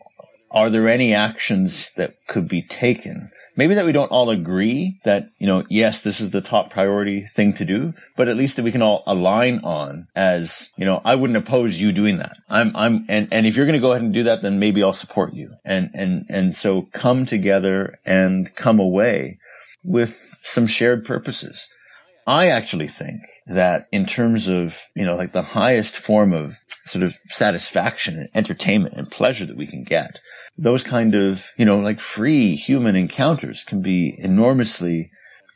are 0.53 0.69
there 0.69 0.87
any 0.87 1.13
actions 1.13 1.91
that 1.97 2.15
could 2.27 2.47
be 2.47 2.61
taken? 2.61 3.31
Maybe 3.55 3.75
that 3.75 3.85
we 3.85 3.91
don't 3.91 4.11
all 4.11 4.29
agree 4.29 4.99
that, 5.03 5.29
you 5.37 5.45
know, 5.45 5.63
yes, 5.69 6.01
this 6.01 6.19
is 6.19 6.31
the 6.31 6.41
top 6.41 6.71
priority 6.71 7.21
thing 7.21 7.53
to 7.53 7.65
do, 7.65 7.93
but 8.17 8.27
at 8.27 8.37
least 8.37 8.55
that 8.55 8.63
we 8.63 8.71
can 8.71 8.81
all 8.81 9.03
align 9.05 9.59
on 9.59 10.07
as, 10.15 10.69
you 10.75 10.85
know, 10.85 11.01
I 11.05 11.15
wouldn't 11.15 11.37
oppose 11.37 11.79
you 11.79 11.91
doing 11.91 12.17
that. 12.17 12.35
I'm, 12.49 12.75
I'm, 12.75 13.05
and, 13.09 13.27
and 13.31 13.45
if 13.45 13.55
you're 13.55 13.67
going 13.67 13.79
to 13.79 13.81
go 13.81 13.91
ahead 13.91 14.03
and 14.03 14.13
do 14.13 14.23
that, 14.23 14.41
then 14.41 14.57
maybe 14.57 14.83
I'll 14.83 14.93
support 14.93 15.33
you. 15.33 15.53
And, 15.63 15.91
and, 15.93 16.25
and 16.29 16.55
so 16.55 16.83
come 16.93 17.25
together 17.25 17.99
and 18.05 18.53
come 18.55 18.79
away 18.79 19.37
with 19.83 20.39
some 20.43 20.65
shared 20.65 21.05
purposes. 21.05 21.67
I 22.25 22.47
actually 22.47 22.87
think 22.87 23.21
that 23.47 23.87
in 23.91 24.05
terms 24.05 24.47
of, 24.47 24.79
you 24.95 25.05
know, 25.05 25.15
like 25.15 25.33
the 25.33 25.41
highest 25.41 25.97
form 25.97 26.33
of 26.33 26.55
sort 26.85 27.03
of 27.03 27.17
satisfaction 27.27 28.15
and 28.17 28.29
entertainment 28.33 28.95
and 28.95 29.09
pleasure 29.09 29.45
that 29.45 29.57
we 29.57 29.67
can 29.67 29.83
get, 29.83 30.19
those 30.57 30.83
kind 30.83 31.15
of, 31.15 31.45
you 31.57 31.65
know, 31.65 31.77
like 31.77 31.99
free 31.99 32.55
human 32.55 32.95
encounters 32.95 33.63
can 33.63 33.81
be 33.81 34.15
enormously 34.17 35.09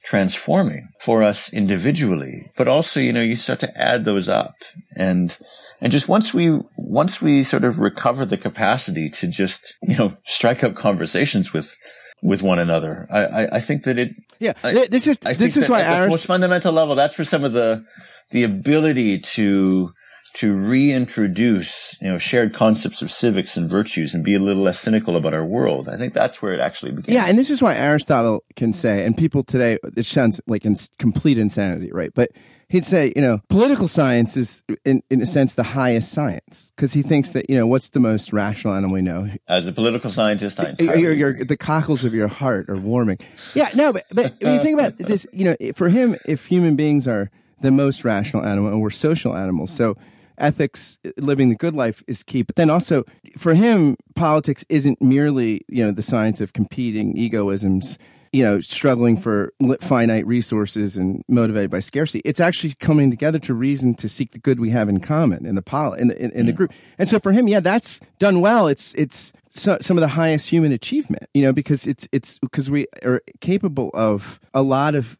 transforming 0.03 0.89
for 0.99 1.23
us 1.23 1.51
individually. 1.51 2.49
But 2.57 2.67
also, 2.67 2.99
you 2.99 3.13
know, 3.13 3.21
you 3.21 3.35
start 3.35 3.59
to 3.59 3.77
add 3.77 4.05
those 4.05 4.29
up 4.29 4.55
and, 4.95 5.37
and 5.79 5.91
just 5.91 6.07
once 6.07 6.33
we, 6.33 6.59
once 6.77 7.21
we 7.21 7.43
sort 7.43 7.63
of 7.63 7.79
recover 7.79 8.25
the 8.25 8.37
capacity 8.37 9.09
to 9.09 9.27
just, 9.27 9.75
you 9.83 9.97
know, 9.97 10.17
strike 10.25 10.63
up 10.63 10.75
conversations 10.75 11.53
with, 11.53 11.75
with 12.21 12.41
one 12.43 12.59
another, 12.59 13.07
I, 13.11 13.25
I, 13.25 13.55
I 13.57 13.59
think 13.59 13.83
that 13.83 13.97
it, 13.99 14.11
yeah, 14.39 14.53
I- 14.63 14.87
this 14.89 15.07
is 15.07 15.17
this 15.19 15.55
is 15.57 15.69
why 15.69 15.81
at 15.81 16.03
the 16.05 16.09
most 16.09 16.25
fundamental 16.25 16.73
level, 16.73 16.95
that's 16.95 17.15
for 17.15 17.23
some 17.23 17.43
of 17.43 17.53
the 17.53 17.85
the 18.31 18.43
ability 18.43 19.19
to 19.19 19.91
to 20.33 20.55
reintroduce, 20.55 21.95
you 22.01 22.09
know, 22.09 22.17
shared 22.17 22.53
concepts 22.53 23.01
of 23.01 23.09
civics 23.09 23.57
and 23.57 23.69
virtues 23.69 24.13
and 24.13 24.23
be 24.23 24.35
a 24.35 24.39
little 24.39 24.61
less 24.61 24.79
cynical 24.79 25.15
about 25.15 25.33
our 25.33 25.45
world. 25.45 25.89
I 25.89 25.97
think 25.97 26.13
that's 26.13 26.41
where 26.41 26.53
it 26.53 26.59
actually 26.59 26.91
began. 26.91 27.15
Yeah, 27.15 27.25
and 27.27 27.37
this 27.39 27.49
is 27.49 27.61
why 27.61 27.75
Aristotle 27.75 28.43
can 28.55 28.73
say, 28.73 29.03
and 29.05 29.17
people 29.17 29.41
today, 29.43 29.79
it 29.95 30.05
sounds 30.05 30.39
like 30.45 30.63
in 30.65 30.75
complete 30.99 31.37
insanity, 31.39 31.89
right? 31.91 32.11
But 32.13 32.31
he'd 32.69 32.83
say, 32.83 33.13
you 33.15 33.21
know, 33.21 33.41
political 33.49 33.87
science 33.87 34.35
is, 34.35 34.61
in, 34.85 35.01
in 35.09 35.21
a 35.21 35.25
sense, 35.25 35.53
the 35.53 35.63
highest 35.63 36.11
science 36.11 36.71
because 36.75 36.93
he 36.93 37.01
thinks 37.01 37.29
that, 37.29 37.49
you 37.49 37.55
know, 37.55 37.67
what's 37.67 37.89
the 37.89 37.99
most 37.99 38.33
rational 38.33 38.73
animal 38.73 38.95
we 38.95 39.01
know? 39.01 39.29
As 39.47 39.67
a 39.67 39.71
political 39.71 40.09
scientist, 40.09 40.59
I 40.59 40.75
you're, 40.79 41.13
you're, 41.13 41.45
the 41.45 41.57
cockles 41.57 42.03
of 42.03 42.13
your 42.13 42.27
heart 42.27 42.69
are 42.69 42.77
warming. 42.77 43.19
Yeah, 43.53 43.69
no, 43.75 43.93
but, 43.93 44.03
but 44.11 44.35
when 44.41 44.55
you 44.55 44.63
think 44.63 44.79
about 44.79 44.97
this, 44.97 45.25
you 45.31 45.45
know, 45.45 45.55
for 45.73 45.89
him, 45.89 46.15
if 46.27 46.47
human 46.47 46.75
beings 46.75 47.07
are 47.07 47.29
the 47.61 47.71
most 47.71 48.03
rational 48.03 48.45
animal 48.45 48.71
and 48.71 48.81
we're 48.81 48.89
social 48.89 49.35
animals, 49.35 49.71
so 49.71 49.95
ethics, 50.37 50.97
living 51.17 51.49
the 51.49 51.55
good 51.55 51.75
life 51.75 52.03
is 52.07 52.21
key. 52.23 52.43
But 52.43 52.55
then 52.55 52.69
also 52.69 53.03
for 53.37 53.55
him, 53.55 53.95
politics 54.15 54.63
isn't 54.69 55.01
merely, 55.01 55.61
you 55.67 55.83
know, 55.83 55.91
the 55.91 56.03
science 56.03 56.41
of 56.41 56.53
competing 56.53 57.15
egoisms 57.15 57.97
you 58.37 58.43
know, 58.43 58.61
struggling 58.61 59.17
for 59.17 59.51
finite 59.81 60.27
resources 60.27 60.95
and 60.95 61.23
motivated 61.27 61.71
by 61.71 61.79
scarcity. 61.79 62.21
It's 62.23 62.39
actually 62.39 62.75
coming 62.75 63.09
together 63.09 63.39
to 63.39 63.53
reason 63.55 63.95
to 63.95 64.07
seek 64.07 64.31
the 64.31 64.37
good 64.37 64.59
we 64.59 64.69
have 64.69 64.89
in 64.89 64.99
common 64.99 65.47
in 65.47 65.55
the 65.55 65.63
pol 65.63 65.93
in 65.93 66.09
the, 66.09 66.23
in, 66.23 66.29
in 66.33 66.43
mm. 66.43 66.45
the 66.45 66.53
group. 66.53 66.71
And 66.99 67.09
so 67.09 67.19
for 67.19 67.31
him, 67.31 67.47
yeah, 67.47 67.61
that's 67.61 67.99
done 68.19 68.39
well. 68.39 68.67
It's 68.67 68.93
it's 68.93 69.33
so, 69.49 69.79
some 69.81 69.97
of 69.97 70.01
the 70.01 70.07
highest 70.07 70.47
human 70.51 70.71
achievement, 70.71 71.25
you 71.33 71.41
know, 71.41 71.51
because 71.51 71.87
it's 71.87 72.07
it's 72.11 72.37
because 72.37 72.69
we 72.69 72.85
are 73.03 73.23
capable 73.41 73.89
of 73.95 74.39
a 74.53 74.61
lot 74.61 74.93
of 74.93 75.17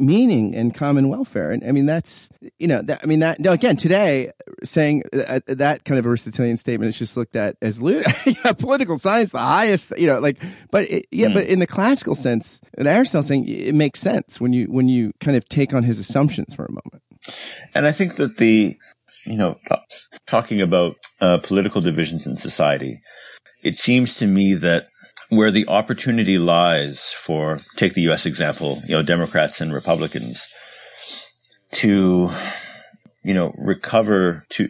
meaning 0.00 0.54
and 0.54 0.74
common 0.74 1.08
welfare. 1.08 1.52
And 1.52 1.62
I 1.62 1.72
mean, 1.72 1.86
that's, 1.86 2.28
you 2.58 2.66
know, 2.66 2.82
that, 2.82 3.00
I 3.02 3.06
mean, 3.06 3.20
that, 3.20 3.38
no, 3.38 3.52
again, 3.52 3.76
today, 3.76 4.32
saying 4.64 5.02
uh, 5.12 5.40
that 5.46 5.84
kind 5.84 5.98
of 5.98 6.06
Aristotelian 6.06 6.56
statement 6.56 6.88
is 6.88 6.98
just 6.98 7.16
looked 7.16 7.36
at 7.36 7.56
as 7.60 7.78
yeah, 7.78 8.52
political 8.58 8.98
science, 8.98 9.30
the 9.30 9.38
highest, 9.38 9.92
you 9.96 10.06
know, 10.06 10.18
like, 10.18 10.38
but 10.70 10.90
it, 10.90 11.06
yeah, 11.10 11.28
mm. 11.28 11.34
but 11.34 11.46
in 11.46 11.58
the 11.58 11.66
classical 11.66 12.14
sense, 12.14 12.60
and 12.76 12.88
Aristotle 12.88 13.22
saying 13.22 13.46
it 13.48 13.74
makes 13.74 14.00
sense 14.00 14.40
when 14.40 14.52
you, 14.52 14.66
when 14.66 14.88
you 14.88 15.12
kind 15.20 15.36
of 15.36 15.48
take 15.48 15.74
on 15.74 15.84
his 15.84 15.98
assumptions 15.98 16.54
for 16.54 16.64
a 16.64 16.70
moment. 16.70 17.02
And 17.74 17.86
I 17.86 17.92
think 17.92 18.16
that 18.16 18.38
the, 18.38 18.76
you 19.26 19.36
know, 19.36 19.58
talking 20.26 20.62
about 20.62 20.96
uh, 21.20 21.38
political 21.42 21.82
divisions 21.82 22.26
in 22.26 22.36
society, 22.36 22.98
it 23.62 23.76
seems 23.76 24.14
to 24.16 24.26
me 24.26 24.54
that 24.54 24.86
where 25.30 25.50
the 25.50 25.66
opportunity 25.68 26.38
lies 26.38 27.12
for, 27.12 27.60
take 27.76 27.94
the 27.94 28.02
U.S. 28.02 28.26
example, 28.26 28.78
you 28.86 28.94
know, 28.94 29.02
Democrats 29.02 29.60
and 29.60 29.72
Republicans 29.72 30.46
to, 31.72 32.28
you 33.22 33.34
know, 33.34 33.54
recover, 33.56 34.44
to, 34.50 34.68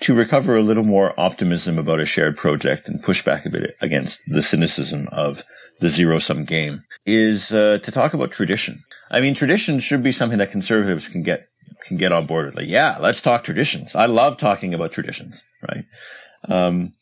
to 0.00 0.14
recover 0.14 0.56
a 0.56 0.62
little 0.62 0.82
more 0.82 1.18
optimism 1.20 1.78
about 1.78 2.00
a 2.00 2.06
shared 2.06 2.36
project 2.36 2.88
and 2.88 3.02
push 3.02 3.22
back 3.22 3.44
a 3.44 3.50
bit 3.50 3.76
against 3.80 4.20
the 4.26 4.42
cynicism 4.42 5.08
of 5.12 5.44
the 5.80 5.88
zero 5.88 6.18
sum 6.18 6.44
game 6.44 6.82
is 7.04 7.52
uh, 7.52 7.78
to 7.82 7.90
talk 7.90 8.14
about 8.14 8.30
tradition. 8.30 8.82
I 9.10 9.20
mean, 9.20 9.34
tradition 9.34 9.78
should 9.78 10.02
be 10.02 10.12
something 10.12 10.38
that 10.38 10.50
conservatives 10.50 11.06
can 11.06 11.22
get 11.22 11.48
can 11.86 11.96
get 11.96 12.12
on 12.12 12.26
board 12.26 12.46
with. 12.46 12.56
Like, 12.56 12.68
yeah, 12.68 12.96
let's 13.00 13.20
talk 13.20 13.42
traditions. 13.42 13.94
I 13.94 14.06
love 14.06 14.36
talking 14.36 14.72
about 14.72 14.92
traditions, 14.92 15.42
right? 15.68 15.84
Um, 16.48 16.94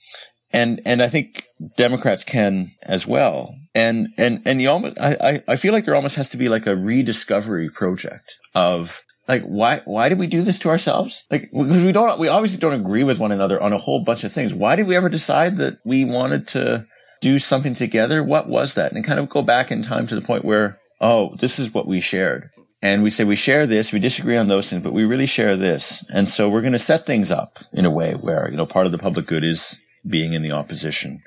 and 0.53 0.81
and 0.85 1.03
I 1.03 1.09
think 1.09 1.45
Democrats 1.77 2.25
can 2.25 2.71
as 2.83 3.07
well. 3.07 3.55
And 3.75 4.09
and 4.19 4.43
and 4.45 4.61
you 4.61 4.69
almost 4.69 4.99
I 5.01 5.43
I 5.47 5.57
feel 5.57 5.73
like 5.73 5.85
there 5.85 5.95
almost 5.95 6.17
has 6.17 6.29
to 6.31 6.37
be 6.37 6.49
like 6.49 6.67
a 6.67 6.77
rediscovery 6.77 7.71
project 7.71 8.37
of 8.55 9.01
like 9.29 9.43
why 9.43 9.81
why 9.85 10.09
did 10.09 10.19
we 10.19 10.27
do 10.27 10.43
this 10.43 10.59
to 10.61 10.69
ourselves? 10.69 11.25
Like 11.31 11.51
because 11.53 11.85
we 11.85 11.93
don't 11.93 12.19
we 12.19 12.29
obviously 12.29 12.59
don't 12.59 12.73
agree 12.73 13.05
with 13.05 13.19
one 13.19 13.33
another 13.33 13.63
on 13.63 13.73
a 13.73 13.79
whole 13.79 14.03
bunch 14.03 14.25
of 14.25 14.33
things. 14.33 14.53
Why 14.53 14.77
did 14.77 14.87
we 14.87 14.97
ever 14.97 15.09
decide 15.09 15.57
that 15.59 15.79
we 15.85 16.05
wanted 16.05 16.49
to 16.49 16.85
do 17.21 17.39
something 17.39 17.75
together? 17.75 18.25
What 18.25 18.49
was 18.49 18.75
that? 18.75 18.93
And 18.93 19.05
kind 19.05 19.21
of 19.21 19.29
go 19.29 19.43
back 19.43 19.71
in 19.71 19.83
time 19.83 20.07
to 20.09 20.15
the 20.15 20.21
point 20.21 20.45
where 20.45 20.79
oh 21.01 21.37
this 21.37 21.59
is 21.59 21.73
what 21.73 21.87
we 21.87 22.01
shared. 22.01 22.51
And 22.83 23.03
we 23.03 23.11
say 23.11 23.25
we 23.25 23.37
share 23.37 23.67
this, 23.67 23.93
we 23.93 23.99
disagree 23.99 24.39
on 24.39 24.49
those 24.49 24.71
things, 24.71 24.83
but 24.83 24.95
we 24.95 25.05
really 25.05 25.27
share 25.27 25.55
this. 25.55 26.03
And 26.09 26.27
so 26.27 26.49
we're 26.49 26.63
going 26.63 26.73
to 26.73 26.79
set 26.79 27.05
things 27.05 27.31
up 27.31 27.59
in 27.75 27.85
a 27.85 27.91
way 27.91 28.15
where, 28.15 28.51
you 28.51 28.57
know, 28.57 28.65
part 28.65 28.87
of 28.87 28.93
the 28.93 28.97
public 28.97 29.27
good 29.27 29.45
is 29.45 29.79
being 30.07 30.33
in 30.33 30.43
the 30.43 30.53
opposition 30.53 31.23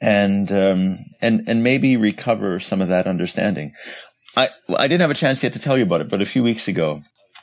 and 0.00 0.50
um, 0.52 0.98
and 1.20 1.48
and 1.48 1.62
maybe 1.62 1.96
recover 1.96 2.58
some 2.58 2.80
of 2.80 2.88
that 2.88 3.06
understanding. 3.06 3.72
I 4.36 4.48
I 4.76 4.88
didn't 4.88 5.00
have 5.00 5.10
a 5.10 5.14
chance 5.14 5.42
yet 5.42 5.52
to 5.54 5.58
tell 5.58 5.76
you 5.76 5.84
about 5.84 6.00
it, 6.00 6.08
but 6.08 6.22
a 6.22 6.26
few 6.26 6.42
weeks 6.42 6.68
ago, 6.68 7.02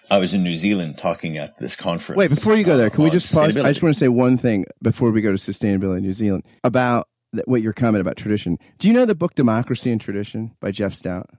I 0.09 0.17
was 0.17 0.33
in 0.33 0.43
New 0.43 0.55
Zealand 0.55 0.97
talking 0.97 1.37
at 1.37 1.57
this 1.57 1.75
conference. 1.75 2.17
Wait, 2.17 2.29
before 2.29 2.55
you 2.55 2.63
go 2.63 2.77
there, 2.77 2.89
can 2.89 3.03
we 3.03 3.09
just 3.09 3.31
pause? 3.33 3.57
I 3.57 3.69
just 3.69 3.81
want 3.81 3.95
to 3.95 3.99
say 3.99 4.07
one 4.07 4.37
thing 4.37 4.65
before 4.81 5.11
we 5.11 5.21
go 5.21 5.35
to 5.35 5.37
sustainability 5.37 5.97
in 5.97 6.03
New 6.03 6.13
Zealand 6.13 6.43
about 6.63 7.07
what 7.45 7.63
your 7.63 7.73
comment 7.73 8.01
about 8.01 8.15
tradition. 8.15 8.57
Do 8.77 8.87
you 8.87 8.93
know 8.93 9.05
the 9.05 9.15
book 9.15 9.33
Democracy 9.33 9.91
and 9.91 9.99
Tradition 9.99 10.55
by 10.59 10.71
Jeff 10.71 10.93
Stout? 10.93 11.29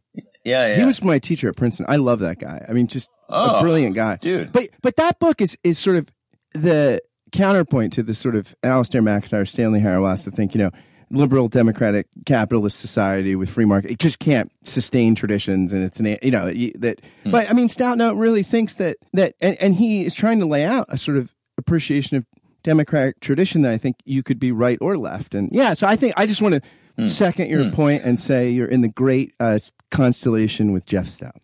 Yeah, 0.45 0.69
yeah. 0.69 0.77
He 0.77 0.85
was 0.85 1.03
my 1.03 1.19
teacher 1.19 1.49
at 1.49 1.57
Princeton. 1.57 1.87
I 1.89 1.97
love 1.97 2.19
that 2.21 2.39
guy. 2.39 2.67
I 2.69 2.73
mean, 2.73 2.89
just 2.89 3.09
oh, 3.29 3.59
a 3.59 3.61
brilliant 3.63 3.95
guy, 3.95 4.17
dude. 4.17 4.53
But 4.53 4.71
but 4.83 4.97
that 4.97 5.19
book 5.21 5.41
is 5.41 5.57
is 5.63 5.79
sort 5.79 5.97
of 5.97 6.13
the 6.53 7.01
counterpoint 7.35 7.93
to 7.93 8.03
the 8.03 8.15
sort 8.15 8.37
of 8.37 8.55
Alasdair 8.63 9.03
MacIntyre, 9.03 9.45
Stanley 9.45 9.81
Hauerwas 9.81 10.25
to 10.25 10.31
think, 10.31 10.55
you 10.55 10.63
know, 10.63 10.71
liberal 11.11 11.49
democratic 11.49 12.07
capitalist 12.25 12.79
society 12.79 13.35
with 13.35 13.51
free 13.51 13.65
market, 13.65 13.91
it 13.91 13.99
just 13.99 14.19
can't 14.19 14.51
sustain 14.63 15.15
traditions. 15.15 15.73
And 15.73 15.85
it's 15.85 15.99
an, 15.99 16.17
you 16.23 16.31
know, 16.31 16.47
that, 16.47 17.01
hmm. 17.25 17.31
but 17.31 17.51
I 17.51 17.53
mean, 17.53 17.69
Stoutnote 17.69 18.19
really 18.19 18.43
thinks 18.43 18.77
that, 18.77 18.97
that, 19.13 19.35
and, 19.41 19.57
and 19.61 19.75
he 19.75 20.05
is 20.05 20.15
trying 20.15 20.39
to 20.41 20.47
lay 20.47 20.65
out 20.65 20.87
a 20.89 20.97
sort 20.97 21.17
of 21.17 21.35
appreciation 21.59 22.17
of 22.17 22.25
democratic 22.63 23.21
tradition 23.21 23.63
that 23.63 23.73
I 23.73 23.79
think 23.79 23.97
you 24.05 24.23
could 24.23 24.39
be 24.39 24.53
right 24.53 24.79
or 24.81 24.97
left. 24.97 25.35
And 25.35 25.51
yeah, 25.53 25.75
so 25.75 25.87
I 25.87 25.97
think 25.97 26.15
I 26.17 26.27
just 26.27 26.41
want 26.41 26.55
to 26.55 26.61
hmm. 26.97 27.07
second 27.07 27.51
your 27.51 27.65
hmm. 27.65 27.71
point 27.71 28.03
and 28.05 28.21
say 28.21 28.49
you're 28.49 28.69
in 28.69 28.81
the 28.81 28.89
great 28.89 29.35
uh, 29.41 29.59
constellation 29.91 30.73
with 30.73 30.87
Jeff 30.87 31.07
Stout. 31.07 31.41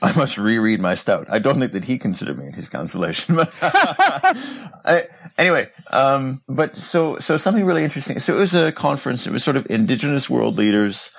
I 0.02 0.16
must 0.16 0.38
reread 0.38 0.80
my 0.80 0.94
stout. 0.94 1.26
I 1.30 1.38
don't 1.38 1.58
think 1.58 1.72
that 1.72 1.84
he 1.84 1.98
considered 1.98 2.38
me 2.38 2.46
in 2.46 2.52
his 2.54 2.68
consolation. 2.68 3.38
I, 3.62 5.06
anyway, 5.36 5.68
um, 5.90 6.40
but 6.48 6.74
so 6.74 7.18
so 7.18 7.36
something 7.36 7.66
really 7.66 7.84
interesting. 7.84 8.18
So 8.18 8.34
it 8.34 8.38
was 8.38 8.54
a 8.54 8.72
conference. 8.72 9.26
It 9.26 9.32
was 9.32 9.44
sort 9.44 9.56
of 9.56 9.66
indigenous 9.68 10.30
world 10.30 10.56
leaders 10.56 11.10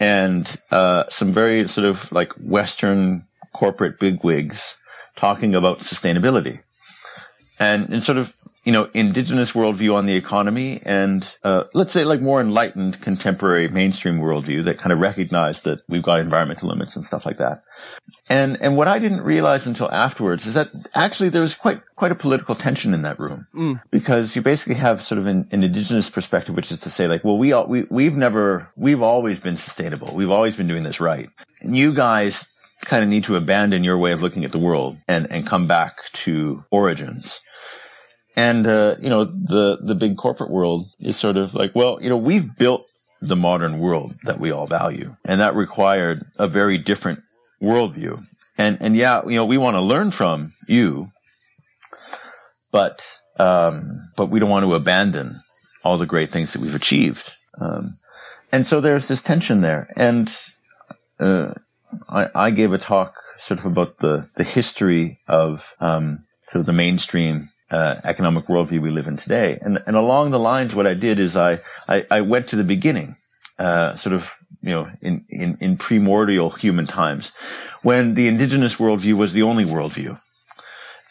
and 0.00 0.60
uh, 0.70 1.04
some 1.08 1.32
very 1.32 1.68
sort 1.68 1.86
of 1.86 2.10
like 2.12 2.32
Western 2.34 3.26
corporate 3.52 3.98
bigwigs 3.98 4.74
talking 5.16 5.54
about 5.54 5.80
sustainability, 5.80 6.60
and 7.60 7.88
and 7.90 8.02
sort 8.02 8.18
of 8.18 8.36
you 8.64 8.72
know, 8.72 8.88
indigenous 8.94 9.52
worldview 9.52 9.94
on 9.94 10.06
the 10.06 10.16
economy 10.16 10.80
and, 10.86 11.28
uh, 11.44 11.64
let's 11.74 11.92
say 11.92 12.04
like 12.04 12.22
more 12.22 12.40
enlightened 12.40 12.98
contemporary 13.00 13.68
mainstream 13.68 14.18
worldview 14.18 14.64
that 14.64 14.78
kind 14.78 14.92
of 14.92 15.00
recognized 15.00 15.64
that 15.64 15.82
we've 15.86 16.02
got 16.02 16.20
environmental 16.20 16.70
limits 16.70 16.96
and 16.96 17.04
stuff 17.04 17.26
like 17.26 17.36
that. 17.36 17.62
And, 18.30 18.60
and 18.62 18.76
what 18.76 18.88
I 18.88 18.98
didn't 18.98 19.20
realize 19.20 19.66
until 19.66 19.90
afterwards 19.92 20.46
is 20.46 20.54
that 20.54 20.70
actually 20.94 21.28
there 21.28 21.42
was 21.42 21.54
quite, 21.54 21.82
quite 21.94 22.10
a 22.10 22.14
political 22.14 22.54
tension 22.54 22.94
in 22.94 23.02
that 23.02 23.18
room 23.18 23.46
mm. 23.54 23.82
because 23.90 24.34
you 24.34 24.40
basically 24.40 24.76
have 24.76 25.02
sort 25.02 25.18
of 25.18 25.26
an, 25.26 25.46
an, 25.52 25.62
indigenous 25.62 26.08
perspective, 26.08 26.56
which 26.56 26.70
is 26.70 26.80
to 26.80 26.90
say 26.90 27.06
like, 27.06 27.22
well, 27.22 27.36
we 27.36 27.52
all, 27.52 27.66
we, 27.66 27.84
we've 27.90 28.16
never, 28.16 28.70
we've 28.76 29.02
always 29.02 29.40
been 29.40 29.56
sustainable. 29.56 30.14
We've 30.14 30.30
always 30.30 30.56
been 30.56 30.66
doing 30.66 30.84
this 30.84 31.00
right. 31.00 31.28
And 31.60 31.76
you 31.76 31.92
guys 31.92 32.46
kind 32.84 33.02
of 33.02 33.08
need 33.08 33.24
to 33.24 33.36
abandon 33.36 33.84
your 33.84 33.98
way 33.98 34.12
of 34.12 34.22
looking 34.22 34.44
at 34.44 34.52
the 34.52 34.58
world 34.58 34.96
and, 35.08 35.30
and 35.30 35.46
come 35.46 35.66
back 35.66 35.96
to 36.12 36.64
origins. 36.70 37.40
And, 38.36 38.66
uh, 38.66 38.96
you 39.00 39.08
know, 39.08 39.24
the, 39.24 39.78
the 39.80 39.94
big 39.94 40.16
corporate 40.16 40.50
world 40.50 40.88
is 40.98 41.16
sort 41.16 41.36
of 41.36 41.54
like, 41.54 41.74
well, 41.74 41.98
you 42.02 42.08
know, 42.08 42.16
we've 42.16 42.56
built 42.56 42.82
the 43.22 43.36
modern 43.36 43.78
world 43.78 44.16
that 44.24 44.38
we 44.38 44.50
all 44.50 44.66
value. 44.66 45.16
And 45.24 45.40
that 45.40 45.54
required 45.54 46.22
a 46.36 46.48
very 46.48 46.76
different 46.76 47.22
worldview. 47.62 48.24
And, 48.58 48.78
and 48.80 48.96
yeah, 48.96 49.22
you 49.24 49.36
know, 49.36 49.46
we 49.46 49.58
want 49.58 49.76
to 49.76 49.80
learn 49.80 50.10
from 50.10 50.50
you, 50.68 51.12
but, 52.72 53.06
um, 53.38 54.10
but 54.16 54.30
we 54.30 54.40
don't 54.40 54.50
want 54.50 54.66
to 54.66 54.74
abandon 54.74 55.30
all 55.84 55.96
the 55.96 56.06
great 56.06 56.28
things 56.28 56.52
that 56.52 56.62
we've 56.62 56.74
achieved. 56.74 57.32
Um, 57.60 57.98
and 58.50 58.66
so 58.66 58.80
there's 58.80 59.08
this 59.08 59.22
tension 59.22 59.60
there. 59.60 59.92
And, 59.96 60.36
uh, 61.20 61.54
I, 62.08 62.28
I 62.34 62.50
gave 62.50 62.72
a 62.72 62.78
talk 62.78 63.14
sort 63.36 63.60
of 63.60 63.66
about 63.66 63.98
the, 63.98 64.28
the 64.36 64.44
history 64.44 65.20
of, 65.28 65.74
um, 65.80 66.24
sort 66.50 66.60
of 66.60 66.66
the 66.66 66.72
mainstream 66.72 67.48
uh, 67.70 67.96
economic 68.04 68.44
worldview 68.44 68.80
we 68.80 68.90
live 68.90 69.06
in 69.06 69.16
today. 69.16 69.58
And, 69.60 69.82
and 69.86 69.96
along 69.96 70.30
the 70.30 70.38
lines, 70.38 70.74
what 70.74 70.86
I 70.86 70.94
did 70.94 71.18
is 71.18 71.36
I, 71.36 71.60
I, 71.88 72.06
I 72.10 72.20
went 72.20 72.48
to 72.48 72.56
the 72.56 72.64
beginning, 72.64 73.16
uh, 73.58 73.94
sort 73.94 74.14
of, 74.14 74.30
you 74.62 74.70
know, 74.70 74.90
in, 75.00 75.24
in, 75.28 75.56
in 75.60 75.76
primordial 75.76 76.50
human 76.50 76.86
times 76.86 77.32
when 77.82 78.14
the 78.14 78.28
indigenous 78.28 78.76
worldview 78.76 79.14
was 79.14 79.32
the 79.32 79.42
only 79.42 79.64
worldview. 79.64 80.18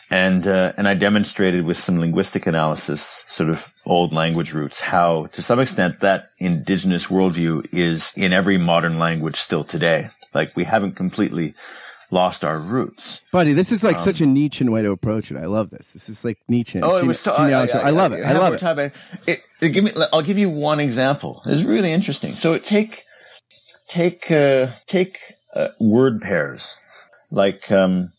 And, 0.09 0.45
uh, 0.45 0.73
and 0.77 0.87
I 0.87 0.93
demonstrated 0.93 1.65
with 1.65 1.77
some 1.77 1.99
linguistic 1.99 2.45
analysis, 2.45 3.23
sort 3.27 3.49
of 3.49 3.71
old 3.85 4.13
language 4.13 4.53
roots, 4.53 4.79
how 4.79 5.25
to 5.27 5.41
some 5.41 5.59
extent 5.59 6.01
that 6.01 6.29
indigenous 6.37 7.07
worldview 7.07 7.67
is 7.73 8.11
in 8.15 8.31
every 8.31 8.59
modern 8.59 8.99
language 8.99 9.37
still 9.37 9.63
today. 9.63 10.09
Like 10.33 10.55
we 10.55 10.65
haven't 10.65 10.95
completely 10.95 11.55
lost 12.13 12.45
our 12.45 12.59
roots. 12.59 13.19
Buddy, 13.31 13.53
this 13.53 13.71
is 13.71 13.83
like 13.83 13.97
um, 13.97 14.03
such 14.03 14.21
a 14.21 14.25
Nietzschean 14.25 14.71
way 14.71 14.83
to 14.83 14.91
approach 14.91 15.31
it. 15.31 15.37
I 15.37 15.45
love 15.45 15.71
this. 15.71 15.91
This 15.91 16.07
is 16.07 16.23
like 16.23 16.37
Nietzsche. 16.47 16.79
Oh, 16.81 16.97
it 16.97 17.05
was 17.05 17.19
so, 17.19 17.33
I, 17.33 17.49
I, 17.49 17.65
I, 17.65 17.77
I, 17.87 17.89
love 17.89 18.13
it. 18.13 18.23
I 18.23 18.37
love 18.37 18.53
it. 18.53 18.63
it. 18.63 18.93
it, 19.27 19.39
it 19.61 19.69
give 19.69 19.83
me, 19.83 19.91
I'll 20.13 20.21
give 20.21 20.37
you 20.37 20.49
one 20.49 20.79
example. 20.79 21.41
Is 21.45 21.65
really 21.65 21.91
interesting. 21.91 22.33
So 22.33 22.57
take, 22.59 23.03
take, 23.89 24.31
uh, 24.31 24.67
take 24.85 25.17
uh, 25.53 25.69
word 25.79 26.21
pairs 26.21 26.79
like, 27.31 27.71
um, 27.71 28.09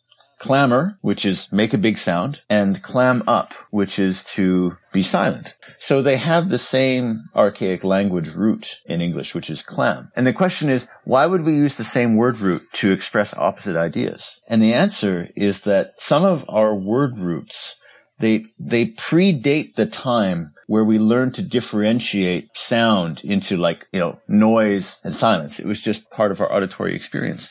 clamor, 0.44 0.98
which 1.00 1.24
is 1.24 1.50
make 1.50 1.72
a 1.72 1.78
big 1.78 1.96
sound, 1.96 2.42
and 2.50 2.82
clam 2.82 3.22
up, 3.26 3.54
which 3.70 3.98
is 3.98 4.22
to 4.34 4.76
be 4.92 5.00
silent. 5.00 5.54
So 5.78 6.02
they 6.02 6.18
have 6.18 6.50
the 6.50 6.58
same 6.58 7.24
archaic 7.34 7.82
language 7.82 8.28
root 8.28 8.76
in 8.84 9.00
English, 9.00 9.34
which 9.34 9.48
is 9.48 9.62
clam. 9.62 10.12
And 10.14 10.26
the 10.26 10.34
question 10.34 10.68
is, 10.68 10.86
why 11.04 11.24
would 11.26 11.44
we 11.44 11.54
use 11.54 11.74
the 11.74 11.84
same 11.96 12.14
word 12.14 12.40
root 12.40 12.60
to 12.74 12.92
express 12.92 13.32
opposite 13.32 13.74
ideas? 13.74 14.38
And 14.46 14.60
the 14.60 14.74
answer 14.74 15.30
is 15.34 15.62
that 15.62 15.98
some 15.98 16.24
of 16.24 16.44
our 16.46 16.74
word 16.74 17.16
roots 17.16 17.74
they 18.18 18.46
they 18.60 18.86
predate 18.86 19.74
the 19.74 19.86
time 19.86 20.52
where 20.66 20.84
we 20.84 20.98
learned 20.98 21.34
to 21.34 21.42
differentiate 21.42 22.48
sound 22.54 23.20
into 23.24 23.56
like 23.56 23.86
you 23.92 23.98
know 23.98 24.20
noise 24.28 24.98
and 25.02 25.14
silence. 25.14 25.58
It 25.58 25.66
was 25.66 25.80
just 25.80 26.10
part 26.10 26.30
of 26.30 26.40
our 26.40 26.52
auditory 26.52 26.94
experience. 26.94 27.50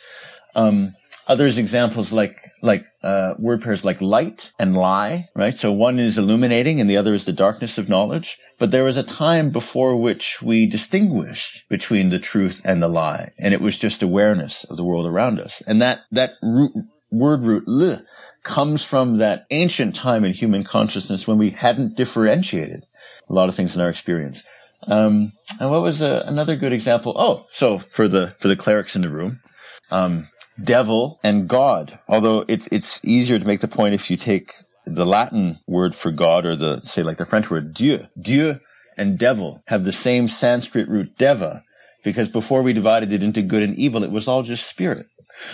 Um, 0.56 0.94
Others 1.28 1.58
examples 1.58 2.12
like 2.12 2.36
like 2.62 2.84
uh, 3.02 3.34
word 3.40 3.62
pairs 3.62 3.86
like 3.86 4.02
light 4.02 4.52
and 4.60 4.76
lie, 4.76 5.30
right? 5.36 5.54
So 5.54 5.72
one 5.72 5.98
is 5.98 6.18
illuminating 6.18 6.82
and 6.82 6.90
the 6.90 6.98
other 6.98 7.14
is 7.14 7.24
the 7.24 7.32
darkness 7.32 7.78
of 7.78 7.88
knowledge. 7.88 8.38
But 8.60 8.72
there 8.72 8.84
was 8.84 8.98
a 8.98 9.04
time 9.04 9.50
before 9.50 9.96
which 9.96 10.42
we 10.42 10.68
distinguished 10.68 11.64
between 11.70 12.10
the 12.10 12.20
truth 12.20 12.62
and 12.66 12.84
the 12.84 12.90
lie, 12.90 13.32
and 13.40 13.54
it 13.54 13.62
was 13.62 13.78
just 13.78 14.04
awareness 14.04 14.66
of 14.66 14.76
the 14.76 14.84
world 14.84 15.06
around 15.06 15.40
us. 15.40 15.62
And 15.66 15.82
that 15.82 16.02
that 16.12 16.34
root, 16.42 16.74
word 17.10 17.44
root 17.44 17.64
l 17.68 18.02
comes 18.44 18.84
from 18.84 19.18
that 19.20 19.46
ancient 19.52 19.96
time 19.96 20.26
in 20.26 20.34
human 20.34 20.66
consciousness 20.66 21.26
when 21.26 21.38
we 21.38 21.52
hadn't 21.52 21.96
differentiated 21.96 22.84
a 23.30 23.34
lot 23.34 23.48
of 23.48 23.56
things 23.56 23.74
in 23.74 23.82
our 23.82 23.90
experience. 23.90 24.44
Um, 24.88 25.32
and 25.60 25.70
what 25.72 25.82
was 25.82 26.02
uh, 26.02 26.24
another 26.28 26.58
good 26.58 26.74
example? 26.74 27.14
Oh, 27.16 27.46
so 27.52 27.80
for 27.80 28.10
the 28.10 28.36
for 28.40 28.50
the 28.50 28.58
clerics 28.58 28.96
in 28.98 29.02
the 29.02 29.10
room, 29.10 29.40
um, 29.92 30.28
devil 30.62 31.20
and 31.24 31.48
God. 31.48 31.98
Although 32.08 32.46
it's 32.48 32.68
it's 32.72 33.00
easier 33.04 33.40
to 33.40 33.48
make 33.48 33.62
the 33.62 33.68
point 33.68 33.94
if 33.94 34.10
you 34.12 34.18
take 34.18 34.52
the 34.86 35.06
Latin 35.06 35.58
word 35.68 35.96
for 35.96 36.12
God 36.12 36.46
or 36.46 36.56
the 36.56 36.82
say 36.82 37.04
like 37.04 37.18
the 37.18 37.26
French 37.26 37.50
word 37.50 37.74
Dieu. 37.74 38.08
Dieu 38.20 38.60
and 38.98 39.18
devil 39.18 39.64
have 39.68 39.84
the 39.84 39.92
same 39.92 40.28
Sanskrit 40.28 40.88
root 40.88 41.18
deva 41.18 41.64
because 42.04 42.30
before 42.30 42.62
we 42.62 42.74
divided 42.74 43.14
it 43.14 43.24
into 43.24 43.42
good 43.42 43.64
and 43.64 43.76
evil, 43.76 44.04
it 44.04 44.12
was 44.12 44.28
all 44.28 44.44
just 44.44 44.68
spirit. 44.68 45.08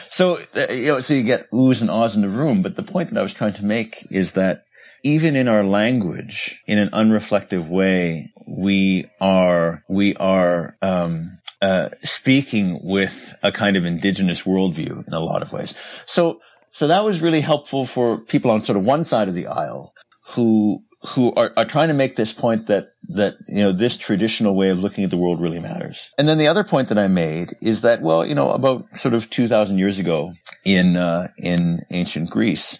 So 0.09 0.39
uh, 0.55 0.71
you 0.71 0.87
know, 0.87 0.99
so 0.99 1.13
you 1.13 1.23
get 1.23 1.49
oohs 1.51 1.81
and 1.81 1.89
ahs 1.89 2.15
in 2.15 2.21
the 2.21 2.29
room. 2.29 2.61
But 2.61 2.75
the 2.75 2.83
point 2.83 3.09
that 3.09 3.19
I 3.19 3.23
was 3.23 3.33
trying 3.33 3.53
to 3.53 3.65
make 3.65 4.07
is 4.11 4.33
that 4.33 4.63
even 5.03 5.35
in 5.35 5.47
our 5.47 5.63
language, 5.63 6.61
in 6.67 6.77
an 6.77 6.89
unreflective 6.89 7.69
way, 7.69 8.33
we 8.47 9.05
are 9.21 9.83
we 9.87 10.15
are 10.15 10.75
um, 10.81 11.39
uh, 11.61 11.89
speaking 12.03 12.79
with 12.83 13.33
a 13.43 13.51
kind 13.51 13.75
of 13.75 13.85
indigenous 13.85 14.43
worldview 14.43 15.07
in 15.07 15.13
a 15.13 15.19
lot 15.19 15.41
of 15.41 15.51
ways. 15.51 15.75
So, 16.05 16.41
so 16.71 16.87
that 16.87 17.03
was 17.03 17.21
really 17.21 17.41
helpful 17.41 17.85
for 17.85 18.17
people 18.17 18.51
on 18.51 18.63
sort 18.63 18.77
of 18.77 18.83
one 18.83 19.03
side 19.03 19.27
of 19.27 19.33
the 19.33 19.47
aisle 19.47 19.93
who 20.35 20.79
who 21.15 21.33
are, 21.35 21.53
are 21.55 21.65
trying 21.65 21.87
to 21.87 21.93
make 21.93 22.15
this 22.15 22.33
point 22.33 22.67
that 22.67 22.89
that 23.09 23.35
you 23.47 23.63
know 23.63 23.71
this 23.71 23.97
traditional 23.97 24.55
way 24.55 24.69
of 24.69 24.79
looking 24.79 25.03
at 25.03 25.09
the 25.09 25.17
world 25.17 25.41
really 25.41 25.59
matters. 25.59 26.11
And 26.17 26.27
then 26.27 26.37
the 26.37 26.47
other 26.47 26.63
point 26.63 26.89
that 26.89 26.97
I 26.97 27.07
made 27.07 27.51
is 27.61 27.81
that 27.81 28.01
well, 28.01 28.25
you 28.25 28.35
know, 28.35 28.51
about 28.51 28.97
sort 28.97 29.13
of 29.13 29.29
two 29.29 29.47
thousand 29.47 29.77
years 29.77 29.99
ago 29.99 30.33
in 30.65 30.97
uh, 30.97 31.29
in 31.37 31.79
ancient 31.89 32.29
Greece, 32.29 32.79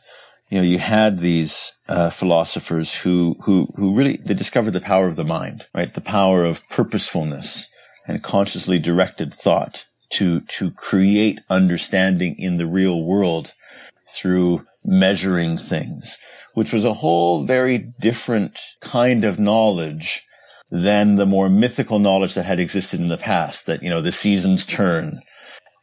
you 0.50 0.58
know, 0.58 0.64
you 0.64 0.80
had 0.80 1.20
these 1.20 1.74
uh, 1.88 2.10
philosophers 2.10 2.94
who 2.94 3.36
who 3.46 3.68
who 3.76 3.96
really 3.96 4.18
they 4.18 4.34
discovered 4.34 4.72
the 4.72 4.82
power 4.82 5.08
of 5.08 5.16
the 5.16 5.26
mind, 5.26 5.66
right? 5.74 5.94
The 5.94 6.02
power 6.02 6.44
of 6.44 6.68
purposefulness 6.70 7.68
and 8.10 8.24
consciously 8.24 8.80
directed 8.80 9.32
thought 9.32 9.86
to, 10.10 10.42
to 10.42 10.72
create 10.72 11.40
understanding 11.48 12.36
in 12.40 12.58
the 12.58 12.66
real 12.66 13.04
world 13.04 13.54
through 14.18 14.66
measuring 14.84 15.56
things, 15.56 16.18
which 16.56 16.74
was 16.74 16.84
a 16.84 16.94
whole 16.94 17.44
very 17.44 17.78
different 17.78 18.60
kind 18.82 19.24
of 19.24 19.40
knowledge 19.40 20.26
than 20.72 21.16
the 21.16 21.26
more 21.26 21.50
mythical 21.50 22.00
knowledge 22.00 22.34
that 22.34 22.46
had 22.46 22.60
existed 22.60 23.00
in 23.00 23.10
the 23.10 23.18
past, 23.18 23.68
that, 23.68 23.84
you 23.84 23.90
know, 23.90 24.02
the 24.02 24.12
seasons 24.12 24.66
turn 24.66 25.22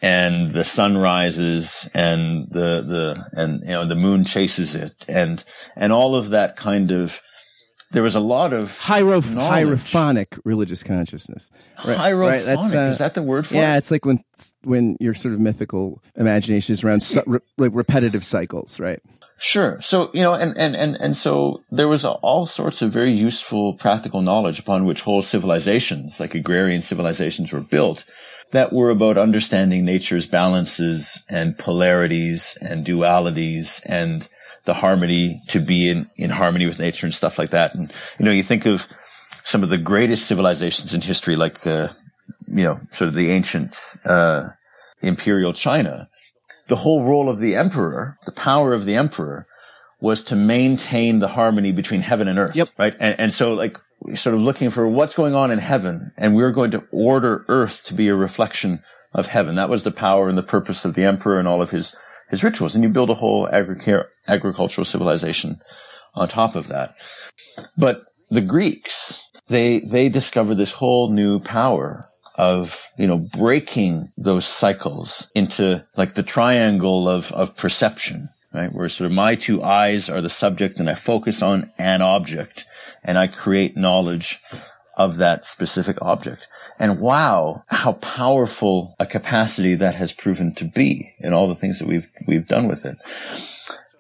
and 0.03 0.51
the 0.51 0.65
sun 0.65 0.99
rises 0.99 1.89
and 1.95 2.49
the, 2.51 2.83
the, 2.83 3.25
and, 3.41 3.63
you 3.63 3.71
know, 3.71 3.85
the 3.85 3.95
moon 3.95 4.25
chases 4.25 4.75
it 4.75 5.05
and, 5.09 5.45
and 5.77 5.93
all 5.93 6.17
of 6.17 6.31
that 6.31 6.57
kind 6.57 6.91
of 6.91 7.21
there 7.93 8.03
was 8.03 8.15
a 8.15 8.21
lot 8.21 8.53
of 8.53 8.77
Hieroph- 8.79 9.35
hierophanic 9.35 10.39
religious 10.45 10.83
consciousness. 10.83 11.51
Right, 11.85 11.97
hierophanic 11.97 12.21
right, 12.21 12.45
that's, 12.45 12.75
uh, 12.75 12.79
is 12.93 12.99
that 12.99 13.15
the 13.15 13.23
word 13.23 13.47
for 13.47 13.55
yeah, 13.55 13.61
it? 13.61 13.63
Yeah, 13.63 13.77
it's 13.79 13.91
like 13.91 14.05
when 14.05 14.21
when 14.65 14.97
your 14.99 15.15
sort 15.15 15.35
of 15.35 15.41
mythical 15.41 16.03
imagination 16.17 16.73
is 16.73 16.83
around 16.83 17.01
su- 17.01 17.23
re- 17.27 17.39
like 17.57 17.73
repetitive 17.75 18.25
cycles, 18.25 18.81
right? 18.81 19.01
Sure. 19.39 19.81
So, 19.83 20.11
you 20.15 20.23
know, 20.23 20.35
and, 20.35 20.57
and, 20.59 20.75
and, 20.75 20.97
and 20.99 21.17
so 21.17 21.63
there 21.71 21.89
was 21.89 22.05
all 22.05 22.47
sorts 22.47 22.81
of 22.81 22.91
very 22.91 23.13
useful 23.13 23.75
practical 23.75 24.23
knowledge 24.23 24.59
upon 24.59 24.87
which 24.87 25.03
whole 25.03 25.21
civilizations, 25.21 26.19
like 26.19 26.35
agrarian 26.35 26.81
civilizations 26.81 27.53
were 27.53 27.61
built 27.61 28.05
that 28.53 28.73
were 28.73 28.91
about 28.91 29.19
understanding 29.19 29.85
nature's 29.85 30.27
balances 30.27 31.21
and 31.29 31.59
polarities 31.59 32.57
and 32.61 32.87
dualities 32.87 33.81
and 33.85 34.29
the 34.67 34.75
harmony 34.75 35.43
to 35.49 35.61
be 35.61 35.89
in, 35.89 36.11
in 36.17 36.31
harmony 36.31 36.67
with 36.67 36.79
nature 36.79 37.07
and 37.07 37.15
stuff 37.15 37.39
like 37.39 37.51
that. 37.51 37.75
And, 37.75 37.93
you 38.19 38.25
know, 38.25 38.31
you 38.31 38.43
think 38.43 38.67
of 38.67 38.87
some 39.45 39.63
of 39.63 39.71
the 39.71 39.79
greatest 39.79 40.27
civilizations 40.27 40.93
in 40.93 41.01
history, 41.01 41.37
like, 41.37 41.61
the, 41.61 41.97
you 42.49 42.65
know, 42.65 42.79
sort 42.91 43.09
of 43.09 43.15
the 43.15 43.31
ancient, 43.31 43.79
uh, 44.05 44.49
imperial 45.03 45.53
China. 45.53 46.09
The 46.69 46.77
whole 46.77 47.05
role 47.05 47.31
of 47.31 47.39
the 47.39 47.55
emperor, 47.57 48.19
the 48.27 48.33
power 48.33 48.73
of 48.73 48.85
the 48.85 48.97
emperor 48.97 49.47
was 50.01 50.23
to 50.25 50.37
maintain 50.37 51.21
the 51.21 51.29
harmony 51.29 51.73
between 51.73 52.01
heaven 52.01 52.29
and 52.29 52.39
earth. 52.39 52.57
Yep. 52.57 52.69
Right. 52.79 52.95
And, 52.99 53.19
and 53.19 53.33
so 53.33 53.55
like 53.55 53.79
sort 54.15 54.35
of 54.35 54.41
looking 54.41 54.71
for 54.71 54.87
what's 54.87 55.15
going 55.15 55.35
on 55.35 55.51
in 55.51 55.59
heaven 55.59 56.13
and 56.17 56.35
we're 56.35 56.53
going 56.53 56.73
to 56.73 56.87
order 56.91 57.45
earth 57.49 57.85
to 57.85 57.95
be 57.95 58.09
a 58.09 58.15
reflection 58.15 58.83
of 59.15 59.27
heaven. 59.27 59.55
That 59.55 59.69
was 59.69 59.85
the 59.85 59.91
power 59.91 60.29
and 60.29 60.37
the 60.37 60.43
purpose 60.43 60.85
of 60.85 60.95
the 60.95 61.05
emperor 61.05 61.39
and 61.39 61.49
all 61.49 61.63
of 61.63 61.71
his 61.71 61.95
his 62.29 62.45
rituals. 62.45 62.75
And 62.75 62.85
you 62.85 62.91
build 62.91 63.11
a 63.11 63.15
whole 63.15 63.49
agri- 63.49 64.05
agricultural 64.27 64.85
civilization 64.85 65.57
on 66.15 66.29
top 66.29 66.55
of 66.55 66.69
that. 66.69 66.95
But 67.77 68.05
the 68.31 68.41
Greeks, 68.41 69.23
they, 69.49 69.81
they 69.81 70.09
discover 70.09 70.55
this 70.55 70.73
whole 70.73 71.11
new 71.11 71.39
power 71.39 72.09
of, 72.35 72.79
you 72.99 73.07
know, 73.07 73.19
breaking 73.19 74.09
those 74.17 74.45
cycles 74.45 75.31
into 75.35 75.85
like 75.97 76.15
the 76.15 76.23
triangle 76.23 77.09
of, 77.09 77.33
of 77.33 77.57
perception, 77.57 78.29
right? 78.53 78.73
Where 78.73 78.89
sort 78.89 79.07
of 79.07 79.13
my 79.15 79.35
two 79.35 79.63
eyes 79.63 80.09
are 80.09 80.21
the 80.21 80.29
subject 80.29 80.79
and 80.79 80.91
I 80.91 80.95
focus 80.95 81.43
on 81.43 81.71
an 81.79 82.03
object 82.03 82.65
and 83.03 83.17
I 83.17 83.27
create 83.27 83.77
knowledge 83.77 84.41
of 84.97 85.19
that 85.19 85.45
specific 85.45 86.01
object. 86.01 86.49
And 86.79 87.01
wow, 87.01 87.65
how 87.69 87.95
powerful 87.95 88.95
a 88.99 89.07
capacity 89.07 89.75
that 89.77 89.95
has 89.95 90.13
proven 90.13 90.55
to 90.55 90.65
be 90.65 91.15
in 91.19 91.33
all 91.33 91.49
the 91.49 91.55
things 91.55 91.79
that 91.79 91.89
we've, 91.89 92.09
we've 92.27 92.49
done 92.49 92.67
with 92.67 92.85
it. 92.85 92.97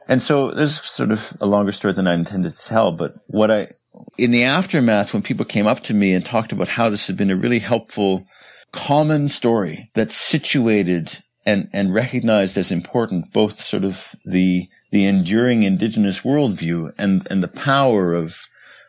And 0.08 0.22
so 0.22 0.52
this 0.52 0.80
is 0.80 0.86
sort 0.86 1.10
of 1.10 1.36
a 1.40 1.46
longer 1.46 1.72
story 1.72 1.92
than 1.92 2.06
I 2.06 2.14
intended 2.14 2.54
to 2.54 2.66
tell, 2.66 2.92
but 2.92 3.14
what 3.26 3.50
I, 3.50 3.68
in 4.16 4.30
the 4.30 4.44
aftermath, 4.44 5.12
when 5.12 5.22
people 5.22 5.44
came 5.44 5.66
up 5.66 5.80
to 5.80 5.94
me 5.94 6.12
and 6.12 6.24
talked 6.24 6.52
about 6.52 6.68
how 6.68 6.88
this 6.88 7.06
had 7.06 7.16
been 7.16 7.30
a 7.30 7.36
really 7.36 7.58
helpful, 7.58 8.26
common 8.72 9.28
story 9.28 9.90
that's 9.94 10.14
situated 10.14 11.18
and, 11.44 11.68
and 11.72 11.94
recognized 11.94 12.56
as 12.56 12.70
important, 12.70 13.32
both 13.32 13.64
sort 13.64 13.84
of 13.84 14.04
the, 14.24 14.68
the 14.92 15.06
enduring 15.06 15.62
indigenous 15.62 16.20
worldview 16.20 16.92
and, 16.98 17.26
and 17.30 17.42
the 17.42 17.48
power 17.48 18.14
of 18.14 18.38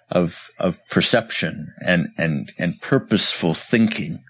of 0.10 0.39
of 0.60 0.80
perception 0.89 1.74
and 1.86 2.10
and 2.18 2.53
and 2.58 2.82
purposeful 2.82 3.53
thinking 3.53 4.24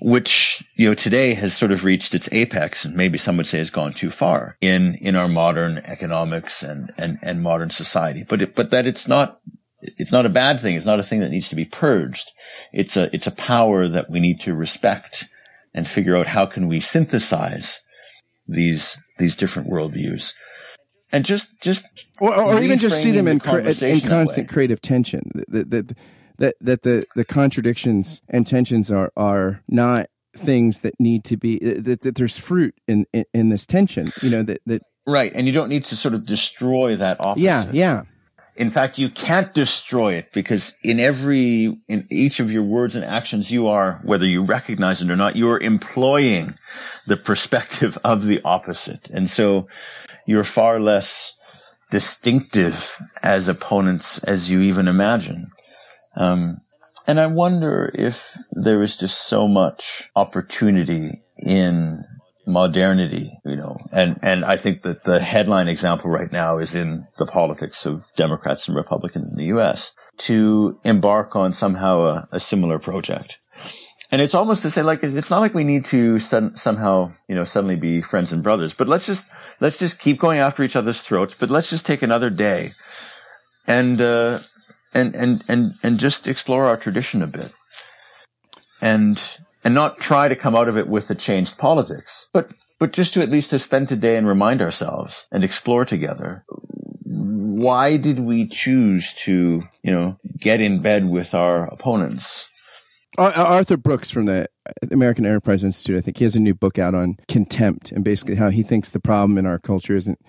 which 0.00 0.62
you 0.74 0.88
know 0.88 0.94
today 0.94 1.34
has 1.34 1.56
sort 1.56 1.72
of 1.72 1.84
reached 1.84 2.14
its 2.14 2.28
apex 2.32 2.84
and 2.84 2.94
maybe 2.94 3.18
some 3.18 3.36
would 3.36 3.46
say 3.46 3.58
has 3.58 3.70
gone 3.70 3.92
too 3.92 4.10
far 4.10 4.56
in 4.60 4.94
in 4.96 5.16
our 5.16 5.28
modern 5.28 5.78
economics 5.78 6.62
and 6.62 6.92
and 6.98 7.18
and 7.22 7.42
modern 7.42 7.70
society. 7.70 8.24
But 8.28 8.42
it, 8.42 8.54
but 8.54 8.70
that 8.70 8.86
it's 8.86 9.08
not 9.08 9.40
it's 9.80 10.12
not 10.12 10.26
a 10.26 10.30
bad 10.30 10.60
thing. 10.60 10.76
It's 10.76 10.86
not 10.86 11.00
a 11.00 11.04
thing 11.04 11.20
that 11.20 11.30
needs 11.30 11.48
to 11.48 11.56
be 11.56 11.64
purged. 11.64 12.32
It's 12.72 12.96
a 12.96 13.14
it's 13.14 13.26
a 13.26 13.32
power 13.32 13.88
that 13.88 14.10
we 14.10 14.20
need 14.20 14.40
to 14.40 14.54
respect 14.54 15.26
and 15.72 15.88
figure 15.88 16.16
out 16.16 16.26
how 16.26 16.46
can 16.46 16.68
we 16.68 16.80
synthesize 16.80 17.80
these 18.46 18.98
these 19.18 19.36
different 19.36 19.68
worldviews 19.68 20.34
and 21.16 21.24
just 21.24 21.58
just 21.60 21.82
or, 22.20 22.38
or 22.38 22.62
even 22.62 22.78
just 22.78 23.00
see 23.00 23.10
them 23.10 23.26
in, 23.26 23.38
the 23.38 23.88
in 23.88 24.00
constant 24.00 24.48
creative 24.48 24.82
tension 24.82 25.30
that 25.48 25.70
that 25.70 25.96
that 26.36 26.54
that 26.60 26.82
the 26.82 27.06
the 27.14 27.24
contradictions 27.24 28.20
and 28.28 28.46
tensions 28.46 28.90
are 28.90 29.10
are 29.16 29.62
not 29.66 30.06
things 30.36 30.80
that 30.80 30.92
need 31.00 31.24
to 31.24 31.38
be 31.38 31.58
that, 31.58 32.02
that 32.02 32.14
there's 32.16 32.36
fruit 32.36 32.74
in, 32.86 33.06
in, 33.14 33.24
in 33.32 33.48
this 33.48 33.64
tension. 33.64 34.08
You 34.20 34.30
know 34.30 34.42
that 34.42 34.60
that 34.66 34.82
right, 35.06 35.32
and 35.34 35.46
you 35.46 35.52
don't 35.54 35.70
need 35.70 35.84
to 35.84 35.96
sort 35.96 36.12
of 36.12 36.26
destroy 36.26 36.96
that 36.96 37.18
opposite. 37.24 37.42
Yeah, 37.42 37.64
yeah. 37.72 38.02
In 38.58 38.70
fact, 38.70 38.98
you 38.98 39.10
can't 39.10 39.52
destroy 39.52 40.14
it 40.14 40.32
because 40.32 40.72
in 40.82 40.98
every, 40.98 41.76
in 41.88 42.06
each 42.10 42.40
of 42.40 42.50
your 42.50 42.62
words 42.62 42.96
and 42.96 43.04
actions, 43.04 43.50
you 43.50 43.66
are, 43.66 44.00
whether 44.02 44.24
you 44.24 44.46
recognize 44.46 45.02
it 45.02 45.10
or 45.10 45.16
not, 45.16 45.36
you 45.36 45.50
are 45.50 45.60
employing 45.60 46.46
the 47.06 47.18
perspective 47.18 47.98
of 48.02 48.24
the 48.24 48.40
opposite. 48.46 49.10
And 49.10 49.28
so 49.28 49.68
you're 50.26 50.44
far 50.44 50.80
less 50.80 51.32
distinctive 51.90 52.94
as 53.22 53.48
opponents 53.48 54.18
as 54.18 54.50
you 54.50 54.60
even 54.60 54.88
imagine. 54.88 55.50
Um, 56.16 56.58
and 57.06 57.20
I 57.20 57.26
wonder 57.28 57.90
if 57.94 58.24
there 58.50 58.82
is 58.82 58.96
just 58.96 59.28
so 59.28 59.46
much 59.46 60.10
opportunity 60.16 61.12
in 61.38 62.04
modernity, 62.46 63.30
you 63.44 63.56
know, 63.56 63.76
and, 63.92 64.18
and 64.22 64.44
I 64.44 64.56
think 64.56 64.82
that 64.82 65.04
the 65.04 65.20
headline 65.20 65.68
example 65.68 66.10
right 66.10 66.30
now 66.30 66.58
is 66.58 66.74
in 66.74 67.06
the 67.18 67.26
politics 67.26 67.86
of 67.86 68.04
Democrats 68.16 68.68
and 68.68 68.76
Republicans 68.76 69.30
in 69.30 69.36
the 69.36 69.46
U.S. 69.46 69.92
to 70.18 70.78
embark 70.84 71.36
on 71.36 71.52
somehow 71.52 72.00
a, 72.00 72.28
a 72.32 72.40
similar 72.40 72.78
project. 72.78 73.38
And 74.16 74.22
it's 74.22 74.32
almost 74.32 74.62
to 74.62 74.70
say, 74.70 74.82
like, 74.82 75.00
it's 75.02 75.28
not 75.28 75.40
like 75.40 75.52
we 75.52 75.62
need 75.62 75.84
to 75.92 76.18
somehow, 76.18 77.10
you 77.28 77.34
know, 77.34 77.44
suddenly 77.44 77.76
be 77.76 78.00
friends 78.00 78.32
and 78.32 78.42
brothers, 78.42 78.72
but 78.72 78.88
let's 78.88 79.04
just, 79.04 79.28
let's 79.60 79.78
just 79.78 79.98
keep 79.98 80.18
going 80.18 80.38
after 80.38 80.62
each 80.62 80.74
other's 80.74 81.02
throats, 81.02 81.38
but 81.38 81.50
let's 81.50 81.68
just 81.68 81.84
take 81.84 82.00
another 82.00 82.30
day 82.30 82.68
and, 83.66 84.00
uh, 84.00 84.38
and, 84.94 85.14
and, 85.14 85.42
and, 85.50 85.66
and 85.82 86.00
just 86.00 86.26
explore 86.26 86.64
our 86.64 86.78
tradition 86.78 87.20
a 87.20 87.26
bit. 87.26 87.52
And, 88.80 89.22
and 89.62 89.74
not 89.74 89.98
try 89.98 90.28
to 90.28 90.34
come 90.34 90.56
out 90.56 90.70
of 90.70 90.78
it 90.78 90.88
with 90.88 91.10
a 91.10 91.14
changed 91.14 91.58
politics, 91.58 92.28
but, 92.32 92.50
but 92.78 92.94
just 92.94 93.12
to 93.12 93.20
at 93.20 93.28
least 93.28 93.50
to 93.50 93.58
spend 93.58 93.90
today 93.90 94.16
and 94.16 94.26
remind 94.26 94.62
ourselves 94.62 95.26
and 95.30 95.44
explore 95.44 95.84
together. 95.84 96.42
Why 97.04 97.98
did 97.98 98.18
we 98.20 98.48
choose 98.48 99.12
to, 99.24 99.62
you 99.82 99.92
know, 99.92 100.18
get 100.38 100.62
in 100.62 100.80
bed 100.80 101.06
with 101.06 101.34
our 101.34 101.66
opponents? 101.66 102.46
Arthur 103.18 103.76
Brooks 103.76 104.10
from 104.10 104.26
the 104.26 104.46
American 104.90 105.24
Enterprise 105.24 105.64
Institute, 105.64 105.96
I 105.96 106.00
think 106.00 106.18
he 106.18 106.24
has 106.24 106.36
a 106.36 106.40
new 106.40 106.54
book 106.54 106.78
out 106.78 106.94
on 106.94 107.16
contempt 107.28 107.92
and 107.92 108.04
basically 108.04 108.34
how 108.34 108.50
he 108.50 108.62
thinks 108.62 108.90
the 108.90 109.00
problem 109.00 109.38
in 109.38 109.46
our 109.46 109.58
culture 109.58 109.96
isn't 109.96 110.20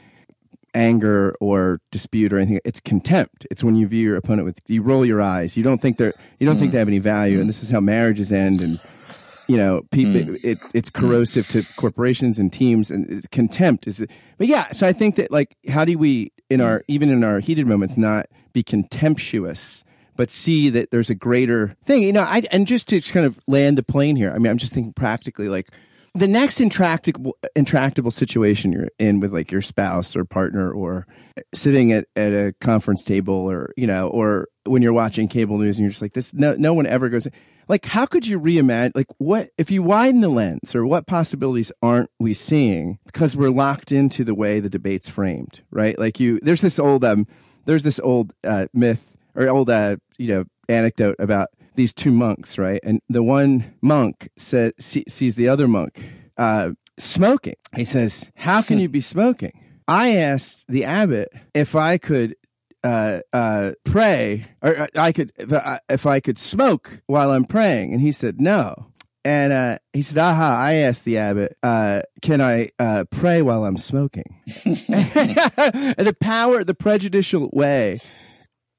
anger 0.74 1.36
or 1.42 1.82
dispute 1.92 2.32
or 2.32 2.38
anything. 2.38 2.60
It's 2.64 2.80
contempt. 2.80 3.48
It's 3.50 3.64
when 3.64 3.76
you 3.76 3.88
view 3.88 4.10
your 4.10 4.18
opponent 4.18 4.46
with 4.46 4.62
you 4.68 4.82
roll 4.82 5.06
your 5.06 5.22
eyes. 5.22 5.58
You 5.58 5.64
don't 5.64 5.82
think 5.82 5.98
they're 5.98 6.14
you 6.40 6.46
don't 6.46 6.58
mm. 6.58 6.60
think 6.60 6.72
they 6.72 6.78
have 6.78 6.88
any 6.88 7.00
value, 7.00 7.40
and 7.40 7.50
this 7.50 7.62
is 7.64 7.70
how 7.70 7.80
marriages 7.80 8.32
end 8.32 8.62
and 8.62 8.80
you 9.48 9.56
know, 9.56 9.82
people, 9.92 10.34
mm. 10.34 10.40
it, 10.44 10.60
it's 10.74 10.90
corrosive 10.90 11.48
to 11.48 11.64
corporations 11.78 12.38
and 12.38 12.52
teams 12.52 12.92
and 12.92 13.30
contempt 13.32 13.88
is, 13.88 14.06
but 14.38 14.48
yeah, 14.48 14.72
so 14.74 14.86
I 14.86 14.92
think 14.92 15.16
that 15.16 15.32
like, 15.32 15.56
how 15.70 15.86
do 15.86 15.98
we 15.98 16.32
in 16.50 16.62
our, 16.62 16.84
even 16.88 17.10
in 17.10 17.24
our 17.24 17.40
heated 17.40 17.66
moments, 17.66 17.98
not 17.98 18.28
be 18.54 18.62
contemptuous, 18.62 19.84
but 20.18 20.30
see 20.30 20.70
that 20.70 20.92
there's 20.92 21.10
a 21.10 21.16
greater 21.16 21.76
thing, 21.84 22.02
you 22.02 22.12
know, 22.12 22.24
I, 22.24 22.44
and 22.52 22.68
just 22.68 22.88
to 22.90 23.00
kind 23.02 23.26
of 23.26 23.40
land 23.48 23.80
a 23.80 23.84
plane 23.84 24.16
here. 24.16 24.32
I 24.32 24.38
mean, 24.40 24.52
I'm 24.52 24.58
just 24.58 24.74
thinking 24.74 24.94
practically 24.94 25.48
like, 25.48 25.70
the 26.18 26.28
next 26.28 26.60
intractable 26.60 27.38
intractable 27.56 28.10
situation 28.10 28.72
you're 28.72 28.90
in 28.98 29.20
with 29.20 29.32
like 29.32 29.52
your 29.52 29.62
spouse 29.62 30.16
or 30.16 30.26
partner 30.26 30.72
or 30.72 31.06
sitting 31.54 31.92
at, 31.92 32.06
at 32.16 32.34
a 32.34 32.54
conference 32.60 33.04
table 33.04 33.50
or 33.50 33.72
you 33.78 33.86
know 33.86 34.08
or 34.08 34.48
when 34.66 34.82
you're 34.82 34.94
watching 34.94 35.28
cable 35.28 35.60
news 35.60 35.78
and 35.78 35.84
you're 35.84 35.92
just 35.92 36.02
like 36.02 36.14
this 36.14 36.34
no 36.34 36.56
no 36.56 36.74
one 36.74 36.88
ever 36.88 37.10
goes 37.10 37.28
like 37.68 37.86
how 37.86 38.06
could 38.06 38.26
you 38.26 38.40
reimagine 38.40 38.92
like 38.96 39.08
what 39.20 39.50
if 39.58 39.70
you 39.70 39.84
widen 39.84 40.22
the 40.22 40.30
lens 40.30 40.74
or 40.74 40.86
what 40.88 41.06
possibilities 41.06 41.72
aren't 41.84 42.10
we 42.20 42.34
seeing 42.34 42.98
because 43.06 43.38
we're 43.38 43.50
locked 43.50 43.92
into 43.92 44.24
the 44.24 44.36
way 44.36 44.60
the 44.60 44.70
debate's 44.70 45.10
framed 45.10 45.62
right 45.70 46.00
like 46.00 46.20
you 46.20 46.40
there's 46.42 46.62
this 46.62 46.80
old 46.80 47.06
um 47.06 47.28
there's 47.66 47.84
this 47.84 48.00
old 48.00 48.34
uh, 48.44 48.66
myth 48.74 49.17
or 49.38 49.48
old 49.48 49.70
uh, 49.70 49.96
you 50.18 50.28
know 50.28 50.44
anecdote 50.68 51.16
about 51.20 51.48
these 51.76 51.94
two 51.94 52.12
monks 52.12 52.58
right 52.58 52.82
and 52.84 53.02
the 53.08 53.24
one 53.24 53.74
monk 53.82 54.30
says 54.36 54.74
see, 54.80 55.06
sees 55.08 55.38
the 55.38 55.48
other 55.48 55.68
monk 55.68 56.04
uh, 56.38 56.72
smoking 56.98 57.56
he 57.76 57.86
says 57.86 58.26
how 58.36 58.62
can 58.62 58.80
you 58.80 58.90
be 58.90 59.00
smoking 59.00 59.64
I 59.88 60.18
asked 60.18 60.66
the 60.68 60.84
abbot 60.84 61.30
if 61.54 61.76
I 61.76 61.98
could 61.98 62.36
uh, 62.84 63.20
uh, 63.32 63.72
pray, 63.86 64.46
or 64.62 64.78
uh, 64.78 64.88
I 64.96 65.12
could 65.12 65.32
if 65.38 65.54
I, 65.54 65.80
if 65.90 66.06
I 66.06 66.20
could 66.20 66.38
smoke 66.38 67.02
while 67.08 67.32
I'm 67.32 67.46
praying, 67.46 67.94
and 67.94 68.02
he 68.02 68.12
said 68.12 68.42
no. 68.42 68.92
And 69.24 69.52
uh, 69.52 69.80
he 69.94 70.02
said, 70.02 70.18
"Aha!" 70.18 70.56
I 70.58 70.74
asked 70.76 71.06
the 71.06 71.18
abbot, 71.18 71.58
uh, 71.64 72.02
"Can 72.22 72.42
I 72.42 72.70
uh, 72.80 73.06
pray 73.10 73.42
while 73.42 73.64
I'm 73.66 73.78
smoking?" 73.78 74.42
the 74.46 76.16
power, 76.20 76.64
the 76.64 76.76
prejudicial 76.76 77.50
way 77.52 78.00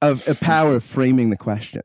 of 0.00 0.26
a 0.28 0.34
power 0.34 0.74
of 0.74 0.84
framing 0.84 1.30
the 1.30 1.36
question. 1.36 1.82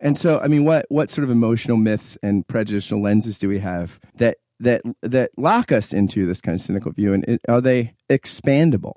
And 0.00 0.16
so, 0.16 0.38
I 0.40 0.48
mean, 0.48 0.64
what 0.64 0.86
what 0.88 1.10
sort 1.10 1.24
of 1.24 1.30
emotional 1.30 1.76
myths 1.76 2.18
and 2.22 2.46
prejudicial 2.46 3.00
lenses 3.00 3.38
do 3.38 3.48
we 3.48 3.60
have 3.60 3.98
that 4.16 4.38
that 4.60 4.82
that 5.02 5.30
lock 5.36 5.72
us 5.72 5.92
into 5.92 6.26
this 6.26 6.40
kind 6.40 6.54
of 6.54 6.60
cynical 6.60 6.92
view, 6.92 7.14
and 7.14 7.38
are 7.48 7.60
they 7.60 7.94
expandable? 8.10 8.92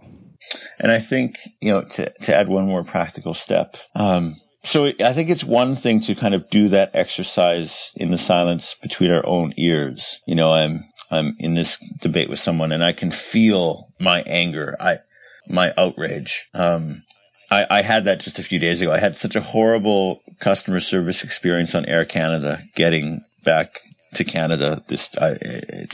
And 0.80 0.92
I 0.92 1.00
think, 1.00 1.38
you 1.62 1.72
know, 1.72 1.84
to, 1.84 2.14
to 2.22 2.36
add 2.36 2.48
one 2.48 2.66
more 2.66 2.84
practical 2.84 3.34
step, 3.34 3.76
um, 3.96 4.36
so 4.64 4.86
I 4.86 5.14
think 5.14 5.30
it's 5.30 5.44
one 5.44 5.76
thing 5.76 6.02
to 6.02 6.16
kind 6.16 6.34
of 6.34 6.50
do 6.50 6.70
that 6.70 6.92
exercise 6.94 7.92
in 7.96 8.12
the 8.12 8.18
silence 8.18 8.76
between 8.82 9.12
our 9.12 9.26
own 9.26 9.54
ears. 9.58 10.20
You 10.28 10.36
know, 10.36 10.54
I'm, 10.54 10.82
I'm 11.12 11.36
in 11.40 11.56
this 11.56 11.78
debate 12.02 12.30
with 12.30 12.40
someone 12.40 12.72
and 12.72 12.84
I 12.84 12.92
can 12.92 13.12
feel 13.12 13.92
my 14.00 14.22
anger. 14.28 14.76
I, 14.80 15.00
my 15.48 15.74
outrage. 15.78 16.50
Um, 16.54 17.04
I, 17.52 17.66
I, 17.70 17.82
had 17.82 18.06
that 18.06 18.20
just 18.20 18.40
a 18.40 18.44
few 18.44 18.60
days 18.60 18.82
ago. 18.82 18.92
I 18.92 19.00
had 19.00 19.16
such 19.16 19.36
a 19.36 19.42
horrible 19.42 20.22
customer 20.40 20.80
service 20.80 21.24
experience 21.24 21.74
on 21.74 21.86
Air 21.86 22.06
Canada 22.06 22.62
getting 22.76 23.24
back 23.44 23.80
to 24.14 24.24
Canada 24.24 24.84
this, 24.88 25.10
I, 25.20 25.30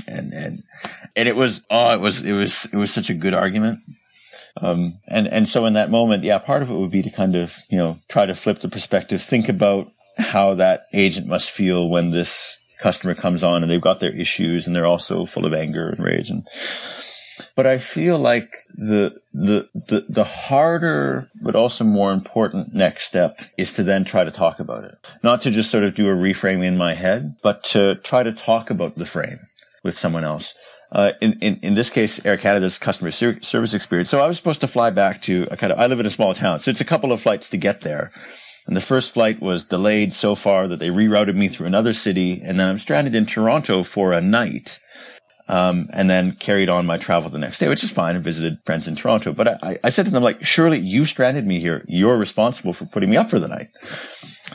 and, 0.07 0.33
and, 0.33 0.63
and 1.15 1.29
it 1.29 1.35
was, 1.35 1.61
oh, 1.69 1.93
it 1.93 2.01
was, 2.01 2.21
it 2.21 2.33
was, 2.33 2.65
it 2.71 2.77
was 2.77 2.91
such 2.91 3.09
a 3.09 3.13
good 3.13 3.33
argument. 3.33 3.79
Um, 4.57 4.99
and, 5.07 5.27
and 5.27 5.47
so 5.47 5.65
in 5.65 5.73
that 5.73 5.91
moment, 5.91 6.23
yeah, 6.23 6.37
part 6.37 6.61
of 6.61 6.69
it 6.69 6.75
would 6.75 6.91
be 6.91 7.03
to 7.03 7.09
kind 7.09 7.35
of, 7.35 7.57
you 7.69 7.77
know, 7.77 7.99
try 8.07 8.25
to 8.25 8.35
flip 8.35 8.59
the 8.59 8.69
perspective, 8.69 9.21
think 9.21 9.49
about 9.49 9.91
how 10.17 10.53
that 10.53 10.85
agent 10.93 11.27
must 11.27 11.51
feel 11.51 11.89
when 11.89 12.11
this 12.11 12.57
customer 12.79 13.15
comes 13.15 13.43
on 13.43 13.63
and 13.63 13.71
they've 13.71 13.81
got 13.81 13.99
their 13.99 14.15
issues 14.15 14.65
and 14.65 14.75
they're 14.75 14.85
also 14.85 15.25
full 15.25 15.45
of 15.45 15.53
anger 15.53 15.89
and 15.89 15.99
rage. 15.99 16.29
And, 16.29 16.47
but 17.55 17.67
I 17.67 17.77
feel 17.77 18.17
like 18.17 18.53
the, 18.73 19.19
the, 19.33 19.69
the, 19.73 20.05
the 20.07 20.23
harder, 20.23 21.29
but 21.41 21.55
also 21.55 21.83
more 21.83 22.13
important 22.13 22.73
next 22.73 23.05
step 23.05 23.39
is 23.57 23.73
to 23.73 23.83
then 23.83 24.05
try 24.05 24.23
to 24.23 24.31
talk 24.31 24.59
about 24.59 24.83
it. 24.83 24.95
Not 25.23 25.41
to 25.41 25.51
just 25.51 25.71
sort 25.71 25.83
of 25.83 25.95
do 25.95 26.07
a 26.07 26.13
reframe 26.13 26.63
in 26.63 26.77
my 26.77 26.93
head, 26.93 27.35
but 27.41 27.63
to 27.65 27.95
try 27.95 28.23
to 28.23 28.33
talk 28.33 28.69
about 28.69 28.95
the 28.95 29.05
frame 29.05 29.39
with 29.83 29.97
someone 29.97 30.23
else. 30.23 30.53
Uh, 30.91 31.11
in, 31.21 31.33
in, 31.39 31.59
in 31.61 31.73
this 31.73 31.89
case, 31.89 32.23
Air 32.23 32.37
Canada's 32.37 32.77
customer 32.77 33.11
ser- 33.11 33.41
service 33.41 33.73
experience. 33.73 34.09
So 34.09 34.19
I 34.19 34.27
was 34.27 34.37
supposed 34.37 34.61
to 34.61 34.67
fly 34.67 34.91
back 34.91 35.21
to 35.23 35.47
a 35.51 35.57
kind 35.57 35.73
of, 35.73 35.79
I 35.79 35.87
live 35.87 35.99
in 35.99 36.05
a 36.05 36.11
small 36.11 36.33
town, 36.33 36.59
so 36.59 36.71
it's 36.71 36.81
a 36.81 36.85
couple 36.85 37.11
of 37.11 37.19
flights 37.19 37.49
to 37.49 37.57
get 37.57 37.81
there. 37.81 38.11
And 38.67 38.75
the 38.75 38.81
first 38.81 39.13
flight 39.13 39.41
was 39.41 39.65
delayed 39.65 40.13
so 40.13 40.35
far 40.35 40.67
that 40.67 40.79
they 40.79 40.89
rerouted 40.89 41.35
me 41.35 41.47
through 41.47 41.67
another 41.67 41.93
city. 41.93 42.41
And 42.43 42.59
then 42.59 42.67
I'm 42.67 42.79
stranded 42.79 43.13
in 43.13 43.25
Toronto 43.25 43.83
for 43.83 44.11
a 44.11 44.21
night. 44.21 44.79
Um, 45.47 45.89
and 45.93 46.09
then 46.09 46.31
carried 46.31 46.69
on 46.69 46.87
my 46.87 46.97
travel 46.97 47.29
the 47.29 47.37
next 47.37 47.59
day, 47.59 47.67
which 47.67 47.83
is 47.83 47.91
fine. 47.91 48.15
and 48.15 48.23
visited 48.23 48.57
friends 48.65 48.87
in 48.87 48.95
Toronto. 48.95 49.31
But 49.31 49.63
I, 49.63 49.77
I 49.83 49.89
said 49.89 50.05
to 50.05 50.11
them, 50.11 50.23
like, 50.23 50.43
surely 50.43 50.79
you 50.79 51.05
stranded 51.05 51.45
me 51.45 51.59
here. 51.59 51.85
You're 51.87 52.17
responsible 52.17 52.73
for 52.73 52.85
putting 52.87 53.11
me 53.11 53.17
up 53.17 53.29
for 53.29 53.39
the 53.39 53.47
night. 53.47 53.67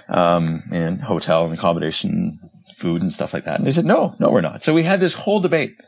Um, 0.09 0.65
and 0.73 1.01
hotel 1.01 1.45
and 1.45 1.55
accommodation, 1.55 2.41
food 2.81 3.03
and 3.03 3.13
stuff 3.13 3.35
like 3.35 3.45
that. 3.45 3.59
And 3.59 3.67
they 3.67 3.73
said, 3.73 3.85
no, 3.85 4.17
no, 4.19 4.31
we're 4.31 4.41
not. 4.41 4.63
So 4.63 4.73
we 4.73 4.83
had 4.83 5.01
this 5.01 5.15
whole 5.15 5.41
debate. 5.41 5.79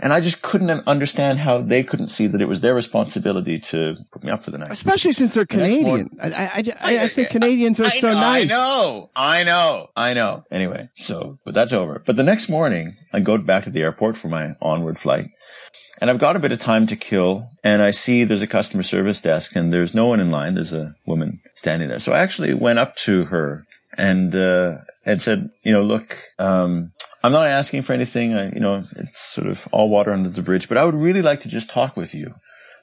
And 0.00 0.12
I 0.12 0.20
just 0.20 0.42
couldn't 0.42 0.70
understand 0.88 1.38
how 1.38 1.58
they 1.58 1.84
couldn't 1.84 2.08
see 2.08 2.26
that 2.26 2.40
it 2.40 2.48
was 2.48 2.62
their 2.62 2.74
responsibility 2.74 3.58
to 3.60 3.96
put 4.10 4.24
me 4.24 4.30
up 4.30 4.42
for 4.42 4.50
the 4.50 4.58
night. 4.58 4.72
Especially 4.72 5.12
since 5.12 5.34
they're 5.34 5.46
Canadian. 5.46 6.08
I, 6.20 6.28
I, 6.28 6.62
I, 6.80 7.04
I, 7.04 7.06
think 7.08 7.28
Canadians 7.28 7.78
are 7.78 7.84
so 7.84 8.08
know, 8.08 8.14
nice. 8.14 8.44
I 8.50 8.54
know, 8.54 9.10
I 9.14 9.44
know, 9.44 9.88
I 9.94 10.14
know. 10.14 10.44
Anyway, 10.50 10.88
so, 10.96 11.38
but 11.44 11.54
that's 11.54 11.72
over. 11.72 12.02
But 12.04 12.16
the 12.16 12.24
next 12.24 12.48
morning, 12.48 12.96
I 13.12 13.20
go 13.20 13.36
back 13.38 13.64
to 13.64 13.70
the 13.70 13.82
airport 13.82 14.16
for 14.16 14.28
my 14.28 14.56
onward 14.60 14.98
flight. 14.98 15.26
And 16.00 16.10
I've 16.10 16.18
got 16.18 16.34
a 16.34 16.40
bit 16.40 16.50
of 16.50 16.58
time 16.58 16.88
to 16.88 16.96
kill 16.96 17.50
and 17.62 17.80
I 17.80 17.92
see 17.92 18.24
there's 18.24 18.42
a 18.42 18.46
customer 18.48 18.82
service 18.82 19.20
desk 19.20 19.54
and 19.54 19.72
there's 19.72 19.94
no 19.94 20.08
one 20.08 20.18
in 20.18 20.32
line. 20.32 20.54
There's 20.54 20.72
a 20.72 20.96
woman 21.06 21.40
standing 21.54 21.88
there. 21.88 22.00
So 22.00 22.12
I 22.12 22.18
actually 22.18 22.54
went 22.54 22.80
up 22.80 22.96
to 22.96 23.26
her 23.26 23.64
and, 23.96 24.34
uh, 24.34 24.78
and 25.04 25.20
said, 25.20 25.50
you 25.64 25.72
know, 25.72 25.82
look, 25.82 26.16
um, 26.38 26.92
I'm 27.22 27.32
not 27.32 27.46
asking 27.46 27.82
for 27.82 27.92
anything. 27.92 28.34
I, 28.34 28.50
you 28.52 28.60
know, 28.60 28.84
it's 28.96 29.18
sort 29.18 29.46
of 29.46 29.68
all 29.72 29.88
water 29.88 30.12
under 30.12 30.28
the 30.28 30.42
bridge, 30.42 30.68
but 30.68 30.78
I 30.78 30.84
would 30.84 30.94
really 30.94 31.22
like 31.22 31.40
to 31.40 31.48
just 31.48 31.70
talk 31.70 31.96
with 31.96 32.14
you 32.14 32.34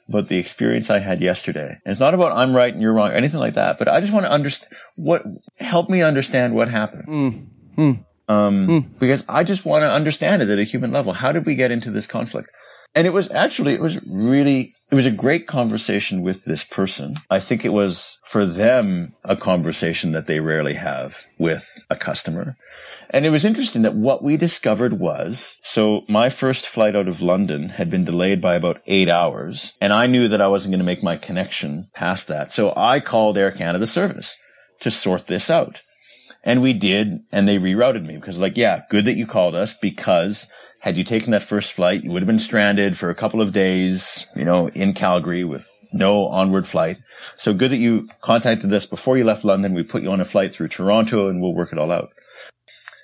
about 0.07 0.27
the 0.27 0.37
experience 0.37 0.89
I 0.89 0.99
had 0.99 1.21
yesterday. 1.21 1.79
And 1.85 1.91
it's 1.91 1.99
not 1.99 2.13
about 2.13 2.35
I'm 2.35 2.55
right 2.55 2.73
and 2.73 2.81
you're 2.81 2.93
wrong 2.93 3.11
or 3.11 3.15
anything 3.15 3.39
like 3.39 3.53
that, 3.53 3.77
but 3.77 3.87
I 3.87 4.01
just 4.01 4.11
want 4.11 4.25
to 4.25 4.31
understand 4.31 4.71
what, 4.95 5.23
help 5.59 5.89
me 5.89 6.01
understand 6.01 6.55
what 6.55 6.69
happened. 6.69 7.07
Mm. 7.07 7.47
Hmm. 7.75 7.91
Um, 8.27 8.67
hmm. 8.67 8.79
because 8.99 9.25
I 9.27 9.43
just 9.43 9.65
want 9.65 9.81
to 9.81 9.91
understand 9.91 10.43
it 10.43 10.49
at 10.49 10.59
a 10.59 10.63
human 10.63 10.91
level. 10.91 11.13
How 11.13 11.31
did 11.31 11.47
we 11.47 11.55
get 11.55 11.71
into 11.71 11.89
this 11.89 12.05
conflict? 12.05 12.51
And 12.95 13.05
it 13.05 13.13
was 13.13 13.29
actually, 13.31 13.73
it 13.73 13.81
was 13.81 14.03
really, 14.07 14.73
it 14.89 14.95
was 14.95 15.05
a 15.05 15.11
great 15.11 15.47
conversation 15.47 16.21
with 16.21 16.45
this 16.45 16.63
person. 16.63 17.17
I 17.29 17.39
think 17.39 17.63
it 17.63 17.73
was 17.73 18.17
for 18.23 18.45
them 18.45 19.13
a 19.23 19.35
conversation 19.35 20.11
that 20.13 20.25
they 20.25 20.39
rarely 20.39 20.73
have 20.73 21.19
with 21.37 21.69
a 21.89 21.95
customer. 21.95 22.57
And 23.11 23.25
it 23.25 23.29
was 23.29 23.45
interesting 23.45 23.83
that 23.83 23.95
what 23.95 24.23
we 24.23 24.37
discovered 24.37 24.93
was, 24.93 25.55
so 25.63 26.03
my 26.07 26.29
first 26.29 26.67
flight 26.67 26.95
out 26.95 27.07
of 27.07 27.21
London 27.21 27.69
had 27.69 27.89
been 27.91 28.03
delayed 28.03 28.41
by 28.41 28.55
about 28.55 28.81
eight 28.87 29.09
hours. 29.09 29.73
And 29.79 29.93
I 29.93 30.07
knew 30.07 30.27
that 30.27 30.41
I 30.41 30.47
wasn't 30.47 30.71
going 30.71 30.79
to 30.79 30.85
make 30.85 31.03
my 31.03 31.15
connection 31.15 31.89
past 31.93 32.27
that. 32.27 32.51
So 32.51 32.73
I 32.75 32.99
called 32.99 33.37
Air 33.37 33.51
Canada 33.51 33.85
service 33.85 34.35
to 34.81 34.89
sort 34.89 35.27
this 35.27 35.49
out. 35.49 35.83
And 36.43 36.61
we 36.61 36.73
did. 36.73 37.19
And 37.31 37.47
they 37.47 37.57
rerouted 37.57 38.05
me 38.05 38.15
because 38.15 38.39
like, 38.39 38.57
yeah, 38.57 38.81
good 38.89 39.05
that 39.05 39.17
you 39.17 39.27
called 39.27 39.55
us 39.55 39.73
because 39.73 40.47
had 40.79 40.97
you 40.97 41.03
taken 41.03 41.31
that 41.31 41.43
first 41.43 41.73
flight, 41.73 42.03
you 42.03 42.11
would 42.11 42.21
have 42.21 42.27
been 42.27 42.39
stranded 42.39 42.97
for 42.97 43.09
a 43.09 43.15
couple 43.15 43.41
of 43.41 43.51
days, 43.51 44.25
you 44.35 44.45
know, 44.45 44.67
in 44.69 44.93
Calgary 44.93 45.43
with 45.43 45.69
no 45.91 46.27
onward 46.27 46.67
flight. 46.67 46.97
So 47.37 47.53
good 47.53 47.71
that 47.71 47.77
you 47.77 48.07
contacted 48.21 48.71
us 48.73 48.85
before 48.85 49.17
you 49.17 49.23
left 49.23 49.43
London. 49.43 49.73
We 49.73 49.83
put 49.83 50.03
you 50.03 50.11
on 50.11 50.21
a 50.21 50.25
flight 50.25 50.53
through 50.53 50.69
Toronto 50.69 51.27
and 51.27 51.41
we'll 51.41 51.53
work 51.53 51.73
it 51.73 51.79
all 51.79 51.91
out. 51.91 52.11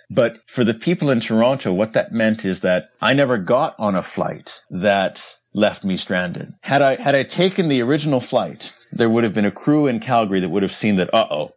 But 0.10 0.38
for 0.48 0.64
the 0.64 0.74
people 0.74 1.10
in 1.10 1.20
Toronto, 1.20 1.74
what 1.74 1.94
that 1.94 2.12
meant 2.12 2.46
is 2.46 2.62
that 2.62 2.90
I 3.02 3.14
never 3.14 3.38
got 3.38 3.76
on 3.80 3.96
a 3.96 4.04
flight 4.04 4.52
that 4.70 5.24
left 5.54 5.84
me 5.84 5.98
stranded. 5.98 6.54
Had 6.64 6.82
I, 6.82 7.02
had 7.02 7.16
I 7.16 7.24
taken 7.24 7.70
the 7.70 7.82
original 7.82 8.20
flight, 8.20 8.74
there 8.92 9.10
would 9.10 9.24
have 9.24 9.34
been 9.34 9.46
a 9.46 9.52
crew 9.52 9.88
in 9.88 10.00
Calgary 10.00 10.40
that 10.42 10.50
would 10.50 10.64
have 10.64 10.72
seen 10.72 10.98
that, 10.98 11.14
uh 11.14 11.28
oh, 11.32 11.54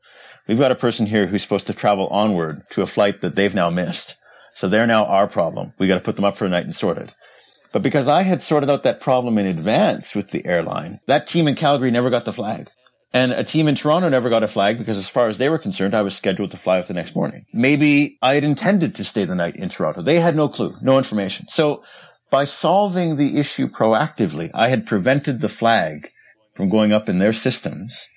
we've 0.47 0.59
got 0.59 0.73
a 0.73 0.77
person 0.77 1.07
here 1.07 1.27
who's 1.27 1.43
supposed 1.43 1.67
to 1.67 1.75
travel 1.75 2.07
onward 2.09 2.63
to 2.71 2.83
a 2.83 2.87
flight 2.87 3.21
that 3.21 3.35
they've 3.35 3.55
now 3.55 3.71
missed. 3.71 4.17
So 4.59 4.67
they're 4.67 4.89
now 4.89 5.07
our 5.07 5.29
problem. 5.29 5.73
We 5.79 5.87
got 5.87 5.99
to 5.99 6.05
put 6.05 6.17
them 6.17 6.25
up 6.25 6.37
for 6.37 6.45
a 6.45 6.49
night 6.49 6.65
and 6.65 6.75
sort 6.75 6.99
it. 6.99 7.15
But 7.73 7.81
because 7.81 8.09
I 8.09 8.23
had 8.23 8.43
sorted 8.43 8.69
out 8.69 8.83
that 8.83 9.01
problem 9.01 9.39
in 9.39 9.47
advance 9.47 10.17
with 10.17 10.31
the 10.31 10.45
airline, 10.45 10.99
that 11.07 11.29
team 11.29 11.47
in 11.47 11.55
Calgary 11.55 11.93
never 11.93 12.11
got 12.11 12.25
the 12.25 12.33
flag. 12.33 12.69
And 13.13 13.31
a 13.31 13.45
team 13.45 13.69
in 13.69 13.77
Toronto 13.77 14.09
never 14.09 14.29
got 14.29 14.43
a 14.43 14.49
flag 14.49 14.77
because 14.77 14.99
as 14.99 15.09
far 15.09 15.29
as 15.29 15.39
they 15.39 15.49
were 15.49 15.61
concerned, 15.61 15.95
I 15.95 16.03
was 16.03 16.17
scheduled 16.17 16.51
to 16.51 16.57
fly 16.57 16.81
out 16.81 16.89
the 16.89 16.95
next 16.95 17.15
morning. 17.15 17.45
Maybe 17.53 18.19
I 18.21 18.35
had 18.35 18.43
intended 18.43 18.97
to 18.97 19.05
stay 19.05 19.25
the 19.25 19.37
night 19.37 19.55
in 19.55 19.69
Toronto. 19.69 20.03
They 20.03 20.19
had 20.19 20.35
no 20.35 20.49
clue, 20.49 20.75
no 20.83 20.99
information. 20.99 21.47
So 21.51 21.85
by 22.29 22.43
solving 22.43 23.15
the 23.15 23.39
issue 23.39 23.69
proactively, 23.69 24.51
I 24.55 24.71
had 24.71 24.89
prevented 24.89 25.41
the 25.41 25.49
flag 25.49 26.09
from 26.57 26.69
going 26.69 26.93
up 26.93 27.09
in 27.09 27.21
their 27.21 27.33
systems 27.33 28.09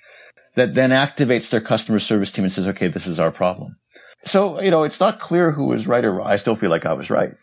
that 0.55 0.73
then 0.73 0.89
activates 0.89 1.51
their 1.51 1.61
customer 1.61 1.99
service 1.99 2.31
team 2.31 2.45
and 2.45 2.51
says, 2.51 2.67
okay, 2.67 2.87
this 2.87 3.05
is 3.05 3.19
our 3.19 3.29
problem. 3.29 3.75
So, 4.23 4.61
you 4.61 4.71
know, 4.71 4.83
it's 4.83 4.99
not 4.99 5.19
clear 5.19 5.51
who 5.51 5.65
was 5.65 5.87
right 5.87 6.03
or 6.03 6.11
wrong. 6.11 6.27
I 6.27 6.35
still 6.35 6.55
feel 6.55 6.69
like 6.69 6.85
I 6.85 6.93
was 6.93 7.09
right. 7.09 7.33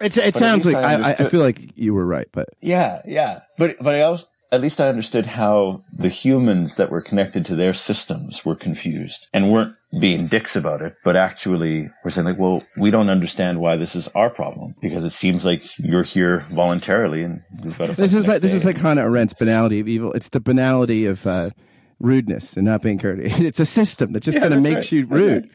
It, 0.00 0.16
it 0.16 0.34
sounds 0.34 0.64
like 0.64 0.74
I, 0.74 0.94
I, 0.94 1.10
I, 1.18 1.28
feel 1.28 1.40
like 1.40 1.76
you 1.76 1.94
were 1.94 2.04
right, 2.04 2.26
but 2.32 2.48
yeah, 2.60 3.02
yeah. 3.06 3.42
But 3.56 3.76
but 3.80 3.94
I 3.94 4.00
also 4.00 4.26
at 4.52 4.60
least 4.60 4.80
I 4.80 4.88
understood 4.88 5.24
how 5.24 5.82
the 5.90 6.10
humans 6.10 6.76
that 6.76 6.90
were 6.90 7.00
connected 7.00 7.46
to 7.46 7.56
their 7.56 7.72
systems 7.72 8.44
were 8.44 8.54
confused 8.54 9.26
and 9.32 9.50
weren't 9.50 9.74
being 9.98 10.26
dicks 10.26 10.54
about 10.54 10.82
it, 10.82 10.94
but 11.02 11.16
actually 11.16 11.88
were 12.04 12.10
saying 12.10 12.26
like, 12.26 12.38
well, 12.38 12.62
we 12.76 12.90
don't 12.90 13.08
understand 13.08 13.60
why 13.60 13.76
this 13.76 13.96
is 13.96 14.08
our 14.08 14.28
problem 14.28 14.74
because 14.82 15.04
it 15.04 15.10
seems 15.10 15.42
like 15.44 15.62
you're 15.78 16.02
here 16.02 16.42
voluntarily 16.50 17.22
and 17.22 17.42
we've 17.64 17.76
got 17.78 17.86
to. 17.86 17.92
This 17.94 18.12
is 18.12 18.28
like 18.28 18.42
this 18.42 18.52
is 18.52 18.64
like 18.66 18.76
Hannah 18.76 19.04
Arendt's 19.04 19.32
banality 19.32 19.80
of 19.80 19.88
evil. 19.88 20.12
It's 20.12 20.28
the 20.28 20.40
banality 20.40 21.06
of 21.06 21.26
uh, 21.26 21.50
rudeness 21.98 22.54
and 22.54 22.66
not 22.66 22.82
being 22.82 22.98
courteous. 22.98 23.38
It's 23.40 23.60
a 23.60 23.64
system 23.64 24.12
that 24.12 24.22
just 24.22 24.36
yeah, 24.36 24.42
kind 24.42 24.54
of 24.54 24.62
makes 24.62 24.76
right. 24.76 24.92
you 24.92 25.06
rude. 25.06 25.50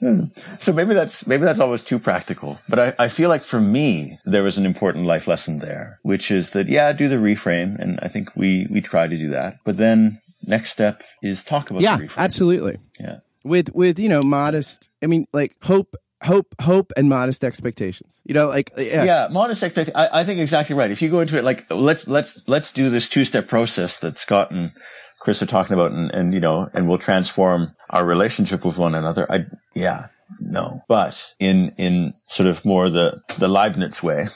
Hmm. 0.00 0.24
So 0.58 0.72
maybe 0.72 0.94
that's 0.94 1.26
maybe 1.26 1.44
that's 1.44 1.60
always 1.60 1.84
too 1.84 1.98
practical. 1.98 2.58
But 2.68 2.78
I, 2.78 3.04
I 3.04 3.08
feel 3.08 3.28
like 3.28 3.42
for 3.42 3.60
me 3.60 4.18
there 4.24 4.42
was 4.42 4.56
an 4.56 4.64
important 4.64 5.04
life 5.04 5.28
lesson 5.28 5.58
there, 5.58 6.00
which 6.02 6.30
is 6.30 6.50
that 6.50 6.68
yeah, 6.68 6.92
do 6.92 7.08
the 7.08 7.16
reframe, 7.16 7.78
and 7.78 8.00
I 8.02 8.08
think 8.08 8.34
we 8.34 8.66
we 8.70 8.80
try 8.80 9.06
to 9.06 9.16
do 9.16 9.30
that. 9.30 9.58
But 9.64 9.76
then 9.76 10.20
next 10.42 10.70
step 10.70 11.02
is 11.22 11.44
talk 11.44 11.70
about 11.70 11.82
yeah, 11.82 11.98
absolutely. 12.16 12.78
Yeah, 12.98 13.18
with 13.44 13.74
with 13.74 13.98
you 13.98 14.08
know 14.08 14.22
modest. 14.22 14.88
I 15.02 15.06
mean, 15.06 15.26
like 15.34 15.54
hope 15.62 15.94
hope 16.22 16.54
hope 16.60 16.92
and 16.98 17.08
modest 17.08 17.42
expectations 17.42 18.14
you 18.24 18.34
know 18.34 18.48
like 18.48 18.70
yeah, 18.76 19.04
yeah 19.04 19.28
modest 19.30 19.62
expectations 19.62 19.96
I, 19.96 20.20
I, 20.20 20.24
think 20.24 20.38
exactly 20.38 20.76
right 20.76 20.90
if 20.90 21.00
you 21.00 21.08
go 21.08 21.20
into 21.20 21.38
it 21.38 21.44
like 21.44 21.64
let's 21.70 22.06
let's 22.06 22.38
let's 22.46 22.70
do 22.70 22.90
this 22.90 23.08
two-step 23.08 23.48
process 23.48 23.98
that 24.00 24.18
scott 24.18 24.50
and 24.50 24.72
Chris 25.20 25.42
are 25.42 25.46
talking 25.46 25.74
about 25.74 25.92
and, 25.92 26.10
and, 26.10 26.34
you 26.34 26.40
know, 26.40 26.68
and 26.74 26.88
will 26.88 26.98
transform 26.98 27.76
our 27.90 28.04
relationship 28.04 28.64
with 28.64 28.78
one 28.78 28.94
another. 28.96 29.30
I, 29.30 29.44
yeah, 29.74 30.06
no, 30.40 30.82
but 30.88 31.34
in, 31.38 31.72
in 31.76 32.14
sort 32.24 32.48
of 32.48 32.64
more 32.64 32.90
the, 32.90 33.22
the 33.38 33.46
Leibniz 33.46 34.02
way 34.02 34.26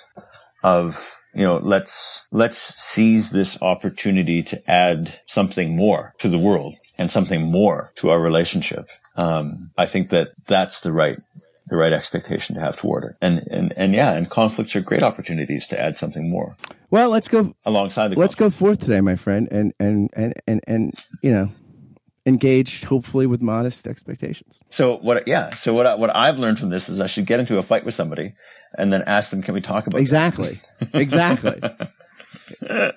of, 0.62 1.11
you 1.35 1.43
know, 1.43 1.57
let's, 1.57 2.24
let's 2.30 2.59
seize 2.80 3.30
this 3.30 3.61
opportunity 3.61 4.43
to 4.43 4.70
add 4.70 5.18
something 5.26 5.74
more 5.74 6.14
to 6.18 6.28
the 6.28 6.39
world 6.39 6.74
and 6.99 7.11
something 7.11 7.43
more 7.43 7.93
to 7.97 8.11
our 8.11 8.20
relationship. 8.20 8.87
Um, 9.16 9.70
I 9.78 9.87
think 9.87 10.11
that 10.11 10.32
that's 10.47 10.80
the 10.80 10.93
right 10.93 11.18
the 11.67 11.77
right 11.77 11.93
expectation 11.93 12.55
to 12.57 12.61
have 12.61 12.77
toward 12.77 13.05
it. 13.05 13.17
And, 13.23 13.47
and, 13.51 13.73
and 13.77 13.95
yeah, 13.95 14.12
and 14.12 14.29
conflicts 14.29 14.77
are 14.77 14.81
great 14.81 15.03
opportunities 15.03 15.67
to 15.69 15.81
add 15.81 15.97
something 15.97 16.31
more. 16.31 16.57
Well, 16.91 17.11
let's 17.11 17.29
go 17.29 17.55
alongside 17.65 18.09
the 18.09 18.19
Let's 18.19 18.35
conflict. 18.35 18.61
go 18.61 18.67
forth 18.67 18.81
today, 18.81 19.01
my 19.01 19.17
friend, 19.17 19.49
and, 19.51 19.73
and, 19.81 20.11
and, 20.15 20.35
and, 20.47 20.61
and, 20.67 20.95
you 21.23 21.33
know, 21.33 21.51
engage 22.27 22.85
hopefully 22.85 23.27
with 23.27 23.43
modest 23.43 23.87
expectations. 23.87 24.59
So 24.71 24.99
what, 24.99 25.27
yeah. 25.27 25.51
So 25.55 25.75
what, 25.75 25.87
I, 25.87 25.95
what 25.95 26.15
I've 26.15 26.39
learned 26.39 26.59
from 26.59 26.71
this 26.71 26.89
is 26.89 27.01
I 27.01 27.07
should 27.07 27.27
get 27.27 27.41
into 27.41 27.59
a 27.59 27.62
fight 27.62 27.85
with 27.85 27.95
somebody 27.95 28.35
and 28.77 28.93
then 28.93 29.03
ask 29.07 29.31
them, 29.31 29.43
can 29.43 29.55
we 29.55 29.61
talk 29.61 29.87
about 29.87 29.99
it? 29.99 30.03
Exactly. 30.03 30.61
exactly. 30.93 31.61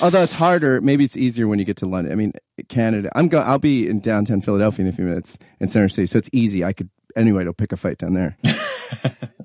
Although 0.00 0.22
it's 0.22 0.32
harder, 0.32 0.80
maybe 0.80 1.04
it's 1.04 1.16
easier 1.16 1.46
when 1.46 1.58
you 1.58 1.64
get 1.64 1.76
to 1.78 1.86
London. 1.86 2.12
I 2.12 2.16
mean, 2.16 2.32
Canada. 2.68 3.10
I'm 3.14 3.28
going. 3.28 3.46
I'll 3.46 3.58
be 3.58 3.88
in 3.88 4.00
downtown 4.00 4.40
Philadelphia 4.40 4.84
in 4.84 4.88
a 4.88 4.92
few 4.92 5.04
minutes 5.04 5.36
in 5.60 5.68
Center 5.68 5.88
City, 5.88 6.06
so 6.06 6.18
it's 6.18 6.30
easy. 6.32 6.64
I 6.64 6.72
could 6.72 6.88
anyway 7.16 7.44
to 7.44 7.52
pick 7.52 7.72
a 7.72 7.76
fight 7.76 7.98
down 7.98 8.14
there. 8.14 8.36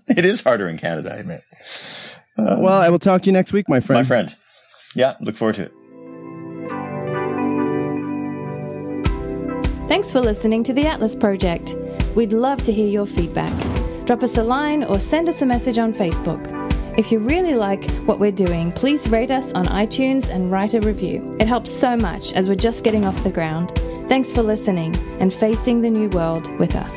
it 0.07 0.25
is 0.25 0.41
harder 0.41 0.67
in 0.67 0.77
Canada, 0.77 1.13
I 1.13 1.17
admit. 1.17 1.43
Um, 2.37 2.61
well, 2.61 2.81
I 2.81 2.89
will 2.89 2.99
talk 2.99 3.23
to 3.23 3.25
you 3.27 3.31
next 3.31 3.53
week, 3.53 3.67
my 3.67 3.79
friend. 3.79 3.99
My 3.99 4.07
friend. 4.07 4.35
Yeah, 4.95 5.15
look 5.21 5.35
forward 5.35 5.55
to 5.55 5.63
it. 5.63 5.73
Thanks 9.87 10.11
for 10.11 10.19
listening 10.19 10.63
to 10.63 10.73
the 10.73 10.85
Atlas 10.85 11.15
Project. 11.15 11.75
We'd 12.15 12.33
love 12.33 12.61
to 12.63 12.73
hear 12.73 12.87
your 12.87 13.05
feedback. 13.05 13.53
Drop 14.05 14.21
us 14.21 14.37
a 14.37 14.43
line 14.43 14.83
or 14.83 14.99
send 14.99 15.29
us 15.29 15.41
a 15.41 15.45
message 15.45 15.77
on 15.77 15.93
Facebook. 15.93 16.53
If 16.97 17.11
you 17.11 17.19
really 17.19 17.53
like 17.53 17.89
what 18.07 18.19
we're 18.19 18.31
doing, 18.31 18.71
please 18.71 19.07
rate 19.07 19.29
us 19.29 19.53
on 19.53 19.67
iTunes 19.67 20.29
and 20.29 20.51
write 20.51 20.73
a 20.73 20.81
review. 20.81 21.37
It 21.39 21.47
helps 21.47 21.71
so 21.71 21.95
much 21.95 22.33
as 22.33 22.49
we're 22.49 22.55
just 22.55 22.83
getting 22.83 23.05
off 23.05 23.23
the 23.23 23.29
ground. 23.29 23.71
Thanks 24.09 24.31
for 24.31 24.41
listening 24.41 24.95
and 25.19 25.33
facing 25.33 25.81
the 25.81 25.89
new 25.89 26.09
world 26.09 26.51
with 26.57 26.75
us. 26.75 26.91